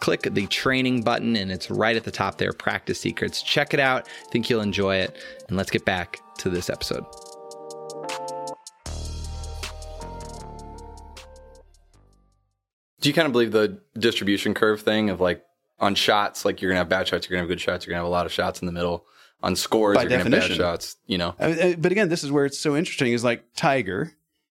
click 0.00 0.22
the 0.22 0.46
training 0.46 1.02
button 1.02 1.36
and 1.36 1.50
it's 1.50 1.70
right 1.70 1.96
at 1.96 2.04
the 2.04 2.10
top 2.10 2.38
there 2.38 2.52
practice 2.52 3.00
secrets. 3.00 3.42
Check 3.42 3.74
it 3.74 3.80
out. 3.80 4.08
I 4.26 4.30
think 4.30 4.48
you'll 4.50 4.60
enjoy 4.60 4.96
it. 4.96 5.16
And 5.48 5.56
let's 5.56 5.70
get 5.70 5.84
back 5.84 6.18
to 6.38 6.50
this 6.50 6.68
episode. 6.70 7.04
Do 13.00 13.08
you 13.08 13.14
kind 13.14 13.26
of 13.26 13.32
believe 13.32 13.52
the 13.52 13.80
distribution 13.98 14.54
curve 14.54 14.80
thing 14.82 15.10
of 15.10 15.20
like 15.20 15.44
on 15.78 15.94
shots 15.94 16.44
like 16.44 16.60
you're 16.60 16.70
gonna 16.70 16.78
have 16.78 16.88
bad 16.88 17.06
shots 17.06 17.28
you're 17.28 17.36
gonna 17.36 17.42
have 17.46 17.48
good 17.48 17.60
shots 17.60 17.86
you're 17.86 17.92
gonna 17.92 18.00
have 18.02 18.06
a 18.08 18.10
lot 18.10 18.26
of 18.26 18.32
shots 18.32 18.60
in 18.60 18.66
the 18.66 18.72
middle. 18.72 19.04
On 19.42 19.54
scores 19.54 19.96
By 19.96 20.02
you're 20.02 20.08
gonna 20.10 20.22
have 20.22 20.32
bad 20.32 20.38
definition. 20.38 20.62
shots 20.64 20.96
you 21.06 21.18
know? 21.18 21.34
Uh, 21.38 21.74
But 21.78 21.92
again, 21.92 22.08
this 22.08 22.24
is 22.24 22.32
where 22.32 22.46
it's 22.46 22.58
so 22.58 22.74
interesting 22.74 23.12
is 23.12 23.22
like 23.22 23.44
Tiger, 23.54 24.12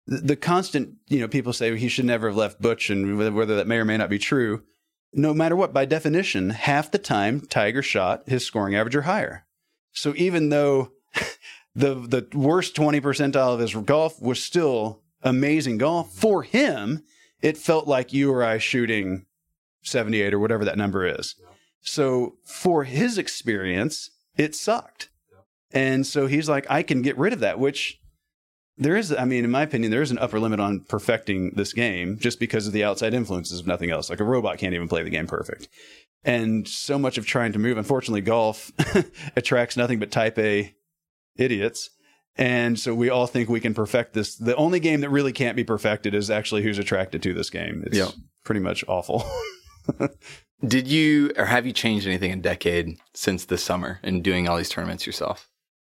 the, 0.06 0.18
the 0.18 0.36
constant, 0.36 0.90
you 1.08 1.18
know, 1.18 1.28
people 1.28 1.52
say 1.54 1.74
he 1.76 1.88
should 1.88 2.04
never 2.04 2.28
have 2.28 2.36
left 2.36 2.60
Butch 2.60 2.90
and 2.90 3.16
whether- 3.16 3.32
whether 3.32 3.56
that 3.56 3.66
may 3.66 3.78
or 3.78 3.84
may 3.86 3.96
not 3.96 4.10
be 4.10 4.18
true. 4.18 4.62
No 5.12 5.32
matter 5.32 5.56
what, 5.56 5.72
by 5.72 5.84
definition, 5.84 6.50
half 6.50 6.90
the 6.90 6.98
time 6.98 7.40
Tiger 7.40 7.82
shot 7.82 8.24
his 8.26 8.44
scoring 8.44 8.74
average 8.74 8.96
or 8.96 9.02
higher. 9.02 9.46
So 9.92 10.12
even 10.16 10.50
though 10.50 10.92
the 11.74 11.94
the 11.94 12.28
worst 12.34 12.74
20 12.76 13.00
percentile 13.00 13.54
of 13.54 13.60
his 13.60 13.74
golf 13.74 14.20
was 14.20 14.42
still 14.42 15.02
amazing 15.22 15.78
golf, 15.78 16.12
for 16.12 16.42
him, 16.42 17.02
it 17.40 17.56
felt 17.56 17.86
like 17.86 18.12
you 18.12 18.32
or 18.32 18.44
I 18.44 18.58
shooting 18.58 19.26
78 19.82 20.34
or 20.34 20.38
whatever 20.38 20.64
that 20.64 20.78
number 20.78 21.06
is. 21.06 21.34
So 21.80 22.34
for 22.44 22.84
his 22.84 23.16
experience, 23.16 24.10
it 24.36 24.54
sucked. 24.54 25.08
And 25.72 26.06
so 26.06 26.26
he's 26.26 26.48
like, 26.48 26.66
I 26.70 26.82
can 26.82 27.02
get 27.02 27.18
rid 27.18 27.32
of 27.32 27.40
that, 27.40 27.58
which 27.58 28.00
there 28.78 28.96
is, 28.96 29.12
I 29.12 29.24
mean, 29.24 29.44
in 29.44 29.50
my 29.50 29.62
opinion, 29.62 29.90
there 29.90 30.02
is 30.02 30.10
an 30.10 30.18
upper 30.18 30.38
limit 30.38 30.60
on 30.60 30.80
perfecting 30.80 31.50
this 31.54 31.72
game 31.72 32.18
just 32.18 32.38
because 32.38 32.66
of 32.66 32.72
the 32.72 32.84
outside 32.84 33.14
influences 33.14 33.58
of 33.60 33.66
nothing 33.66 33.90
else. 33.90 34.10
Like 34.10 34.20
a 34.20 34.24
robot 34.24 34.58
can't 34.58 34.74
even 34.74 34.88
play 34.88 35.02
the 35.02 35.10
game 35.10 35.26
perfect. 35.26 35.68
And 36.24 36.66
so 36.66 36.98
much 36.98 37.18
of 37.18 37.26
trying 37.26 37.52
to 37.52 37.58
move, 37.58 37.78
unfortunately, 37.78 38.20
golf 38.20 38.72
attracts 39.36 39.76
nothing 39.76 39.98
but 39.98 40.10
type 40.10 40.38
A 40.38 40.74
idiots. 41.36 41.90
And 42.36 42.78
so 42.78 42.94
we 42.94 43.08
all 43.08 43.26
think 43.26 43.48
we 43.48 43.60
can 43.60 43.72
perfect 43.74 44.12
this. 44.12 44.36
The 44.36 44.56
only 44.56 44.78
game 44.80 45.00
that 45.00 45.08
really 45.10 45.32
can't 45.32 45.56
be 45.56 45.64
perfected 45.64 46.14
is 46.14 46.30
actually 46.30 46.62
who's 46.62 46.78
attracted 46.78 47.22
to 47.22 47.32
this 47.32 47.48
game. 47.48 47.82
It's 47.86 47.96
Yeah. 47.96 48.10
pretty 48.44 48.60
much 48.60 48.84
awful. 48.88 49.24
did 50.66 50.88
you 50.88 51.30
or 51.36 51.44
have 51.46 51.64
you 51.66 51.72
changed 51.72 52.06
anything 52.06 52.30
in 52.32 52.40
decade 52.40 52.98
since 53.14 53.44
this 53.44 53.62
summer 53.62 54.00
and 54.02 54.22
doing 54.22 54.48
all 54.48 54.56
these 54.56 54.68
tournaments 54.68 55.06
yourself 55.06 55.48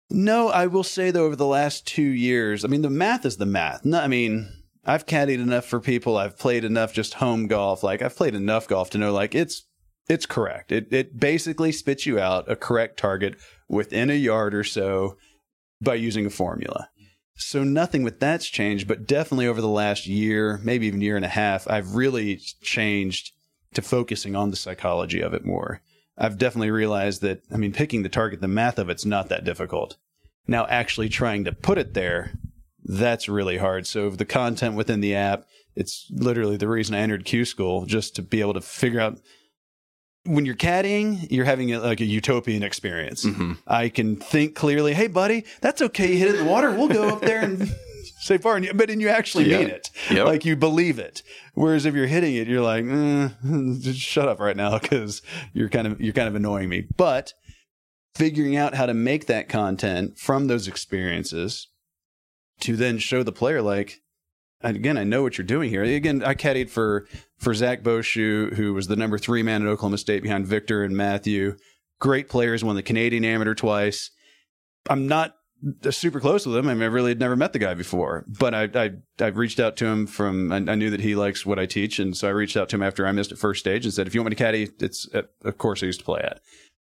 No, 0.09 0.49
I 0.49 0.67
will 0.67 0.83
say 0.83 1.11
though, 1.11 1.25
over 1.25 1.35
the 1.35 1.45
last 1.45 1.85
two 1.85 2.01
years, 2.01 2.65
I 2.65 2.67
mean, 2.67 2.81
the 2.81 2.89
math 2.89 3.25
is 3.25 3.37
the 3.37 3.45
math. 3.45 3.85
No, 3.85 3.99
I 3.99 4.07
mean, 4.07 4.51
I've 4.85 5.05
caddied 5.05 5.39
enough 5.39 5.65
for 5.65 5.79
people. 5.79 6.17
I've 6.17 6.37
played 6.37 6.63
enough 6.63 6.93
just 6.93 7.15
home 7.15 7.47
golf. 7.47 7.83
Like 7.83 8.01
I've 8.01 8.15
played 8.15 8.35
enough 8.35 8.67
golf 8.67 8.89
to 8.91 8.97
know 8.97 9.13
like 9.13 9.35
it's 9.35 9.65
it's 10.07 10.25
correct. 10.25 10.71
It 10.71 10.91
it 10.91 11.19
basically 11.19 11.71
spits 11.71 12.05
you 12.05 12.19
out 12.19 12.49
a 12.49 12.55
correct 12.55 12.97
target 12.97 13.35
within 13.67 14.09
a 14.09 14.13
yard 14.13 14.55
or 14.55 14.63
so 14.63 15.17
by 15.79 15.95
using 15.95 16.25
a 16.25 16.31
formula. 16.31 16.89
So 17.35 17.63
nothing 17.63 18.03
with 18.03 18.19
that's 18.19 18.47
changed, 18.47 18.87
but 18.87 19.07
definitely 19.07 19.47
over 19.47 19.61
the 19.61 19.67
last 19.67 20.07
year, 20.07 20.59
maybe 20.63 20.87
even 20.87 20.99
year 21.01 21.15
and 21.15 21.23
a 21.23 21.29
half, 21.29 21.69
I've 21.69 21.95
really 21.95 22.41
changed 22.61 23.31
to 23.75 23.81
focusing 23.81 24.35
on 24.35 24.49
the 24.49 24.57
psychology 24.57 25.21
of 25.21 25.33
it 25.33 25.45
more. 25.45 25.81
I've 26.19 26.38
definitely 26.38 26.71
realized 26.71 27.21
that, 27.21 27.41
I 27.51 27.58
mean, 27.58 27.71
picking 27.71 28.03
the 28.03 28.10
target, 28.10 28.41
the 28.41 28.47
math 28.47 28.77
of 28.77 28.89
it's 28.89 29.05
not 29.05 29.29
that 29.29 29.45
difficult. 29.45 29.95
Now, 30.47 30.67
actually 30.67 31.10
trying 31.10 31.45
to 31.45 31.51
put 31.51 31.77
it 31.77 31.93
there, 31.93 32.34
that's 32.84 33.29
really 33.29 33.58
hard. 33.58 33.88
So, 33.88 34.10
the 34.10 34.25
content 34.25 34.75
within 34.75 34.99
the 34.99 35.15
app, 35.15 35.45
it's 35.75 36.08
literally 36.12 36.58
the 36.58 36.67
reason 36.67 36.95
I 36.95 36.99
entered 36.99 37.23
Q 37.23 37.45
School, 37.45 37.86
just 37.86 38.15
to 38.17 38.21
be 38.21 38.41
able 38.41 38.55
to 38.55 38.62
figure 38.62 38.99
out 38.99 39.19
when 40.25 40.45
you're 40.45 40.55
caddying, 40.55 41.27
you're 41.32 41.45
having 41.45 41.73
a, 41.73 41.79
like 41.79 42.01
a 42.01 42.05
utopian 42.05 42.63
experience. 42.63 43.25
mm-hmm. 43.25 43.53
I 43.65 43.89
can 43.89 44.17
think 44.17 44.55
clearly, 44.55 44.93
hey, 44.93 45.08
buddy, 45.08 45.45
that's 45.62 45.82
okay. 45.82 46.12
You 46.12 46.19
hit 46.19 46.29
it 46.29 46.36
in 46.36 46.45
the 46.45 46.51
water. 46.51 46.71
We'll 46.71 46.89
go 46.89 47.08
up 47.10 47.21
there 47.21 47.41
and 47.41 47.73
say 48.19 48.38
far. 48.38 48.55
And 48.55 48.65
you, 48.65 48.73
but 48.73 48.88
then 48.89 48.99
you 48.99 49.10
actually 49.10 49.49
Yeah. 49.49 49.60
mean 49.60 49.69
it. 49.69 49.89
Yep. 50.12 50.25
Like 50.25 50.45
you 50.45 50.55
believe 50.55 50.99
it. 50.99 51.23
Whereas 51.53 51.86
if 51.86 51.95
you're 51.95 52.08
hitting 52.08 52.36
it, 52.36 52.47
you're 52.47 52.62
like, 52.62 52.86
eh, 52.86 53.29
just 53.79 53.99
shut 53.99 54.27
up 54.27 54.39
right 54.39 54.58
now 54.58 54.77
because 54.79 55.21
you're 55.53 55.69
kind 55.69 55.88
of 55.88 55.99
you're 56.01 56.13
kind 56.13 56.27
of 56.27 56.36
annoying 56.36 56.69
me. 56.69 56.88
But 56.97 57.34
figuring 58.15 58.55
out 58.55 58.73
how 58.75 58.86
to 58.86 58.93
make 58.93 59.27
that 59.27 59.49
content 59.49 60.17
from 60.17 60.47
those 60.47 60.67
experiences 60.67 61.67
to 62.60 62.75
then 62.75 62.97
show 62.97 63.23
the 63.23 63.32
player 63.32 63.62
like 63.62 63.99
again 64.62 64.97
i 64.97 65.03
know 65.03 65.21
what 65.21 65.38
you're 65.38 65.45
doing 65.45 65.69
here 65.69 65.84
again 65.84 66.21
i 66.23 66.34
caddied 66.34 66.69
for 66.69 67.08
for 67.38 67.53
zach 67.53 67.82
Bauchou 67.82 68.53
who 68.55 68.73
was 68.73 68.88
the 68.88 68.95
number 68.97 69.17
three 69.17 69.43
man 69.43 69.62
at 69.62 69.67
oklahoma 69.69 69.97
state 69.97 70.23
behind 70.23 70.45
Viktor 70.47 70.84
and 70.84 70.97
matthew 70.97 71.55
great 71.99 72.27
players 72.27 72.63
won 72.63 72.75
the 72.75 72.84
canadian 72.84 73.23
amateur 73.23 73.53
twice 73.53 74.12
i'm 74.89 75.08
not 75.08 75.36
super 75.91 76.19
close 76.19 76.45
with 76.45 76.55
him 76.55 76.69
i 76.69 76.73
mean 76.73 76.83
i 76.83 76.85
really 76.85 77.11
had 77.11 77.19
never 77.19 77.35
met 77.35 77.53
the 77.53 77.59
guy 77.59 77.73
before 77.73 78.23
but 78.27 78.53
i 78.53 78.69
i, 78.75 78.91
I 79.19 79.27
reached 79.27 79.59
out 79.59 79.75
to 79.77 79.85
him 79.85 80.07
from 80.07 80.51
I, 80.51 80.57
I 80.57 80.75
knew 80.75 80.89
that 80.89 81.01
he 81.01 81.15
likes 81.15 81.45
what 81.45 81.59
i 81.59 81.65
teach 81.65 81.99
and 81.99 82.15
so 82.15 82.27
i 82.27 82.31
reached 82.31 82.55
out 82.55 82.69
to 82.69 82.75
him 82.77 82.83
after 82.83 83.05
i 83.05 83.11
missed 83.11 83.31
at 83.31 83.37
first 83.37 83.59
stage 83.59 83.85
and 83.85 83.93
said 83.93 84.07
if 84.07 84.15
you 84.15 84.21
want 84.21 84.31
me 84.31 84.35
to 84.35 84.43
caddy 84.43 84.69
it's 84.79 85.07
uh, 85.13 85.23
a 85.43 85.51
course 85.51 85.83
i 85.83 85.85
used 85.85 85.99
to 85.99 86.05
play 86.05 86.21
at 86.21 86.39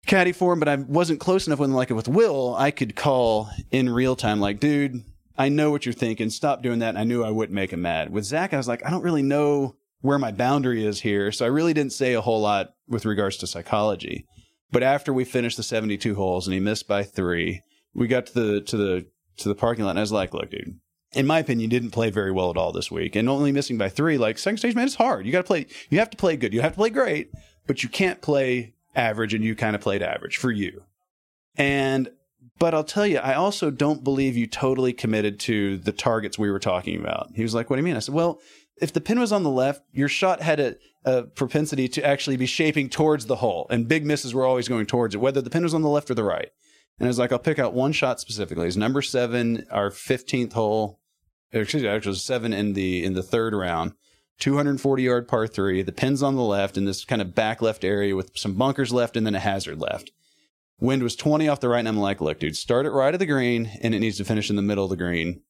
caddy 0.07 0.33
for 0.33 0.53
him, 0.53 0.59
but 0.59 0.69
I 0.69 0.77
wasn't 0.77 1.21
close 1.21 1.47
enough 1.47 1.59
with 1.59 1.69
him. 1.69 1.77
Like 1.77 1.91
with 1.91 2.09
Will, 2.09 2.55
I 2.57 2.71
could 2.71 2.97
call 2.97 3.51
in 3.71 3.91
real 3.91 4.17
time, 4.17 4.41
like, 4.41 4.61
dude, 4.61 5.05
I 5.37 5.49
know 5.49 5.71
what 5.71 5.85
you're 5.85 5.93
thinking. 5.93 6.31
Stop 6.31 6.63
doing 6.63 6.79
that. 6.79 6.91
And 6.91 6.99
I 6.99 7.05
knew 7.05 7.23
I 7.23 7.31
wouldn't 7.31 7.55
make 7.55 7.73
him 7.73 7.83
mad. 7.83 8.11
With 8.11 8.25
Zach, 8.25 8.55
I 8.55 8.57
was 8.57 8.69
like, 8.69 8.85
I 8.87 8.91
don't 8.91 9.03
really 9.03 9.23
know 9.23 9.77
where 10.01 10.19
my 10.19 10.33
boundary 10.33 10.87
is 10.87 11.01
here. 11.01 11.33
So 11.33 11.45
I 11.45 11.49
really 11.49 11.75
didn't 11.75 11.93
say 11.93 12.15
a 12.15 12.21
whole 12.21 12.41
lot 12.41 12.71
with 12.89 13.05
regards 13.05 13.37
to 13.39 13.47
psychology. 13.47 14.25
But 14.71 14.83
after 14.83 15.13
we 15.13 15.25
finished 15.25 15.57
the 15.57 15.63
72 15.63 16.15
holes 16.15 16.47
and 16.47 16.55
he 16.55 16.61
missed 16.61 16.89
by 16.89 17.03
three, 17.03 17.63
we 17.97 18.07
got 18.07 18.27
to 18.27 18.35
the, 18.35 18.61
to 18.61 18.77
the, 18.77 19.07
to 19.39 19.49
the 19.49 19.55
parking 19.55 19.85
lot 19.85 19.91
and 19.91 19.99
I 19.99 20.03
was 20.03 20.13
like, 20.13 20.35
look, 20.35 20.51
dude, 20.51 20.79
in 21.13 21.27
my 21.27 21.39
opinion, 21.39 21.71
didn't 21.71 21.91
play 21.91 22.11
very 22.11 22.31
well 22.31 22.51
at 22.51 22.57
all 22.57 22.73
this 22.73 22.91
week. 22.91 23.17
And 23.17 23.29
only 23.29 23.53
missing 23.53 23.79
by 23.79 23.89
three, 23.89 24.19
like 24.19 24.39
second 24.39 24.59
stage, 24.59 24.75
man, 24.75 24.87
it's 24.87 24.97
hard. 24.97 25.25
You 25.27 25.33
got 25.33 25.39
to 25.39 25.47
play, 25.47 25.67
you 25.89 25.99
have 25.99 26.11
to 26.11 26.17
play 26.17 26.37
good. 26.37 26.53
You 26.53 26.61
have 26.61 26.73
to 26.73 26.77
play 26.77 26.91
great, 26.91 27.31
but 27.67 27.83
you 27.83 27.89
can't 27.89 28.21
play 28.21 28.75
average 28.95 29.35
and 29.35 29.43
you 29.43 29.57
kind 29.57 29.75
of 29.75 29.83
played 29.83 30.03
average 30.03 30.37
for 30.37 30.51
you. 30.51 30.83
And, 31.57 32.11
but 32.59 32.75
I'll 32.75 32.85
tell 32.85 33.07
you, 33.07 33.19
I 33.19 33.35
also 33.35 33.71
don't 33.71 34.05
believe 34.05 34.37
you 34.37 34.47
totally 34.47 34.93
committed 34.93 35.41
to 35.41 35.79
the 35.79 35.93
targets 35.93 36.39
we 36.39 36.51
were 36.51 36.59
talking 36.59 37.01
about. 37.01 37.31
He 37.35 37.43
was 37.43 37.55
like, 37.55 37.71
what 37.71 37.77
do 37.77 37.81
you 37.81 37.85
mean? 37.85 37.97
I 37.97 38.01
said, 38.01 38.15
well, 38.15 38.41
if 38.79 38.93
the 38.93 39.01
pin 39.01 39.19
was 39.19 39.33
on 39.33 39.43
the 39.43 39.51
left, 39.51 39.83
your 39.93 40.09
shot 40.09 40.43
had 40.43 40.61
a, 40.61 40.77
a 41.05 41.23
propensity 41.23 41.89
to 41.89 42.05
actually 42.05 42.37
be 42.37 42.47
shaping 42.47 42.89
towards 42.89 43.27
the 43.27 43.37
hole, 43.37 43.67
and 43.71 43.89
big 43.89 44.05
misses 44.05 44.35
were 44.35 44.45
always 44.45 44.69
going 44.69 44.87
towards 44.87 45.15
it, 45.15 45.19
whether 45.19 45.41
the 45.41 45.51
pin 45.51 45.63
was 45.63 45.75
on 45.75 45.83
the 45.83 45.89
left 45.89 46.11
or 46.11 46.15
the 46.15 46.25
right. 46.25 46.51
And 46.99 47.07
I 47.07 47.09
was 47.09 47.19
like, 47.19 47.33
I'll 47.33 47.39
pick 47.39 47.59
out 47.59 47.75
one 47.75 47.93
shot 47.93 48.21
specifically. 48.21 48.67
It's 48.67 48.77
number 48.77 49.03
seven, 49.03 49.67
our 49.71 49.91
fifteenth 49.91 50.55
hole. 50.55 51.01
Excuse 51.53 51.83
me, 51.83 51.89
actually, 51.89 52.17
seven 52.17 52.53
in 52.53 52.73
the 52.73 53.05
in 53.05 53.15
the 53.15 53.23
third 53.23 53.55
round. 53.55 53.93
240 54.39 55.03
yard 55.03 55.29
par 55.29 55.47
three. 55.47 55.83
The 55.83 55.93
pin's 55.93 56.23
on 56.23 56.37
the 56.37 56.43
left 56.43 56.77
in 56.77 56.85
this 56.85 57.05
kind 57.05 57.23
of 57.23 57.35
back 57.35 57.63
left 57.63 57.85
area 57.85 58.15
with 58.15 58.37
some 58.37 58.55
bunkers 58.55 58.93
left 58.93 59.17
and 59.17 59.27
then 59.27 59.35
a 59.35 59.41
hazard 59.41 59.81
left. 59.81 60.11
Wind 60.79 61.03
was 61.03 61.17
20 61.17 61.49
off 61.49 61.61
the 61.61 61.71
right, 61.71 61.79
and 61.79 61.89
I'm 61.89 61.97
like, 61.97 62.21
look, 62.21 62.39
dude, 62.39 62.55
start 62.55 62.85
it 62.85 62.91
right 62.91 63.15
of 63.15 63.19
the 63.19 63.25
green, 63.25 63.71
and 63.81 63.95
it 63.95 64.01
needs 64.01 64.19
to 64.19 64.25
finish 64.25 64.51
in 64.51 64.57
the 64.57 64.63
middle 64.63 64.85
of 64.85 64.91
the 64.91 64.97
green. 64.97 65.41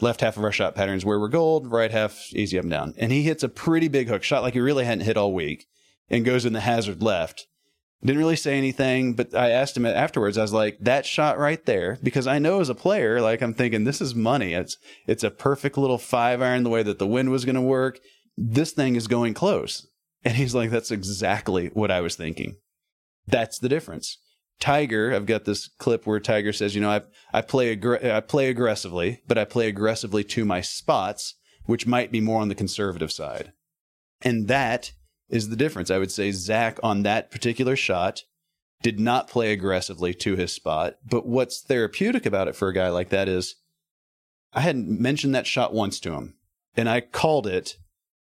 left 0.00 0.20
half 0.20 0.36
of 0.36 0.44
our 0.44 0.52
shot 0.52 0.74
patterns 0.74 1.04
where 1.04 1.18
we're 1.18 1.28
gold, 1.28 1.70
right 1.70 1.90
half 1.90 2.20
easy 2.34 2.58
up 2.58 2.64
and 2.64 2.70
down. 2.70 2.94
And 2.98 3.12
he 3.12 3.22
hits 3.22 3.42
a 3.42 3.48
pretty 3.48 3.88
big 3.88 4.08
hook 4.08 4.22
shot 4.22 4.42
like 4.42 4.54
he 4.54 4.60
really 4.60 4.84
hadn't 4.84 5.06
hit 5.06 5.16
all 5.16 5.32
week 5.32 5.66
and 6.10 6.24
goes 6.24 6.44
in 6.44 6.52
the 6.52 6.60
hazard 6.60 7.02
left. 7.02 7.46
Didn't 8.04 8.18
really 8.18 8.36
say 8.36 8.58
anything, 8.58 9.14
but 9.14 9.34
I 9.34 9.50
asked 9.50 9.76
him 9.76 9.86
afterwards. 9.86 10.36
I 10.36 10.42
was 10.42 10.52
like, 10.52 10.76
"That 10.78 11.06
shot 11.06 11.38
right 11.38 11.64
there," 11.64 11.98
because 12.02 12.26
I 12.26 12.38
know 12.38 12.60
as 12.60 12.68
a 12.68 12.74
player, 12.74 13.20
like 13.20 13.40
I'm 13.40 13.54
thinking, 13.54 13.84
this 13.84 14.02
is 14.02 14.14
money. 14.14 14.52
It's 14.52 14.76
it's 15.06 15.24
a 15.24 15.30
perfect 15.30 15.78
little 15.78 15.96
five 15.96 16.42
iron. 16.42 16.64
The 16.64 16.70
way 16.70 16.82
that 16.82 16.98
the 16.98 17.06
wind 17.06 17.30
was 17.30 17.46
going 17.46 17.54
to 17.54 17.62
work, 17.62 17.98
this 18.36 18.72
thing 18.72 18.96
is 18.96 19.06
going 19.06 19.32
close. 19.32 19.86
And 20.22 20.36
he's 20.36 20.54
like, 20.54 20.70
"That's 20.70 20.90
exactly 20.90 21.68
what 21.68 21.90
I 21.90 22.02
was 22.02 22.14
thinking." 22.14 22.56
That's 23.26 23.58
the 23.58 23.70
difference. 23.70 24.18
Tiger, 24.60 25.14
I've 25.14 25.26
got 25.26 25.46
this 25.46 25.68
clip 25.78 26.06
where 26.06 26.20
Tiger 26.20 26.52
says, 26.52 26.74
"You 26.74 26.82
know, 26.82 26.90
I 26.90 27.00
I 27.32 27.40
play 27.40 27.74
aggr- 27.74 28.04
I 28.04 28.20
play 28.20 28.50
aggressively, 28.50 29.22
but 29.26 29.38
I 29.38 29.46
play 29.46 29.66
aggressively 29.66 30.24
to 30.24 30.44
my 30.44 30.60
spots, 30.60 31.36
which 31.64 31.86
might 31.86 32.12
be 32.12 32.20
more 32.20 32.42
on 32.42 32.48
the 32.48 32.54
conservative 32.54 33.12
side." 33.12 33.52
And 34.20 34.46
that 34.48 34.92
is 35.34 35.48
the 35.48 35.56
difference. 35.56 35.90
I 35.90 35.98
would 35.98 36.12
say 36.12 36.30
Zach 36.30 36.78
on 36.82 37.02
that 37.02 37.32
particular 37.32 37.74
shot 37.74 38.22
did 38.82 39.00
not 39.00 39.28
play 39.28 39.52
aggressively 39.52 40.14
to 40.14 40.36
his 40.36 40.52
spot. 40.52 40.94
But 41.04 41.26
what's 41.26 41.60
therapeutic 41.60 42.24
about 42.24 42.46
it 42.46 42.54
for 42.54 42.68
a 42.68 42.74
guy 42.74 42.88
like 42.88 43.08
that 43.08 43.28
is 43.28 43.56
I 44.52 44.60
hadn't 44.60 44.88
mentioned 44.88 45.34
that 45.34 45.48
shot 45.48 45.74
once 45.74 45.98
to 46.00 46.12
him. 46.12 46.34
And 46.76 46.88
I 46.88 47.00
called 47.00 47.48
it 47.48 47.76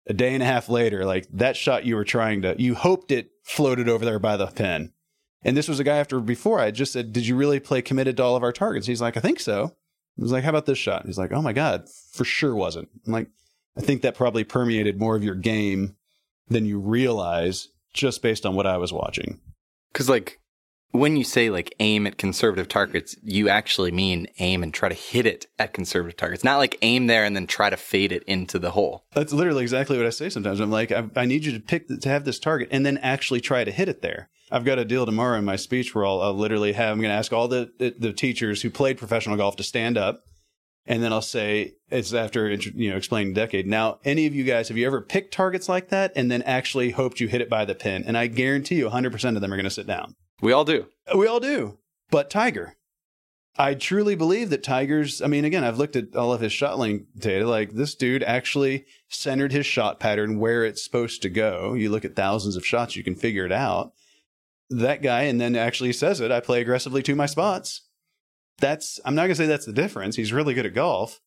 a 0.07 0.13
day 0.13 0.35
and 0.35 0.43
a 0.43 0.47
half 0.47 0.69
later, 0.69 1.07
like 1.07 1.27
that 1.33 1.57
shot 1.57 1.87
you 1.87 1.97
were 1.97 2.05
trying 2.05 2.43
to, 2.43 2.55
you 2.61 2.75
hoped 2.75 3.11
it 3.11 3.31
floated 3.45 3.89
over 3.89 4.05
there 4.05 4.19
by 4.19 4.37
the 4.37 4.49
pin. 4.49 4.93
And 5.43 5.57
this 5.57 5.69
was 5.69 5.81
a 5.81 5.85
guy 5.85 5.97
after 5.97 6.21
before 6.21 6.61
I 6.61 6.71
just 6.71 6.93
said, 6.93 7.15
Did 7.15 7.27
you 7.27 7.35
really 7.35 7.61
play 7.61 7.81
committed 7.81 8.19
to 8.19 8.23
all 8.23 8.37
of 8.37 8.43
our 8.43 8.53
targets? 8.53 8.87
He's 8.87 9.01
like, 9.01 9.17
I 9.17 9.21
think 9.21 9.41
so. 9.41 9.75
I 10.19 10.23
was 10.23 10.33
like, 10.33 10.45
How 10.45 10.51
about 10.51 10.67
this 10.67 10.79
shot? 10.79 11.07
He's 11.07 11.17
like, 11.17 11.33
Oh 11.33 11.41
my 11.41 11.55
God, 11.55 11.89
for 12.13 12.25
sure 12.25 12.55
wasn't. 12.55 12.91
I'm 13.07 13.13
like, 13.13 13.31
I 13.79 13.81
think 13.81 14.03
that 14.03 14.15
probably 14.15 14.45
permeated 14.45 14.99
more 14.99 15.17
of 15.17 15.25
your 15.25 15.35
game 15.35 15.97
than 16.51 16.67
you 16.67 16.79
realize 16.79 17.69
just 17.93 18.23
based 18.23 18.45
on 18.45 18.55
what 18.55 18.67
I 18.67 18.77
was 18.77 18.93
watching. 18.93 19.41
Because, 19.93 20.09
like, 20.09 20.39
when 20.93 21.17
you 21.17 21.25
say 21.25 21.51
like 21.51 21.75
aim 21.79 22.07
at 22.07 22.19
conservative 22.19 22.69
targets, 22.69 23.17
you 23.23 23.49
actually 23.49 23.93
mean 23.93 24.27
aim 24.39 24.63
and 24.63 24.75
try 24.75 24.89
to 24.89 24.95
hit 24.95 25.27
it 25.27 25.47
at 25.59 25.73
conservative 25.73 26.17
targets, 26.17 26.43
not 26.43 26.59
like 26.59 26.77
aim 26.83 27.07
there 27.07 27.25
and 27.25 27.37
then 27.37 27.47
try 27.47 27.71
to 27.71 27.77
fade 27.77 28.13
it 28.13 28.25
into 28.25 28.59
the 28.59 28.73
hole. 28.73 29.05
That's 29.13 29.33
literally 29.33 29.63
exactly 29.63 29.97
what 29.97 30.07
I 30.07 30.11
say 30.11 30.29
sometimes. 30.29 30.61
I'm 30.61 30.71
like, 30.71 30.91
I, 30.91 31.05
I 31.15 31.25
need 31.27 31.45
you 31.45 31.53
to 31.53 31.61
pick 31.61 31.87
to 31.89 32.09
have 32.09 32.25
this 32.25 32.39
target 32.39 32.69
and 32.73 32.85
then 32.85 32.99
actually 32.99 33.41
try 33.41 33.65
to 33.65 33.71
hit 33.71 33.89
it 33.89 34.03
there. 34.03 34.29
I've 34.51 34.65
got 34.65 34.81
a 34.81 34.85
deal 34.85 35.07
tomorrow 35.07 35.39
in 35.39 35.45
my 35.45 35.57
speech 35.57 35.95
where 35.95 36.05
I'll, 36.05 36.21
I'll 36.21 36.35
literally 36.35 36.73
have 36.73 36.93
I'm 36.93 37.01
going 37.01 37.11
to 37.11 37.17
ask 37.17 37.33
all 37.33 37.47
the, 37.47 37.71
the 37.79 37.95
the 37.97 38.13
teachers 38.13 38.63
who 38.63 38.71
played 38.71 38.99
professional 38.99 39.37
golf 39.37 39.57
to 39.57 39.63
stand 39.63 39.97
up 39.97 40.25
and 40.87 41.03
then 41.03 41.13
I'll 41.13 41.23
say 41.23 41.75
it's 41.91 42.13
after 42.13 42.51
you 42.51 42.91
know 42.91 42.97
explaining 42.97 43.35
decade. 43.35 43.67
Now, 43.67 43.99
any 44.05 44.27
of 44.27 44.35
you 44.35 44.45
guys 44.45 44.69
have 44.69 44.77
you 44.77 44.87
ever 44.87 45.01
picked 45.01 45.33
targets 45.33 45.69
like 45.69 45.89
that 45.91 46.13
and 46.17 46.31
then 46.31 46.43
actually 46.43 46.91
hoped 46.91 47.21
you 47.21 47.29
hit 47.29 47.41
it 47.41 47.51
by 47.51 47.65
the 47.65 47.75
pin? 47.75 48.05
And 48.05 48.17
I 48.17 48.27
guarantee 48.27 48.77
you, 48.77 48.85
100 48.85 49.13
percent 49.13 49.37
of 49.37 49.41
them 49.41 49.53
are 49.53 49.57
going 49.57 49.65
to 49.65 49.71
sit 49.71 49.87
down. 49.87 50.15
We 50.41 50.53
all 50.53 50.65
do. 50.65 50.87
We 51.15 51.27
all 51.27 51.41
do. 51.41 51.79
But 52.11 52.31
Tiger, 52.31 52.77
I 53.57 53.75
truly 53.75 54.15
believe 54.15 54.51
that 54.51 54.63
Tiger's. 54.63 55.21
I 55.21 55.27
mean, 55.27 55.45
again, 55.45 55.65
I've 55.65 55.79
looked 55.79 55.97
at 55.97 56.17
all 56.17 56.33
of 56.33 56.41
his 56.41 56.53
shot 56.53 56.79
link 56.79 57.05
data. 57.17 57.47
Like 57.47 57.73
this 57.73 57.95
dude 57.95 58.23
actually 58.23 58.87
centered 59.09 59.53
his 59.53 59.67
shot 59.67 60.01
pattern 60.01 60.39
where 60.39 60.65
it's 60.65 60.83
supposed 60.83 61.23
to 61.23 61.29
go. 61.29 61.75
You 61.75 61.91
look 61.91 62.05
at 62.05 62.17
thousands 62.17 62.57
of 62.57 62.67
shots, 62.67 62.97
you 62.97 63.05
can 63.05 63.15
figure 63.15 63.45
it 63.45 63.53
out. 63.53 63.93
That 64.71 65.03
guy, 65.03 65.23
and 65.23 65.41
then 65.41 65.57
actually 65.57 65.93
says 65.93 66.21
it. 66.21 66.31
I 66.31 66.41
play 66.41 66.61
aggressively 66.61 67.03
to 67.03 67.17
my 67.17 67.27
spots 67.27 67.83
that's 68.61 69.01
I'm 69.05 69.15
not 69.15 69.23
going 69.23 69.31
to 69.31 69.37
say 69.37 69.47
that's 69.47 69.67
the 69.67 69.73
difference. 69.73 70.17
He's 70.17 70.33
really 70.33 70.55
good 70.55 70.67
at 70.67 70.75
golf, 70.75 71.21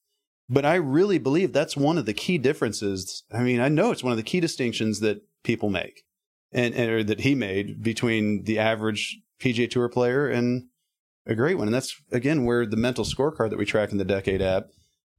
but 0.49 0.65
I 0.65 0.75
really 0.75 1.17
believe 1.17 1.53
that's 1.53 1.75
one 1.75 1.97
of 1.97 2.05
the 2.05 2.13
key 2.13 2.37
differences. 2.37 3.23
I 3.31 3.43
mean, 3.43 3.59
I 3.59 3.69
know 3.69 3.91
it's 3.91 4.03
one 4.03 4.11
of 4.11 4.17
the 4.17 4.23
key 4.23 4.39
distinctions 4.39 4.99
that 5.01 5.21
people 5.43 5.69
make 5.69 6.03
and, 6.51 6.73
and 6.73 6.89
or 6.89 7.03
that 7.03 7.21
he 7.21 7.35
made 7.35 7.81
between 7.81 8.43
the 8.43 8.59
average 8.59 9.19
PGA 9.39 9.69
Tour 9.69 9.89
player 9.89 10.27
and 10.27 10.67
a 11.25 11.35
great 11.35 11.57
one. 11.57 11.67
And 11.67 11.75
that's 11.75 12.01
again 12.11 12.45
where 12.45 12.65
the 12.65 12.77
mental 12.77 13.05
scorecard 13.05 13.49
that 13.49 13.59
we 13.59 13.65
track 13.65 13.91
in 13.91 13.97
the 13.97 14.05
Decade 14.05 14.41
app 14.41 14.67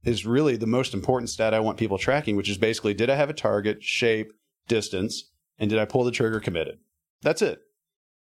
is 0.03 0.25
really 0.25 0.55
the 0.55 0.67
most 0.67 0.93
important 0.93 1.29
stat 1.29 1.53
I 1.53 1.59
want 1.59 1.77
people 1.77 1.97
tracking, 1.97 2.35
which 2.35 2.49
is 2.49 2.57
basically 2.57 2.93
did 2.93 3.09
I 3.09 3.15
have 3.15 3.29
a 3.29 3.33
target, 3.33 3.83
shape, 3.83 4.31
distance, 4.67 5.31
and 5.57 5.69
did 5.69 5.79
I 5.79 5.85
pull 5.85 6.03
the 6.03 6.11
trigger 6.11 6.39
committed? 6.39 6.79
That's 7.21 7.41
it. 7.41 7.59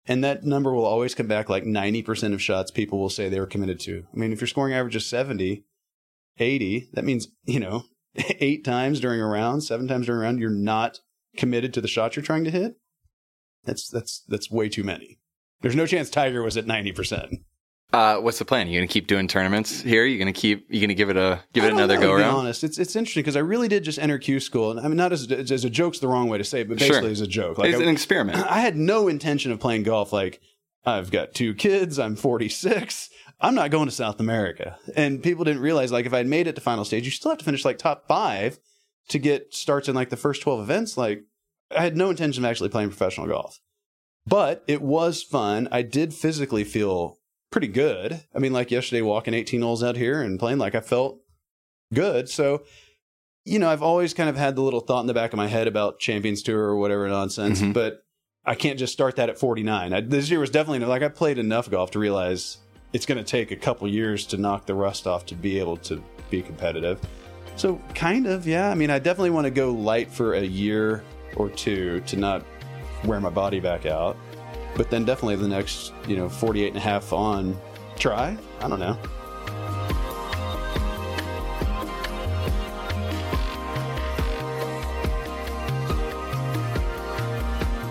And 0.05 0.23
that 0.23 0.43
number 0.43 0.73
will 0.73 0.85
always 0.85 1.15
come 1.15 1.27
back 1.27 1.49
like 1.49 1.63
90% 1.63 2.33
of 2.33 2.41
shots 2.41 2.71
people 2.71 2.99
will 2.99 3.09
say 3.09 3.29
they 3.29 3.39
were 3.39 3.45
committed 3.45 3.79
to. 3.81 4.05
I 4.13 4.17
mean, 4.17 4.33
if 4.33 4.41
your 4.41 4.47
scoring 4.47 4.73
average 4.73 4.95
is 4.95 5.05
70, 5.05 5.63
80, 6.37 6.89
that 6.93 7.05
means, 7.05 7.27
you 7.45 7.59
know, 7.59 7.83
eight 8.15 8.65
times 8.65 8.99
during 8.99 9.21
a 9.21 9.27
round, 9.27 9.63
seven 9.63 9.87
times 9.87 10.07
during 10.07 10.21
a 10.21 10.23
round, 10.25 10.39
you're 10.39 10.49
not 10.49 10.99
committed 11.37 11.73
to 11.73 11.81
the 11.81 11.87
shot 11.87 12.15
you're 12.15 12.23
trying 12.23 12.43
to 12.43 12.51
hit. 12.51 12.75
That's, 13.63 13.87
that's, 13.89 14.23
that's 14.27 14.51
way 14.51 14.67
too 14.67 14.83
many. 14.83 15.19
There's 15.61 15.75
no 15.75 15.85
chance 15.85 16.09
Tiger 16.09 16.43
was 16.43 16.57
at 16.57 16.65
90%. 16.65 17.35
Uh, 17.93 18.17
what's 18.17 18.39
the 18.39 18.45
plan? 18.45 18.67
You 18.67 18.79
gonna 18.79 18.87
keep 18.87 19.05
doing 19.05 19.27
tournaments 19.27 19.81
here? 19.81 20.03
You 20.03 20.17
gonna 20.17 20.33
keep? 20.33 20.65
You 20.67 20.81
gonna 20.81 20.95
give 20.95 21.11
it 21.11 21.17
a 21.17 21.41
give 21.53 21.63
it 21.63 21.71
another 21.71 21.93
know, 21.95 22.01
go 22.01 22.07
to 22.07 22.13
around? 22.15 22.33
Be 22.33 22.39
honest, 22.39 22.63
it's 22.63 22.79
it's 22.79 22.95
interesting 22.95 23.21
because 23.21 23.35
I 23.35 23.41
really 23.41 23.67
did 23.67 23.83
just 23.83 23.99
enter 23.99 24.17
Q 24.17 24.39
school, 24.39 24.71
and 24.71 24.79
I 24.79 24.83
mean 24.87 24.97
not 24.97 25.13
as 25.13 25.29
a, 25.29 25.37
as 25.39 25.63
a 25.63 25.69
joke's 25.69 25.99
the 25.99 26.07
wrong 26.07 26.27
way 26.27 26.39
to 26.39 26.43
say, 26.43 26.61
it, 26.61 26.69
but 26.69 26.79
basically 26.79 27.01
Sure. 27.01 27.11
as 27.11 27.21
a 27.21 27.27
joke. 27.27 27.59
Like 27.59 27.69
it's 27.69 27.79
I, 27.79 27.83
an 27.83 27.89
experiment. 27.89 28.39
I 28.49 28.61
had 28.61 28.75
no 28.75 29.07
intention 29.07 29.51
of 29.51 29.59
playing 29.59 29.83
golf. 29.83 30.11
Like 30.11 30.41
I've 30.83 31.11
got 31.11 31.35
two 31.35 31.53
kids, 31.53 31.99
I'm 31.99 32.15
46. 32.15 33.09
I'm 33.39 33.53
not 33.55 33.69
going 33.71 33.85
to 33.87 33.93
South 33.93 34.19
America, 34.19 34.77
and 34.95 35.21
people 35.21 35.43
didn't 35.43 35.61
realize 35.61 35.91
like 35.91 36.07
if 36.07 36.13
I'd 36.15 36.25
made 36.27 36.47
it 36.47 36.55
to 36.55 36.61
final 36.61 36.85
stage, 36.85 37.05
you 37.05 37.11
still 37.11 37.29
have 37.29 37.37
to 37.39 37.45
finish 37.45 37.63
like 37.63 37.77
top 37.77 38.07
five 38.07 38.57
to 39.09 39.19
get 39.19 39.53
starts 39.53 39.87
in 39.87 39.93
like 39.93 40.09
the 40.09 40.17
first 40.17 40.41
12 40.41 40.61
events. 40.61 40.97
Like 40.97 41.25
I 41.69 41.83
had 41.83 41.95
no 41.95 42.09
intention 42.09 42.43
of 42.43 42.49
actually 42.49 42.69
playing 42.69 42.89
professional 42.89 43.27
golf, 43.27 43.59
but 44.25 44.63
it 44.67 44.81
was 44.81 45.21
fun. 45.21 45.67
I 45.71 45.83
did 45.83 46.11
physically 46.13 46.63
feel 46.63 47.19
pretty 47.53 47.67
good. 47.67 48.19
I 48.35 48.39
mean, 48.39 48.51
like 48.51 48.71
yesterday, 48.71 49.01
walking 49.03 49.33
18 49.35 49.61
holes 49.61 49.83
out 49.83 49.95
here 49.95 50.21
and 50.21 50.39
playing, 50.39 50.57
like 50.57 50.73
I 50.75 50.81
felt 50.81 51.19
good. 51.93 52.27
So, 52.27 52.63
you 53.45 53.59
know, 53.59 53.69
I've 53.69 53.83
always 53.83 54.13
kind 54.15 54.27
of 54.29 54.35
had 54.35 54.55
the 54.55 54.61
little 54.61 54.79
thought 54.79 55.01
in 55.01 55.07
the 55.07 55.13
back 55.13 55.33
of 55.33 55.37
my 55.37 55.47
head 55.47 55.67
about 55.67 55.99
Champions 55.99 56.41
Tour 56.41 56.59
or 56.59 56.77
whatever 56.77 57.07
nonsense, 57.07 57.61
Mhm. 57.61 57.73
but 57.73 58.03
I 58.43 58.55
can't 58.55 58.79
just 58.79 58.91
start 58.91 59.17
that 59.17 59.29
at 59.29 59.37
49. 59.37 59.93
I, 59.93 60.01
this 60.01 60.29
year 60.31 60.39
was 60.39 60.49
definitely 60.49 60.85
like 60.87 61.03
I 61.03 61.09
played 61.09 61.37
enough 61.37 61.69
golf 61.69 61.91
to 61.91 61.99
realize 61.99 62.57
it's 62.91 63.05
going 63.05 63.17
to 63.19 63.23
take 63.23 63.51
a 63.51 63.55
couple 63.55 63.87
years 63.87 64.25
to 64.27 64.37
knock 64.37 64.65
the 64.65 64.73
rust 64.73 65.05
off 65.07 65.25
to 65.27 65.35
be 65.35 65.59
able 65.59 65.77
to 65.77 66.03
be 66.31 66.41
competitive. 66.41 66.99
So, 67.55 67.79
kind 67.93 68.25
of, 68.25 68.47
yeah. 68.47 68.69
I 68.71 68.73
mean, 68.73 68.89
I 68.89 68.97
definitely 68.97 69.29
want 69.29 69.45
to 69.45 69.51
go 69.51 69.71
light 69.71 70.09
for 70.11 70.33
a 70.33 70.41
year 70.43 71.03
or 71.35 71.49
two 71.49 71.99
to 72.07 72.15
not 72.17 72.43
wear 73.05 73.19
my 73.19 73.29
body 73.29 73.59
back 73.59 73.85
out. 73.85 74.17
But 74.75 74.89
then 74.89 75.05
definitely 75.05 75.35
the 75.35 75.47
next, 75.47 75.93
you 76.07 76.15
know, 76.15 76.27
48 76.27 76.67
and 76.67 76.77
a 76.77 76.79
half 76.79 77.13
on 77.13 77.55
try. 77.95 78.37
I 78.59 78.67
don't 78.67 78.79
know. 78.79 78.97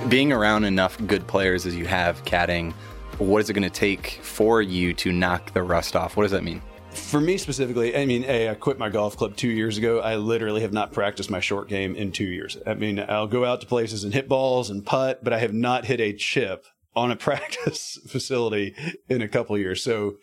Being 0.08 0.32
around 0.32 0.64
enough 0.64 0.98
good 1.06 1.26
players 1.26 1.64
as 1.64 1.74
you 1.74 1.86
have, 1.86 2.22
caddying, 2.24 2.74
what 3.18 3.38
is 3.38 3.48
it 3.48 3.54
going 3.54 3.62
to 3.62 3.70
take 3.70 4.18
for 4.22 4.60
you 4.60 4.92
to 4.94 5.12
knock 5.12 5.54
the 5.54 5.62
rust 5.62 5.96
off? 5.96 6.16
What 6.16 6.24
does 6.24 6.32
that 6.32 6.44
mean? 6.44 6.60
For 6.90 7.20
me 7.20 7.38
specifically, 7.38 7.96
I 7.96 8.04
mean, 8.04 8.24
A, 8.24 8.50
I 8.50 8.54
quit 8.54 8.78
my 8.78 8.90
golf 8.90 9.16
club 9.16 9.36
two 9.36 9.48
years 9.48 9.78
ago. 9.78 10.00
I 10.00 10.16
literally 10.16 10.60
have 10.60 10.72
not 10.72 10.92
practiced 10.92 11.30
my 11.30 11.40
short 11.40 11.68
game 11.68 11.96
in 11.96 12.12
two 12.12 12.26
years. 12.26 12.58
I 12.66 12.74
mean, 12.74 13.02
I'll 13.08 13.26
go 13.26 13.46
out 13.46 13.62
to 13.62 13.66
places 13.66 14.04
and 14.04 14.12
hit 14.12 14.28
balls 14.28 14.68
and 14.68 14.84
putt, 14.84 15.24
but 15.24 15.32
I 15.32 15.38
have 15.38 15.54
not 15.54 15.86
hit 15.86 16.00
a 16.00 16.12
chip 16.12 16.66
on 16.94 17.10
a 17.10 17.16
practice 17.28 17.98
facility 18.08 18.74
in 19.08 19.22
a 19.22 19.28
couple 19.28 19.58
years. 19.58 19.82
So, 19.82 20.16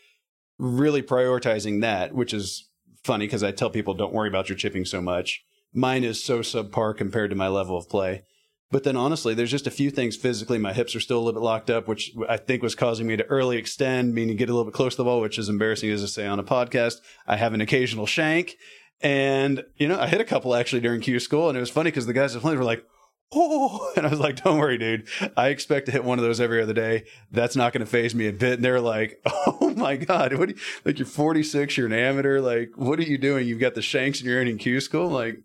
really 0.57 1.01
prioritizing 1.01 1.81
that, 1.81 2.13
which 2.13 2.33
is 2.33 2.69
funny 3.03 3.25
because 3.25 3.43
I 3.43 3.51
tell 3.51 3.69
people 3.69 3.93
don't 3.93 4.13
worry 4.13 4.27
about 4.27 4.49
your 4.49 4.57
chipping 4.57 4.85
so 4.85 5.01
much. 5.01 5.43
Mine 5.73 6.03
is 6.03 6.23
so 6.23 6.39
subpar 6.39 6.97
compared 6.97 7.29
to 7.29 7.35
my 7.35 7.47
level 7.47 7.77
of 7.77 7.87
play. 7.87 8.23
But 8.71 8.83
then 8.83 8.95
honestly, 8.95 9.33
there's 9.33 9.49
just 9.49 9.67
a 9.67 9.71
few 9.71 9.89
things 9.89 10.15
physically. 10.15 10.59
My 10.59 10.73
hips 10.73 10.95
are 10.95 10.99
still 10.99 11.17
a 11.17 11.23
little 11.23 11.41
bit 11.41 11.45
locked 11.45 11.71
up, 11.71 11.87
which 11.87 12.11
I 12.27 12.37
think 12.37 12.61
was 12.61 12.75
causing 12.75 13.07
me 13.07 13.17
to 13.17 13.25
early 13.25 13.57
extend, 13.57 14.13
meaning 14.13 14.35
get 14.35 14.49
a 14.49 14.53
little 14.53 14.69
bit 14.69 14.75
close 14.75 14.93
to 14.93 14.97
the 14.97 15.05
ball, 15.05 15.21
which 15.21 15.39
is 15.39 15.49
embarrassing 15.49 15.89
as 15.89 16.03
I 16.03 16.07
say 16.07 16.27
on 16.27 16.39
a 16.39 16.43
podcast. 16.43 16.97
I 17.25 17.37
have 17.37 17.53
an 17.53 17.61
occasional 17.61 18.05
shank. 18.05 18.57
And, 19.01 19.63
you 19.77 19.87
know, 19.87 19.99
I 19.99 20.07
hit 20.07 20.21
a 20.21 20.25
couple 20.25 20.53
actually 20.53 20.81
during 20.81 21.01
Q 21.01 21.19
school. 21.19 21.49
And 21.49 21.57
it 21.57 21.61
was 21.61 21.71
funny 21.71 21.89
because 21.89 22.05
the 22.05 22.13
guys 22.13 22.33
that 22.33 22.41
played 22.41 22.57
were 22.57 22.63
like, 22.63 22.83
oh, 23.31 23.93
and 23.97 24.05
I 24.05 24.09
was 24.09 24.19
like, 24.19 24.43
don't 24.43 24.57
worry, 24.57 24.77
dude. 24.77 25.07
I 25.37 25.49
expect 25.49 25.85
to 25.87 25.91
hit 25.91 26.03
one 26.03 26.19
of 26.19 26.25
those 26.25 26.39
every 26.39 26.61
other 26.61 26.73
day. 26.73 27.05
That's 27.31 27.55
not 27.55 27.73
going 27.73 27.85
to 27.85 27.89
phase 27.89 28.15
me 28.15 28.27
a 28.27 28.33
bit. 28.33 28.53
And 28.53 28.65
they're 28.65 28.81
like, 28.81 29.21
oh 29.25 29.73
my 29.75 29.95
God, 29.97 30.33
what? 30.33 30.49
Do 30.49 30.55
you, 30.55 30.61
like 30.85 30.99
you're 30.99 31.05
46, 31.05 31.77
you're 31.77 31.87
an 31.87 31.93
amateur. 31.93 32.39
Like, 32.39 32.71
what 32.75 32.99
are 32.99 33.03
you 33.03 33.17
doing? 33.17 33.47
You've 33.47 33.59
got 33.59 33.75
the 33.75 33.81
shanks 33.81 34.19
and 34.19 34.29
you're 34.29 34.41
in 34.41 34.57
Q 34.57 34.79
school. 34.79 35.09
Like, 35.09 35.39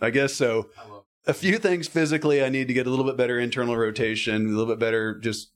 I 0.00 0.10
guess 0.10 0.34
so. 0.34 0.68
A 1.26 1.32
few 1.32 1.56
things 1.56 1.88
physically, 1.88 2.44
I 2.44 2.50
need 2.50 2.68
to 2.68 2.74
get 2.74 2.86
a 2.86 2.90
little 2.90 3.06
bit 3.06 3.16
better 3.16 3.38
internal 3.38 3.76
rotation, 3.76 4.46
a 4.46 4.48
little 4.50 4.66
bit 4.66 4.78
better 4.78 5.18
just 5.18 5.52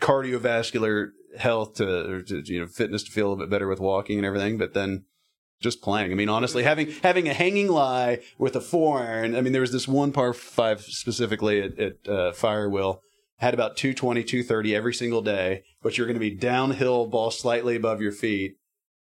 cardiovascular 0.00 1.10
health 1.38 1.74
to, 1.74 2.10
or 2.10 2.22
to 2.22 2.42
you 2.44 2.60
know 2.60 2.66
fitness 2.66 3.04
to 3.04 3.12
feel 3.12 3.26
a 3.26 3.28
little 3.28 3.44
bit 3.44 3.50
better 3.50 3.68
with 3.68 3.78
walking 3.78 4.18
and 4.18 4.26
everything. 4.26 4.58
But 4.58 4.74
then 4.74 5.04
just 5.62 5.82
playing. 5.82 6.12
I 6.12 6.14
mean, 6.14 6.28
honestly, 6.28 6.62
having 6.62 6.90
having 7.02 7.28
a 7.28 7.34
hanging 7.34 7.68
lie 7.68 8.20
with 8.38 8.56
a 8.56 8.60
four 8.60 9.00
iron. 9.00 9.34
I 9.34 9.40
mean, 9.40 9.52
there 9.52 9.60
was 9.60 9.72
this 9.72 9.88
one 9.88 10.12
par 10.12 10.32
five 10.32 10.82
specifically 10.82 11.62
at, 11.62 11.78
at 11.78 11.92
uh, 12.06 12.32
Firewheel 12.32 12.98
had 13.38 13.54
about 13.54 13.76
220, 13.76 14.22
230 14.22 14.74
every 14.76 14.94
single 14.94 15.20
day, 15.20 15.64
but 15.82 15.98
you're 15.98 16.06
going 16.06 16.14
to 16.14 16.20
be 16.20 16.30
downhill, 16.30 17.08
ball 17.08 17.30
slightly 17.30 17.74
above 17.74 18.00
your 18.00 18.12
feet. 18.12 18.54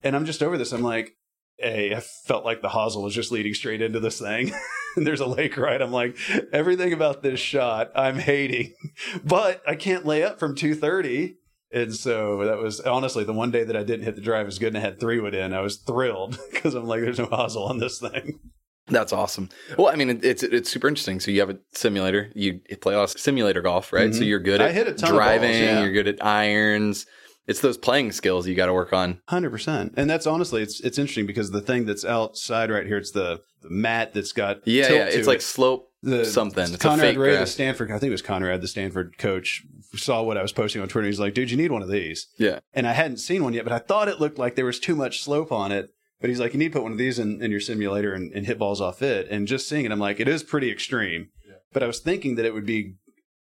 And 0.02 0.16
I'm 0.16 0.26
just 0.26 0.42
over 0.42 0.58
this. 0.58 0.72
I'm 0.72 0.82
like, 0.82 1.16
hey, 1.58 1.94
I 1.94 2.00
felt 2.00 2.44
like 2.44 2.62
the 2.62 2.70
hosel 2.70 3.04
was 3.04 3.14
just 3.14 3.32
leading 3.32 3.54
straight 3.54 3.82
into 3.82 4.00
this 4.00 4.20
thing. 4.20 4.52
and 4.96 5.06
there's 5.06 5.20
a 5.20 5.28
lake 5.28 5.56
right. 5.56 5.80
I'm 5.80 5.92
like, 5.92 6.18
everything 6.52 6.94
about 6.94 7.22
this 7.22 7.40
shot 7.40 7.92
I'm 7.96 8.18
hating, 8.18 8.74
but 9.24 9.62
I 9.68 9.76
can't 9.76 10.06
lay 10.06 10.24
up 10.24 10.40
from 10.40 10.56
230. 10.56 11.36
And 11.74 11.94
so 11.94 12.46
that 12.46 12.60
was 12.60 12.80
honestly 12.82 13.24
the 13.24 13.34
one 13.34 13.52
day 13.52 13.64
that 13.64 13.76
I 13.76 13.84
didn't 13.84 14.06
hit 14.06 14.16
the 14.16 14.22
drive 14.22 14.48
as 14.48 14.60
good 14.60 14.70
and 14.70 14.78
I 14.78 14.82
had 14.82 15.00
three 15.00 15.20
wood 15.20 15.34
in. 15.34 15.54
I 15.54 15.62
was 15.62 15.78
thrilled 15.78 16.40
because 16.52 16.76
I'm 16.76 16.86
like, 16.86 17.02
there's 17.02 17.20
no 17.20 17.26
hosel 17.26 17.68
on 17.68 17.80
this 17.80 18.00
thing. 18.00 18.40
That's 18.88 19.14
awesome. 19.14 19.50
Well, 19.78 19.88
I 19.88 19.96
mean, 19.96 20.20
it's 20.24 20.44
it's 20.44 20.70
super 20.70 20.90
interesting. 20.90 21.22
So 21.22 21.32
you 21.32 21.40
have 21.40 21.50
a 21.50 21.58
simulator. 21.72 22.30
You 22.36 22.60
play 22.82 22.94
a 22.94 22.98
lot 22.98 23.16
of 23.16 23.20
simulator 23.20 23.62
golf, 23.62 23.94
right? 23.94 24.10
Mm-hmm. 24.10 24.18
So 24.20 24.26
you're 24.26 24.40
good 24.40 24.60
at 24.60 24.70
I 24.70 24.72
hit 24.74 24.88
a 24.88 24.94
ton 24.94 25.14
driving. 25.14 25.52
Balls, 25.52 25.62
yeah. 25.62 25.82
You're 25.82 25.94
good 25.94 26.08
at 26.08 26.24
irons. 26.24 27.06
It's 27.48 27.62
those 27.62 27.78
playing 27.78 28.12
skills 28.12 28.46
you 28.46 28.56
got 28.56 28.66
to 28.66 28.74
work 28.74 28.92
on. 28.92 29.22
Hundred 29.30 29.52
percent. 29.52 29.94
And 29.96 30.10
that's 30.10 30.28
honestly, 30.28 30.62
it's 30.62 30.82
it's 30.82 30.98
interesting 30.98 31.26
because 31.26 31.52
the 31.52 31.62
thing 31.62 31.86
that's 31.86 32.04
outside 32.04 32.70
right 32.70 32.86
here, 32.86 32.98
it's 32.98 33.12
the, 33.12 33.40
the 33.62 33.70
mat 33.70 34.14
that's 34.14 34.34
got 34.34 34.68
yeah, 34.68 34.92
yeah. 34.92 35.06
It's 35.06 35.16
it. 35.16 35.28
like 35.28 35.42
slope 35.42 35.90
the 36.04 36.26
something. 36.26 36.66
It's 36.66 36.78
Conrad 36.78 37.18
Ray, 37.18 37.32
grass. 37.32 37.48
the 37.48 37.54
Stanford, 37.54 37.90
I 37.90 37.98
think 37.98 38.10
it 38.10 38.12
was 38.12 38.22
Conrad, 38.22 38.62
the 38.62 38.68
Stanford 38.68 39.18
coach, 39.18 39.64
saw 39.96 40.22
what 40.22 40.38
I 40.38 40.42
was 40.42 40.52
posting 40.52 40.82
on 40.82 40.88
Twitter. 40.88 41.08
He's 41.08 41.20
like, 41.20 41.34
"Dude, 41.34 41.50
you 41.50 41.58
need 41.58 41.72
one 41.72 41.82
of 41.82 41.90
these." 41.90 42.28
Yeah. 42.38 42.60
And 42.74 42.86
I 42.86 42.92
hadn't 42.92 43.18
seen 43.18 43.44
one 43.44 43.54
yet, 43.54 43.64
but 43.64 43.74
I 43.74 43.80
thought 43.80 44.10
it 44.10 44.20
looked 44.20 44.38
like 44.38 44.56
there 44.56 44.66
was 44.66 44.80
too 44.80 44.96
much 44.96 45.24
slope 45.24 45.52
on 45.52 45.72
it. 45.72 45.90
But 46.22 46.30
he's 46.30 46.40
like, 46.40 46.54
you 46.54 46.60
need 46.60 46.72
to 46.72 46.80
put 46.80 46.84
one 46.84 46.94
of 46.94 46.98
these 46.98 47.20
in, 47.20 47.42
in 47.44 47.52
your 47.52 47.60
simulator 47.60 48.14
and, 48.14 48.32
and, 48.32 48.46
hit 48.46 48.58
balls 48.58 48.80
off 48.80 49.02
it. 49.02 49.28
And 49.30 49.46
just 49.46 49.68
seeing 49.68 49.84
it, 49.84 49.92
I'm 49.92 50.00
like, 50.00 50.22
it 50.22 50.28
is 50.30 50.42
pretty 50.42 50.72
extreme. 50.72 51.28
Yeah. 51.46 51.56
But 51.74 51.84
I 51.84 51.88
was 51.88 52.00
thinking 52.00 52.36
that 52.36 52.46
it 52.46 52.54
would 52.54 52.66
be 52.66 52.96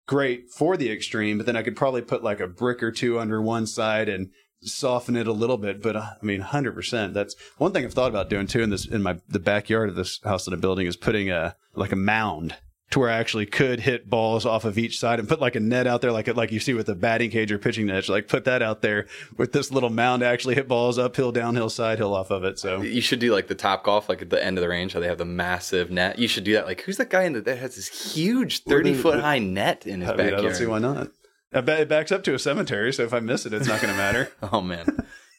great 0.08 0.50
for 0.50 0.78
the 0.78 0.90
extreme, 0.90 1.38
but 1.38 1.46
then 1.46 1.58
I 1.58 1.64
could 1.64 1.76
probably 1.76 2.02
put 2.02 2.24
like 2.24 2.40
a 2.40 2.48
brick 2.48 2.82
or 2.82 2.92
two 2.92 3.20
under 3.20 3.42
one 3.42 3.68
side 3.68 4.08
and 4.08 4.30
soften 4.64 5.16
it 5.16 5.28
a 5.28 5.32
little 5.34 5.58
bit. 5.58 5.82
But 5.82 5.96
uh, 5.96 6.10
I 6.22 6.26
mean, 6.26 6.42
hundred 6.42 6.74
percent. 6.74 7.14
That's 7.14 7.36
one 7.58 7.72
thing 7.72 7.86
I've 7.86 7.94
thought 7.94 8.10
about 8.10 8.30
doing 8.30 8.48
too. 8.48 8.62
In 8.62 8.70
this, 8.70 8.86
in 8.86 9.02
my 9.02 9.20
the 9.28 9.40
backyard 9.40 9.90
of 9.90 9.96
this 9.96 10.20
house 10.24 10.46
that 10.46 10.54
I'm 10.54 10.62
building, 10.62 10.88
is 10.88 10.96
putting 10.96 11.30
a 11.30 11.56
like 11.76 11.92
a 11.92 11.98
mound 11.98 12.56
to 12.92 13.00
where 13.00 13.10
I 13.10 13.14
actually 13.14 13.46
could 13.46 13.80
hit 13.80 14.10
balls 14.10 14.46
off 14.46 14.66
of 14.66 14.78
each 14.78 15.00
side 15.00 15.18
and 15.18 15.28
put 15.28 15.40
like 15.40 15.56
a 15.56 15.62
net 15.62 15.88
out 15.88 16.02
there, 16.02 16.12
like 16.12 16.28
like 16.36 16.52
you 16.52 16.60
see 16.60 16.74
with 16.74 16.88
the 16.88 16.96
batting 16.96 17.32
cage 17.32 17.52
or 17.52 17.58
pitching 17.58 17.86
net. 17.86 18.08
Like 18.10 18.28
put 18.28 18.44
that 18.46 18.62
out 18.62 18.82
there 18.82 19.08
with 19.38 19.54
this 19.54 19.72
little 19.72 19.90
mound 19.90 20.20
to 20.20 20.28
actually 20.28 20.56
hit 20.56 20.68
balls 20.68 21.00
uphill, 21.00 21.32
downhill, 21.32 21.70
side 21.70 21.98
hill 21.98 22.14
off 22.14 22.32
of 22.32 22.44
it. 22.44 22.60
So 22.60 22.82
you 22.82 23.02
should 23.02 23.20
do 23.20 23.34
like 23.34 23.48
the 23.48 23.56
top 23.56 23.84
golf, 23.84 24.10
like 24.10 24.22
at 24.22 24.30
the 24.30 24.44
end 24.44 24.58
of 24.58 24.62
the 24.62 24.68
range, 24.70 24.94
how 24.94 25.00
they 25.00 25.08
have 25.08 25.18
the 25.18 25.26
massive 25.26 25.90
net. 25.90 26.20
You 26.20 26.28
should 26.28 26.44
do 26.44 26.54
that. 26.54 26.66
Like 26.66 26.82
who's 26.82 26.98
that 26.98 27.10
guy 27.10 27.24
in 27.24 27.34
the, 27.34 27.42
that 27.42 27.58
has 27.58 27.78
this 27.78 28.14
huge 28.14 28.64
thirty 28.64 28.94
foot 28.94 29.22
high 29.22 29.40
net 29.40 29.88
in 29.88 30.02
his 30.02 30.10
I 30.10 30.12
mean, 30.12 30.18
backyard? 30.18 30.40
I 30.40 30.48
don't 30.48 30.56
see 30.56 30.66
why 30.66 30.80
not. 30.80 31.12
I 31.54 31.62
bet 31.62 31.82
it 31.82 31.90
backs 31.90 32.12
up 32.12 32.24
to 32.24 32.34
a 32.34 32.40
cemetery, 32.40 32.94
so 32.94 33.04
if 33.04 33.14
I 33.14 33.20
miss 33.20 33.46
it, 33.46 33.54
it's 33.54 33.68
not 33.68 33.82
going 33.82 33.94
to 33.94 33.98
matter. 33.98 34.32
oh 34.52 34.62
man. 34.62 34.86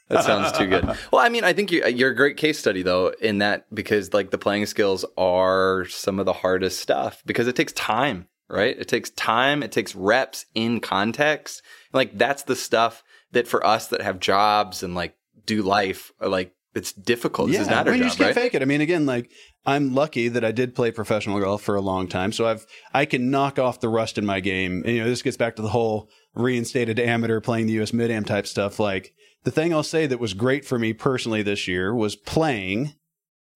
That 0.08 0.24
sounds 0.24 0.52
too 0.56 0.66
good. 0.66 0.84
Well, 1.12 1.24
I 1.24 1.30
mean, 1.30 1.42
I 1.44 1.52
think 1.54 1.72
you're, 1.72 1.88
you're 1.88 2.10
a 2.10 2.14
great 2.14 2.36
case 2.36 2.58
study 2.58 2.82
though 2.82 3.14
in 3.20 3.38
that 3.38 3.72
because 3.74 4.12
like 4.12 4.30
the 4.30 4.38
playing 4.38 4.66
skills 4.66 5.04
are 5.16 5.86
some 5.86 6.18
of 6.18 6.26
the 6.26 6.32
hardest 6.34 6.80
stuff 6.80 7.22
because 7.24 7.48
it 7.48 7.56
takes 7.56 7.72
time, 7.72 8.28
right? 8.48 8.76
It 8.78 8.88
takes 8.88 9.10
time. 9.10 9.62
It 9.62 9.72
takes 9.72 9.94
reps 9.94 10.44
in 10.54 10.80
context. 10.80 11.62
Like 11.92 12.18
that's 12.18 12.42
the 12.42 12.56
stuff 12.56 13.02
that 13.32 13.48
for 13.48 13.64
us 13.64 13.88
that 13.88 14.02
have 14.02 14.20
jobs 14.20 14.82
and 14.82 14.94
like 14.94 15.16
do 15.46 15.62
life 15.62 16.12
are 16.20 16.28
like 16.28 16.54
it's 16.74 16.92
difficult. 16.92 17.50
Yeah, 17.50 17.58
this 17.58 17.66
is 17.66 17.70
not 17.70 17.86
I 17.86 17.90
our 17.90 17.92
mean, 17.92 17.98
you 17.98 18.04
job, 18.04 18.08
just 18.08 18.18
can't 18.18 18.36
right? 18.36 18.42
fake 18.42 18.54
it. 18.54 18.62
I 18.62 18.64
mean, 18.64 18.80
again, 18.80 19.06
like 19.06 19.30
I'm 19.64 19.94
lucky 19.94 20.28
that 20.28 20.44
I 20.44 20.50
did 20.50 20.74
play 20.74 20.90
professional 20.90 21.40
golf 21.40 21.62
for 21.62 21.76
a 21.76 21.80
long 21.80 22.08
time, 22.08 22.32
so 22.32 22.46
I've 22.46 22.66
I 22.92 23.04
can 23.04 23.30
knock 23.30 23.58
off 23.58 23.80
the 23.80 23.88
rust 23.88 24.18
in 24.18 24.26
my 24.26 24.40
game. 24.40 24.82
And, 24.84 24.96
you 24.96 25.02
know, 25.02 25.08
this 25.08 25.22
gets 25.22 25.36
back 25.36 25.56
to 25.56 25.62
the 25.62 25.68
whole 25.68 26.08
reinstated 26.34 26.98
amateur 26.98 27.40
playing 27.40 27.66
the 27.66 27.74
U.S. 27.74 27.92
Mid 27.92 28.10
Am 28.10 28.24
type 28.24 28.46
stuff. 28.46 28.80
Like 28.80 29.14
the 29.44 29.50
thing 29.50 29.72
I'll 29.72 29.82
say 29.82 30.06
that 30.06 30.20
was 30.20 30.34
great 30.34 30.64
for 30.64 30.78
me 30.78 30.92
personally 30.92 31.42
this 31.42 31.68
year 31.68 31.94
was 31.94 32.16
playing 32.16 32.94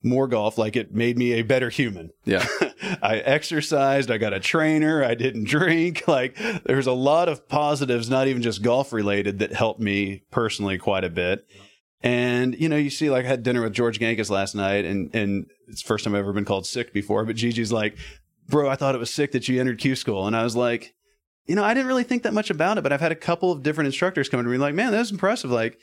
more 0.03 0.29
golf. 0.29 0.59
Like 0.59 0.77
it 0.77 0.95
made 0.95 1.19
me 1.19 1.33
a 1.33 1.43
better 1.43 1.71
human. 1.71 2.11
Yeah. 2.25 2.47
I 3.03 3.19
exercised. 3.19 4.11
I 4.11 4.19
got 4.19 4.33
a 4.33 4.41
trainer. 4.41 5.03
I 5.03 5.15
didn't 5.15 5.45
drink. 5.49 6.07
Like 6.07 6.39
there's 6.65 6.87
a 6.87 6.93
lot 6.93 7.29
of 7.29 7.49
positives, 7.49 8.09
not 8.09 8.29
even 8.29 8.43
just 8.43 8.63
golf 8.63 8.93
related, 8.93 9.41
that 9.41 9.53
helped 9.53 9.81
me 9.81 10.23
personally 10.31 10.79
quite 10.79 11.05
a 11.05 11.11
bit. 11.11 11.47
And 12.03 12.59
you 12.59 12.69
know, 12.69 12.77
you 12.77 12.91
see, 12.91 13.11
like 13.11 13.25
I 13.25 13.29
had 13.29 13.43
dinner 13.43 13.63
with 13.63 13.73
George 13.73 13.99
Gankas 13.99 14.31
last 14.31 14.55
night, 14.55 14.85
and 14.85 15.13
and 15.15 15.47
it's 15.69 15.83
the 15.83 15.87
first 15.87 16.05
time 16.05 16.15
I've 16.15 16.21
ever 16.21 16.33
been 16.33 16.45
called 16.45 16.67
sick 16.67 16.93
before. 16.93 17.25
But 17.25 17.37
Gigi's 17.37 17.73
like, 17.73 17.97
"Bro, 18.49 18.69
I 18.71 18.77
thought 18.77 18.95
it 18.95 18.99
was 18.99 19.13
sick 19.13 19.33
that 19.33 19.49
you 19.49 19.61
entered 19.61 19.79
Q 19.79 19.97
school," 19.97 20.27
and 20.27 20.37
I 20.37 20.45
was 20.45 20.57
like, 20.57 20.95
"You 21.47 21.55
know, 21.55 21.65
I 21.65 21.75
didn't 21.75 21.89
really 21.89 22.05
think 22.05 22.23
that 22.23 22.35
much 22.35 22.51
about 22.51 22.79
it, 22.79 22.83
but 22.83 22.93
I've 22.93 23.01
had 23.01 23.13
a 23.13 23.17
couple 23.17 23.53
of 23.53 23.63
different 23.63 23.87
instructors 23.87 24.29
come 24.29 24.43
to 24.43 24.49
me 24.49 24.59
like, 24.59 24.75
man, 24.75 24.93
that 24.93 24.99
was 24.99 25.11
impressive. 25.11 25.51
Like, 25.51 25.79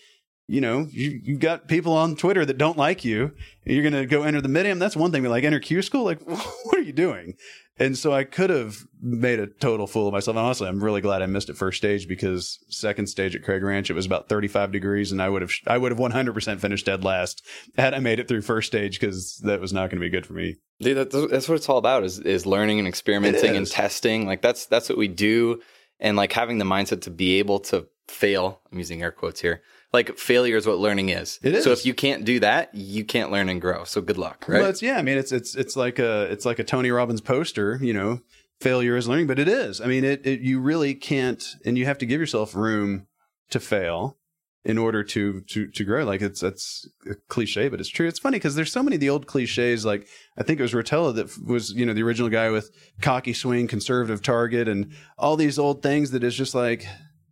you 0.47 0.61
know, 0.61 0.87
you 0.91 1.21
you 1.23 1.37
got 1.37 1.67
people 1.67 1.93
on 1.93 2.15
Twitter 2.15 2.45
that 2.45 2.57
don't 2.57 2.77
like 2.77 3.05
you. 3.05 3.31
You're 3.65 3.83
gonna 3.83 4.05
go 4.05 4.23
enter 4.23 4.41
the 4.41 4.49
mid 4.49 4.65
am. 4.65 4.79
That's 4.79 4.95
one 4.95 5.11
thing. 5.11 5.23
But 5.23 5.29
like 5.29 5.43
enter 5.43 5.59
Q 5.59 5.81
school, 5.81 6.03
like 6.03 6.21
what 6.25 6.77
are 6.77 6.81
you 6.81 6.93
doing? 6.93 7.35
And 7.79 7.97
so 7.97 8.13
I 8.13 8.23
could 8.23 8.51
have 8.51 8.85
made 9.01 9.39
a 9.39 9.47
total 9.47 9.87
fool 9.87 10.07
of 10.07 10.13
myself. 10.13 10.37
And 10.37 10.45
honestly, 10.45 10.67
I'm 10.67 10.83
really 10.83 11.01
glad 11.01 11.23
I 11.23 11.25
missed 11.25 11.49
it 11.49 11.57
first 11.57 11.77
stage 11.77 12.07
because 12.07 12.59
second 12.69 13.07
stage 13.07 13.35
at 13.35 13.43
Craig 13.43 13.63
Ranch 13.63 13.89
it 13.89 13.93
was 13.93 14.05
about 14.05 14.29
35 14.29 14.71
degrees, 14.71 15.11
and 15.11 15.21
I 15.21 15.29
would 15.29 15.41
have 15.41 15.51
I 15.65 15.77
would 15.77 15.91
have 15.91 15.99
100 15.99 16.33
percent 16.33 16.61
finished 16.61 16.85
dead 16.85 17.03
last 17.03 17.43
had 17.75 17.93
I 17.95 17.99
made 17.99 18.19
it 18.19 18.27
through 18.27 18.41
first 18.41 18.67
stage 18.67 18.99
because 18.99 19.37
that 19.43 19.59
was 19.59 19.73
not 19.73 19.89
going 19.89 19.99
to 19.99 20.05
be 20.05 20.09
good 20.09 20.25
for 20.25 20.33
me. 20.33 20.57
Dude, 20.81 20.97
that's, 20.97 21.31
that's 21.31 21.49
what 21.49 21.55
it's 21.55 21.69
all 21.69 21.77
about 21.77 22.03
is 22.03 22.19
is 22.19 22.45
learning 22.45 22.77
and 22.77 22.87
experimenting 22.87 23.55
and 23.55 23.65
testing. 23.65 24.27
Like 24.27 24.41
that's 24.43 24.67
that's 24.67 24.89
what 24.89 24.97
we 24.97 25.07
do, 25.07 25.61
and 25.99 26.15
like 26.15 26.31
having 26.31 26.59
the 26.59 26.65
mindset 26.65 27.01
to 27.01 27.11
be 27.11 27.39
able 27.39 27.59
to 27.61 27.87
fail. 28.07 28.61
I'm 28.71 28.77
using 28.77 29.01
air 29.01 29.11
quotes 29.11 29.41
here. 29.41 29.63
Like 29.93 30.17
failure 30.17 30.57
is 30.57 30.65
what 30.65 30.79
learning 30.79 31.09
is. 31.09 31.39
It 31.43 31.53
is. 31.53 31.63
So 31.63 31.71
if 31.71 31.85
you 31.85 31.93
can't 31.93 32.25
do 32.25 32.39
that, 32.39 32.73
you 32.73 33.05
can't 33.05 33.31
learn 33.31 33.47
and 33.47 33.61
grow. 33.61 33.83
So 33.83 34.01
good 34.01 34.17
luck, 34.17 34.45
right? 34.47 34.61
Well, 34.61 34.69
it's, 34.69 34.81
yeah, 34.81 34.97
I 34.97 35.03
mean, 35.03 35.19
it's 35.19 35.31
it's 35.31 35.55
it's 35.55 35.75
like 35.75 35.99
a 35.99 36.23
it's 36.31 36.45
like 36.45 36.57
a 36.57 36.63
Tony 36.63 36.89
Robbins 36.89 37.21
poster, 37.21 37.77
you 37.81 37.93
know. 37.93 38.21
Failure 38.59 38.95
is 38.95 39.07
learning, 39.07 39.27
but 39.27 39.39
it 39.39 39.47
is. 39.47 39.81
I 39.81 39.87
mean, 39.87 40.03
it, 40.03 40.25
it 40.25 40.39
you 40.39 40.59
really 40.59 40.95
can't, 40.95 41.43
and 41.65 41.77
you 41.77 41.85
have 41.85 41.97
to 41.97 42.05
give 42.05 42.19
yourself 42.19 42.55
room 42.55 43.07
to 43.49 43.59
fail 43.59 44.17
in 44.65 44.77
order 44.77 45.03
to 45.03 45.41
to 45.41 45.67
to 45.67 45.83
grow. 45.83 46.05
Like 46.05 46.21
it's 46.21 46.41
it's 46.41 46.87
a 47.09 47.15
cliche, 47.27 47.67
but 47.67 47.79
it's 47.79 47.89
true. 47.89 48.07
It's 48.07 48.19
funny 48.19 48.37
because 48.37 48.55
there's 48.55 48.71
so 48.71 48.81
many 48.81 48.95
of 48.95 48.99
the 49.01 49.09
old 49.09 49.27
cliches. 49.27 49.85
Like 49.85 50.07
I 50.37 50.43
think 50.43 50.59
it 50.59 50.63
was 50.63 50.73
Rotella 50.73 51.13
that 51.15 51.37
was 51.45 51.71
you 51.71 51.85
know 51.85 51.93
the 51.93 52.03
original 52.03 52.29
guy 52.29 52.49
with 52.49 52.71
cocky 53.01 53.33
swing, 53.33 53.67
conservative 53.67 54.21
target, 54.21 54.67
and 54.67 54.93
all 55.17 55.35
these 55.35 55.59
old 55.59 55.83
things 55.83 56.11
that 56.11 56.23
is 56.23 56.35
just 56.35 56.55
like 56.55 56.85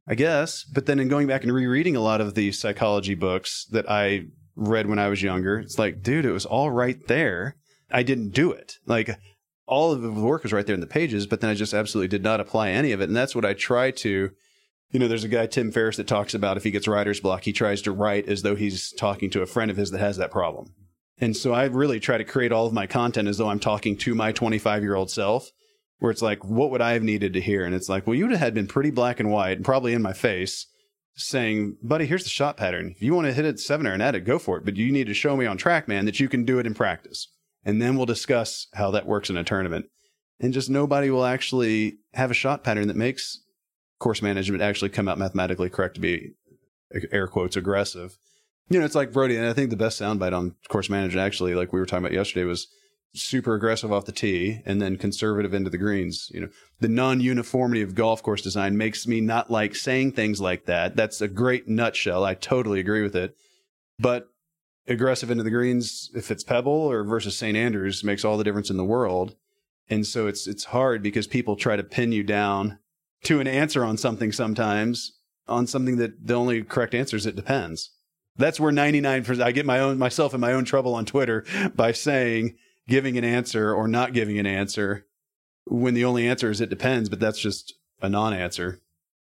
I 0.08 0.16
guess. 0.16 0.64
But 0.64 0.86
then 0.86 1.00
in 1.00 1.08
going 1.08 1.28
back 1.28 1.44
and 1.44 1.54
rereading 1.54 1.96
a 1.96 2.02
lot 2.02 2.22
of 2.22 2.36
the 2.36 2.52
psychology 2.52 3.16
books 3.16 3.66
that 3.72 3.90
I 3.90 4.26
read 4.56 4.88
when 4.88 5.00
I 5.00 5.08
was 5.08 5.22
younger, 5.22 5.60
it's 5.60 5.80
like, 5.80 6.02
dude, 6.02 6.26
it 6.26 6.32
was 6.32 6.46
all 6.46 6.72
right 6.72 6.98
there. 7.08 7.56
I 7.92 8.04
didn't 8.04 8.30
do 8.30 8.52
it. 8.52 8.78
Like 8.86 9.18
all 9.68 9.92
of 9.92 10.02
the 10.02 10.12
work 10.12 10.44
was 10.44 10.54
right 10.54 10.66
there 10.66 10.76
in 10.76 10.82
the 10.82 10.88
pages, 10.88 11.28
but 11.28 11.42
then 11.42 11.50
I 11.50 11.54
just 11.54 11.74
absolutely 11.74 12.10
did 12.10 12.24
not 12.24 12.40
apply 12.40 12.70
any 12.70 12.92
of 12.92 13.02
it. 13.02 13.10
And 13.10 13.16
that's 13.16 13.36
what 13.36 13.46
I 13.46 13.54
try 13.54 13.92
to. 13.92 14.32
You 14.92 15.00
know, 15.00 15.08
there's 15.08 15.24
a 15.24 15.30
guy, 15.30 15.48
Tim 15.48 15.72
Ferriss, 15.72 15.96
that 15.96 16.08
talks 16.08 16.34
about 16.34 16.58
if 16.58 16.66
he 16.66 16.72
gets 16.72 16.88
writer's 16.88 17.22
block, 17.22 17.46
he 17.46 17.54
tries 17.54 17.82
to 17.84 17.94
write 17.94 18.28
as 18.28 18.42
though 18.42 18.56
he's 18.56 18.92
talking 18.92 19.30
to 19.30 19.42
a 19.42 19.46
friend 19.46 19.72
of 19.72 19.78
his 19.78 19.92
that 19.92 20.00
has 20.00 20.18
that 20.18 20.32
problem. 20.32 20.74
And 21.18 21.38
so 21.38 21.54
I 21.54 21.66
really 21.66 22.02
try 22.02 22.18
to 22.18 22.26
create 22.26 22.52
all 22.52 22.66
of 22.66 22.74
my 22.74 22.88
content 22.88 23.30
as 23.30 23.38
though 23.38 23.48
I'm 23.48 23.60
talking 23.60 23.96
to 23.98 24.16
my 24.16 24.34
25 24.34 24.84
year 24.84 24.96
old 24.96 25.10
self, 25.10 25.50
where 26.02 26.10
it's 26.10 26.24
like, 26.24 26.44
what 26.44 26.72
would 26.72 26.82
I 26.82 26.94
have 26.94 27.04
needed 27.04 27.34
to 27.34 27.40
hear? 27.40 27.64
And 27.64 27.76
it's 27.76 27.88
like, 27.88 28.08
well, 28.08 28.16
you 28.16 28.28
would 28.28 28.36
have 28.36 28.56
been 28.56 28.66
pretty 28.66 28.90
black 28.90 29.20
and 29.20 29.30
white 29.30 29.58
and 29.58 29.64
probably 29.64 29.94
in 29.94 30.02
my 30.02 30.14
face 30.14 30.66
saying, 31.16 31.78
buddy, 31.84 32.08
here's 32.08 32.24
the 32.24 32.30
shot 32.30 32.58
pattern. 32.58 32.90
If 32.96 33.04
you 33.04 33.14
want 33.14 33.28
to 33.28 33.34
hit 33.34 33.46
it 33.46 33.60
seven 33.60 33.86
or 33.86 33.94
an 33.94 34.02
at 34.02 34.16
it, 34.16 34.22
go 34.22 34.40
for 34.40 34.58
it. 34.58 34.66
But 34.66 34.78
you 34.78 34.92
need 34.92 35.06
to 35.06 35.14
show 35.14 35.38
me 35.38 35.46
on 35.46 35.60
TrackMan, 35.60 36.06
that 36.06 36.20
you 36.20 36.28
can 36.28 36.44
do 36.44 36.58
it 36.58 36.66
in 36.66 36.74
practice. 36.74 37.28
And 37.64 37.80
then 37.80 37.98
we'll 37.98 38.08
discuss 38.08 38.66
how 38.74 38.90
that 38.90 39.06
works 39.06 39.30
in 39.30 39.38
a 39.38 39.44
tournament. 39.44 39.86
And 40.40 40.54
just 40.54 40.72
nobody 40.72 41.12
will 41.12 41.24
actually 41.24 42.00
have 42.16 42.32
a 42.32 42.34
shot 42.34 42.64
pattern 42.64 42.88
that 42.88 42.98
makes 42.98 43.40
course 44.00 44.24
management 44.24 44.64
actually 44.64 44.90
come 44.90 45.08
out 45.08 45.20
mathematically 45.20 45.70
correct 45.70 45.94
to 45.96 46.02
be 46.02 46.32
air 47.12 47.28
quotes 47.28 47.56
aggressive. 47.56 48.18
You 48.70 48.80
know, 48.80 48.86
it's 48.86 48.96
like 48.96 49.12
Broadie, 49.12 49.38
and 49.38 49.46
I 49.46 49.54
think 49.54 49.70
the 49.70 49.76
best 49.76 50.02
soundbite 50.02 50.36
on 50.36 50.56
course 50.68 50.90
management 50.90 51.24
actually, 51.24 51.54
like 51.54 51.72
we 51.72 51.80
were 51.80 51.86
talking 51.86 52.06
about 52.06 52.16
yesterday, 52.16 52.46
was 52.46 52.66
super 53.14 53.56
aggressive 53.56 53.92
off 53.92 54.06
the 54.06 54.12
tee 54.12 54.62
and 54.66 54.82
then 54.82 54.98
conservative 54.98 55.54
into 55.54 55.70
the 55.70 55.78
greens. 55.78 56.32
You 56.34 56.42
know, 56.42 56.50
the 56.80 56.88
non-uniformity 56.88 57.82
of 57.82 57.96
golf 57.96 58.24
course 58.24 58.42
design 58.42 58.78
makes 58.78 59.06
me 59.06 59.22
not 59.22 59.52
like 59.52 59.76
saying 59.76 60.14
things 60.14 60.40
like 60.40 60.66
that. 60.66 60.96
That's 60.96 61.22
a 61.22 61.28
great 61.28 61.68
nutshell. 61.68 62.24
I 62.24 62.36
totally 62.36 62.80
agree 62.80 63.02
with 63.02 63.16
it. 63.16 63.36
But 64.00 64.28
aggressive 64.88 65.30
into 65.30 65.44
the 65.44 65.52
greens, 65.52 66.10
if 66.16 66.32
it's 66.32 66.44
Pebble 66.44 66.72
or 66.72 67.04
versus 67.04 67.38
St. 67.38 67.58
Andrews, 67.58 68.04
makes 68.04 68.24
all 68.24 68.38
the 68.38 68.44
difference 68.44 68.70
in 68.70 68.78
the 68.78 68.86
world. 68.86 69.36
And 69.90 70.08
so 70.08 70.28
it's 70.28 70.48
it's 70.48 70.66
hard 70.66 71.04
because 71.04 71.28
people 71.28 71.56
try 71.56 71.76
to 71.76 71.84
pin 71.84 72.12
you 72.12 72.24
down 72.24 72.80
to 73.26 73.40
an 73.40 73.48
answer 73.48 73.84
on 73.84 73.98
something 73.98 74.32
sometimes 74.32 75.18
on 75.48 75.68
something 75.68 75.98
that 75.98 76.26
the 76.26 76.34
only 76.34 76.64
correct 76.64 76.96
answer 76.96 77.18
is 77.18 77.26
it 77.26 77.36
depends. 77.36 77.92
That's 78.38 78.60
where 78.60 78.72
99% 78.72 79.42
I 79.42 79.52
get 79.52 79.66
my 79.66 79.80
own 79.80 79.98
myself 79.98 80.34
in 80.34 80.40
my 80.40 80.54
own 80.54 80.64
trouble 80.64 80.96
on 80.96 81.06
Twitter 81.06 81.44
by 81.76 81.92
saying 81.92 82.56
giving 82.92 83.18
an 83.18 83.24
answer 83.24 83.74
or 83.74 83.88
not 83.88 84.12
giving 84.12 84.38
an 84.38 84.46
answer 84.46 85.06
when 85.66 85.94
the 85.94 86.04
only 86.04 86.28
answer 86.28 86.52
is 86.52 86.60
it 86.60 86.70
depends, 86.70 87.08
but 87.08 87.22
that's 87.22 87.40
just 87.40 87.74
a 88.02 88.10
non-answer. 88.10 88.82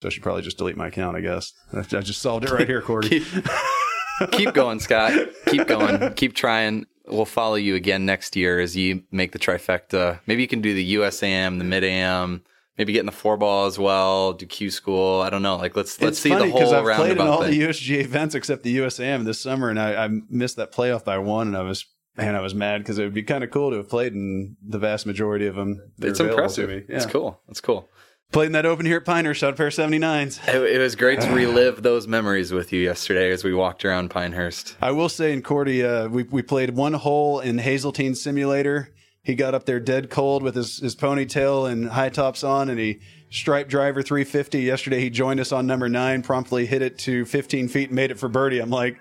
So 0.01 0.07
I 0.07 0.11
should 0.11 0.23
probably 0.23 0.41
just 0.41 0.57
delete 0.57 0.75
my 0.75 0.87
account, 0.87 1.15
I 1.15 1.21
guess. 1.21 1.53
I 1.71 1.81
just 1.83 2.23
solved 2.23 2.43
it 2.43 2.51
right 2.51 2.67
here, 2.67 2.81
Cordy. 2.81 3.19
keep, 3.19 4.31
keep 4.31 4.53
going, 4.55 4.79
Scott. 4.79 5.13
Keep 5.45 5.67
going. 5.67 6.13
Keep 6.15 6.33
trying. 6.33 6.87
We'll 7.05 7.25
follow 7.25 7.53
you 7.53 7.75
again 7.75 8.03
next 8.03 8.35
year 8.35 8.59
as 8.59 8.75
you 8.75 9.03
make 9.11 9.31
the 9.31 9.39
trifecta. 9.39 10.19
Maybe 10.25 10.41
you 10.41 10.47
can 10.47 10.61
do 10.61 10.73
the 10.73 10.95
USAM, 10.95 11.59
the 11.59 11.63
Mid 11.63 11.83
Am, 11.83 12.41
maybe 12.79 12.93
get 12.93 13.01
in 13.01 13.05
the 13.05 13.11
four 13.11 13.37
ball 13.37 13.67
as 13.67 13.77
well, 13.77 14.33
do 14.33 14.47
Q 14.47 14.71
school. 14.71 15.21
I 15.21 15.29
don't 15.29 15.43
know. 15.43 15.57
Like 15.57 15.75
let's 15.75 16.01
let's 16.01 16.13
it's 16.13 16.19
see 16.19 16.29
funny 16.29 16.51
the 16.51 16.51
whole 16.51 16.73
I've 16.73 16.95
played 16.95 17.11
in 17.11 17.19
all 17.19 17.43
thing. 17.43 17.51
the 17.51 17.67
USGA 17.67 17.99
events 18.01 18.33
except 18.33 18.63
the 18.63 18.77
USAM 18.77 19.23
this 19.25 19.39
summer, 19.39 19.69
and 19.69 19.79
I, 19.79 20.05
I 20.05 20.09
missed 20.29 20.55
that 20.55 20.71
playoff 20.71 21.05
by 21.05 21.19
one, 21.19 21.47
and 21.47 21.57
I 21.57 21.61
was 21.61 21.85
man, 22.17 22.35
I 22.35 22.41
was 22.41 22.53
mad 22.53 22.79
because 22.79 22.97
it 22.99 23.03
would 23.03 23.13
be 23.13 23.23
kind 23.23 23.43
of 23.43 23.51
cool 23.51 23.71
to 23.71 23.77
have 23.77 23.89
played 23.89 24.13
in 24.13 24.57
the 24.65 24.79
vast 24.79 25.05
majority 25.05 25.47
of 25.47 25.55
them. 25.55 25.91
it's 25.99 26.19
impressive. 26.19 26.69
Yeah. 26.69 26.97
It's 26.97 27.05
cool. 27.05 27.39
It's 27.49 27.61
cool. 27.61 27.89
Played 28.31 28.47
in 28.47 28.51
that 28.53 28.65
open 28.65 28.85
here 28.85 28.97
at 28.97 29.03
Pinehurst, 29.03 29.43
a 29.43 29.51
pair 29.51 29.67
79s. 29.67 30.47
It, 30.47 30.75
it 30.75 30.79
was 30.79 30.95
great 30.95 31.19
to 31.19 31.29
relive 31.31 31.83
those 31.83 32.07
memories 32.07 32.53
with 32.53 32.71
you 32.71 32.79
yesterday 32.79 33.29
as 33.29 33.43
we 33.43 33.53
walked 33.53 33.83
around 33.83 34.09
Pinehurst. 34.09 34.77
I 34.81 34.91
will 34.91 35.09
say 35.09 35.33
in 35.33 35.41
Cordy, 35.41 35.83
uh, 35.83 36.07
we 36.07 36.23
we 36.23 36.41
played 36.41 36.69
one 36.69 36.93
hole 36.93 37.41
in 37.41 37.57
Hazeltine 37.57 38.15
Simulator. 38.15 38.93
He 39.21 39.35
got 39.35 39.53
up 39.53 39.65
there 39.65 39.81
dead 39.81 40.09
cold 40.09 40.43
with 40.43 40.55
his, 40.55 40.79
his 40.79 40.95
ponytail 40.95 41.69
and 41.69 41.89
high 41.89 42.09
tops 42.09 42.43
on, 42.43 42.69
and 42.69 42.79
he 42.79 43.01
striped 43.29 43.69
driver 43.69 44.01
350. 44.01 44.61
Yesterday, 44.61 45.01
he 45.01 45.09
joined 45.09 45.41
us 45.41 45.51
on 45.51 45.67
number 45.67 45.89
nine, 45.89 46.23
promptly 46.23 46.65
hit 46.65 46.81
it 46.81 46.97
to 46.99 47.25
15 47.25 47.67
feet 47.67 47.89
and 47.89 47.95
made 47.95 48.11
it 48.11 48.17
for 48.17 48.29
birdie. 48.29 48.59
I'm 48.59 48.69
like, 48.71 48.99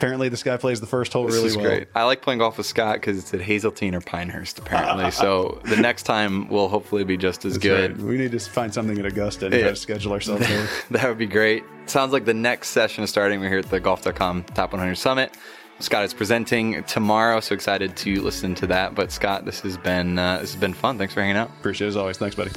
apparently 0.00 0.30
this 0.30 0.42
guy 0.42 0.56
plays 0.56 0.80
the 0.80 0.86
first 0.86 1.12
hole 1.12 1.26
This 1.26 1.34
really 1.34 1.46
is 1.48 1.56
well. 1.58 1.66
great. 1.66 1.88
I 1.94 2.04
like 2.04 2.22
playing 2.22 2.38
golf 2.38 2.56
with 2.56 2.64
Scott 2.66 2.94
because 2.94 3.18
it's 3.18 3.34
at 3.34 3.42
Hazeltine 3.42 3.94
or 3.94 4.00
Pinehurst, 4.00 4.58
apparently. 4.58 5.10
so 5.24 5.60
the 5.64 5.76
next 5.76 6.04
time 6.04 6.48
will 6.48 6.68
hopefully 6.70 7.04
be 7.04 7.18
just 7.18 7.44
as 7.44 7.52
That's 7.54 7.62
good. 7.62 7.98
right. 7.98 8.06
We 8.06 8.16
need 8.16 8.32
to 8.32 8.38
find 8.40 8.72
something 8.72 8.98
at 8.98 9.04
Augusta 9.04 9.46
and 9.46 9.54
Yeah. 9.54 9.60
try 9.60 9.70
to 9.70 9.76
schedule 9.76 10.12
ourselves 10.12 10.48
there. 10.48 10.66
That 10.90 11.06
would 11.06 11.18
be 11.18 11.26
great. 11.26 11.64
Sounds 11.84 12.12
like 12.14 12.24
the 12.24 12.32
next 12.32 12.68
session 12.70 13.04
is 13.04 13.10
starting. 13.10 13.40
We're 13.40 13.50
here 13.50 13.58
at 13.58 13.68
the 13.68 13.78
Golf.com 13.78 14.44
Top 14.54 14.72
100 14.72 14.94
Summit. 14.96 15.36
Scott 15.80 16.04
is 16.04 16.14
presenting 16.14 16.82
tomorrow, 16.84 17.40
so 17.40 17.54
excited 17.54 17.96
to 17.96 18.22
listen 18.22 18.54
to 18.56 18.66
that. 18.68 18.94
But 18.94 19.12
Scott, 19.12 19.44
this 19.44 19.60
has 19.60 19.76
been 19.78 20.18
uh, 20.18 20.38
this 20.40 20.52
has 20.52 20.60
been 20.60 20.74
fun. 20.74 20.96
Thanks 20.98 21.12
for 21.14 21.20
hanging 21.20 21.36
out. 21.36 21.48
Appreciate 21.58 21.86
it 21.86 21.90
as 21.90 21.96
always. 21.96 22.16
Thanks, 22.18 22.36
buddy. 22.36 22.50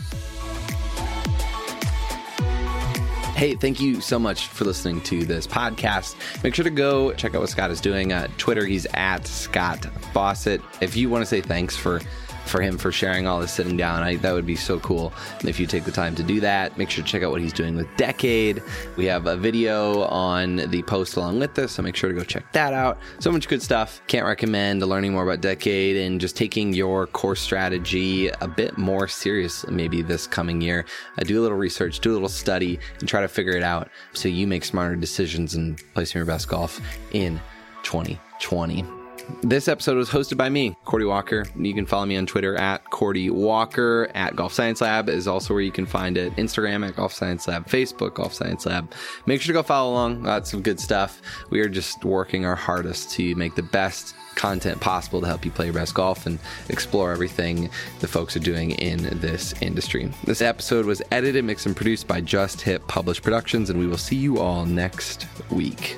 Hey, 3.35 3.55
thank 3.55 3.79
you 3.79 3.99
so 3.99 4.19
much 4.19 4.47
for 4.47 4.63
listening 4.63 5.01
to 5.01 5.25
this 5.25 5.47
podcast. 5.47 6.15
Make 6.43 6.53
sure 6.53 6.63
to 6.63 6.69
go 6.69 7.11
check 7.13 7.33
out 7.33 7.41
what 7.41 7.49
Scott 7.49 7.71
is 7.71 7.81
doing. 7.81 8.13
Uh, 8.13 8.27
Twitter, 8.37 8.63
he's 8.63 8.85
at 8.93 9.25
Scott 9.25 9.85
Fawcett. 10.13 10.61
If 10.81 10.95
you 10.95 11.09
want 11.09 11.23
to 11.23 11.25
say 11.25 11.41
thanks 11.41 11.75
for 11.75 11.99
for 12.45 12.61
him 12.61 12.77
for 12.77 12.91
sharing 12.91 13.27
all 13.27 13.39
this 13.39 13.53
sitting 13.53 13.77
down, 13.77 14.03
I, 14.03 14.15
that 14.17 14.33
would 14.33 14.45
be 14.45 14.55
so 14.55 14.79
cool 14.79 15.13
if 15.43 15.59
you 15.59 15.67
take 15.67 15.83
the 15.83 15.91
time 15.91 16.15
to 16.15 16.23
do 16.23 16.39
that. 16.41 16.77
Make 16.77 16.89
sure 16.89 17.03
to 17.03 17.09
check 17.09 17.23
out 17.23 17.31
what 17.31 17.41
he's 17.41 17.53
doing 17.53 17.75
with 17.75 17.87
Decade. 17.97 18.61
We 18.95 19.05
have 19.05 19.27
a 19.27 19.35
video 19.35 20.03
on 20.03 20.57
the 20.57 20.81
post 20.83 21.15
along 21.15 21.39
with 21.39 21.55
this, 21.55 21.73
so 21.73 21.81
make 21.81 21.95
sure 21.95 22.09
to 22.09 22.15
go 22.15 22.23
check 22.23 22.51
that 22.53 22.73
out. 22.73 22.97
So 23.19 23.31
much 23.31 23.47
good 23.47 23.61
stuff. 23.61 24.01
Can't 24.07 24.25
recommend 24.25 24.81
learning 24.81 25.13
more 25.13 25.23
about 25.23 25.41
Decade 25.41 25.97
and 25.97 26.19
just 26.19 26.35
taking 26.35 26.73
your 26.73 27.07
course 27.07 27.41
strategy 27.41 28.27
a 28.29 28.47
bit 28.47 28.77
more 28.77 29.07
serious 29.07 29.65
maybe 29.67 30.01
this 30.01 30.27
coming 30.27 30.61
year. 30.61 30.85
Uh, 31.17 31.23
do 31.23 31.39
a 31.39 31.41
little 31.41 31.57
research, 31.57 31.99
do 31.99 32.11
a 32.11 32.13
little 32.13 32.29
study, 32.29 32.79
and 32.99 33.07
try 33.07 33.21
to 33.21 33.27
figure 33.27 33.55
it 33.55 33.63
out 33.63 33.89
so 34.13 34.27
you 34.27 34.47
make 34.47 34.65
smarter 34.65 34.95
decisions 34.95 35.55
and 35.55 35.81
placing 35.93 36.19
your 36.19 36.25
best 36.25 36.47
golf 36.47 36.81
in 37.11 37.39
2020. 37.83 39.02
This 39.41 39.67
episode 39.67 39.97
was 39.97 40.09
hosted 40.09 40.37
by 40.37 40.49
me, 40.49 40.75
Cordy 40.85 41.05
Walker. 41.05 41.45
You 41.57 41.73
can 41.73 41.85
follow 41.85 42.05
me 42.05 42.17
on 42.17 42.25
Twitter 42.25 42.55
at 42.55 42.89
Cordy 42.89 43.29
Walker. 43.29 44.09
At 44.15 44.35
Golf 44.35 44.53
Science 44.53 44.81
Lab 44.81 45.09
is 45.09 45.27
also 45.27 45.53
where 45.53 45.63
you 45.63 45.71
can 45.71 45.85
find 45.85 46.17
it. 46.17 46.35
Instagram 46.35 46.87
at 46.87 46.95
Golf 46.95 47.13
Science 47.13 47.47
Lab, 47.47 47.65
Facebook 47.67 48.15
Golf 48.15 48.33
Science 48.33 48.65
Lab. 48.65 48.93
Make 49.25 49.41
sure 49.41 49.53
to 49.53 49.59
go 49.59 49.63
follow 49.63 49.91
along. 49.91 50.23
Lots 50.23 50.53
of 50.53 50.63
good 50.63 50.79
stuff. 50.79 51.21
We 51.49 51.59
are 51.61 51.69
just 51.69 52.03
working 52.05 52.45
our 52.45 52.55
hardest 52.55 53.11
to 53.11 53.35
make 53.35 53.55
the 53.55 53.63
best 53.63 54.15
content 54.35 54.81
possible 54.81 55.21
to 55.21 55.27
help 55.27 55.45
you 55.45 55.51
play 55.51 55.65
your 55.65 55.73
best 55.73 55.93
golf 55.93 56.25
and 56.25 56.39
explore 56.69 57.11
everything 57.11 57.69
the 57.99 58.07
folks 58.07 58.35
are 58.35 58.39
doing 58.39 58.71
in 58.71 59.19
this 59.19 59.53
industry. 59.61 60.11
This 60.23 60.41
episode 60.41 60.85
was 60.85 61.01
edited, 61.11 61.45
mixed, 61.45 61.65
and 61.65 61.75
produced 61.75 62.07
by 62.07 62.21
Just 62.21 62.61
Hit 62.61 62.85
Published 62.87 63.21
Productions, 63.23 63.69
and 63.69 63.79
we 63.79 63.87
will 63.87 63.97
see 63.97 64.15
you 64.15 64.39
all 64.39 64.65
next 64.65 65.27
week. 65.51 65.97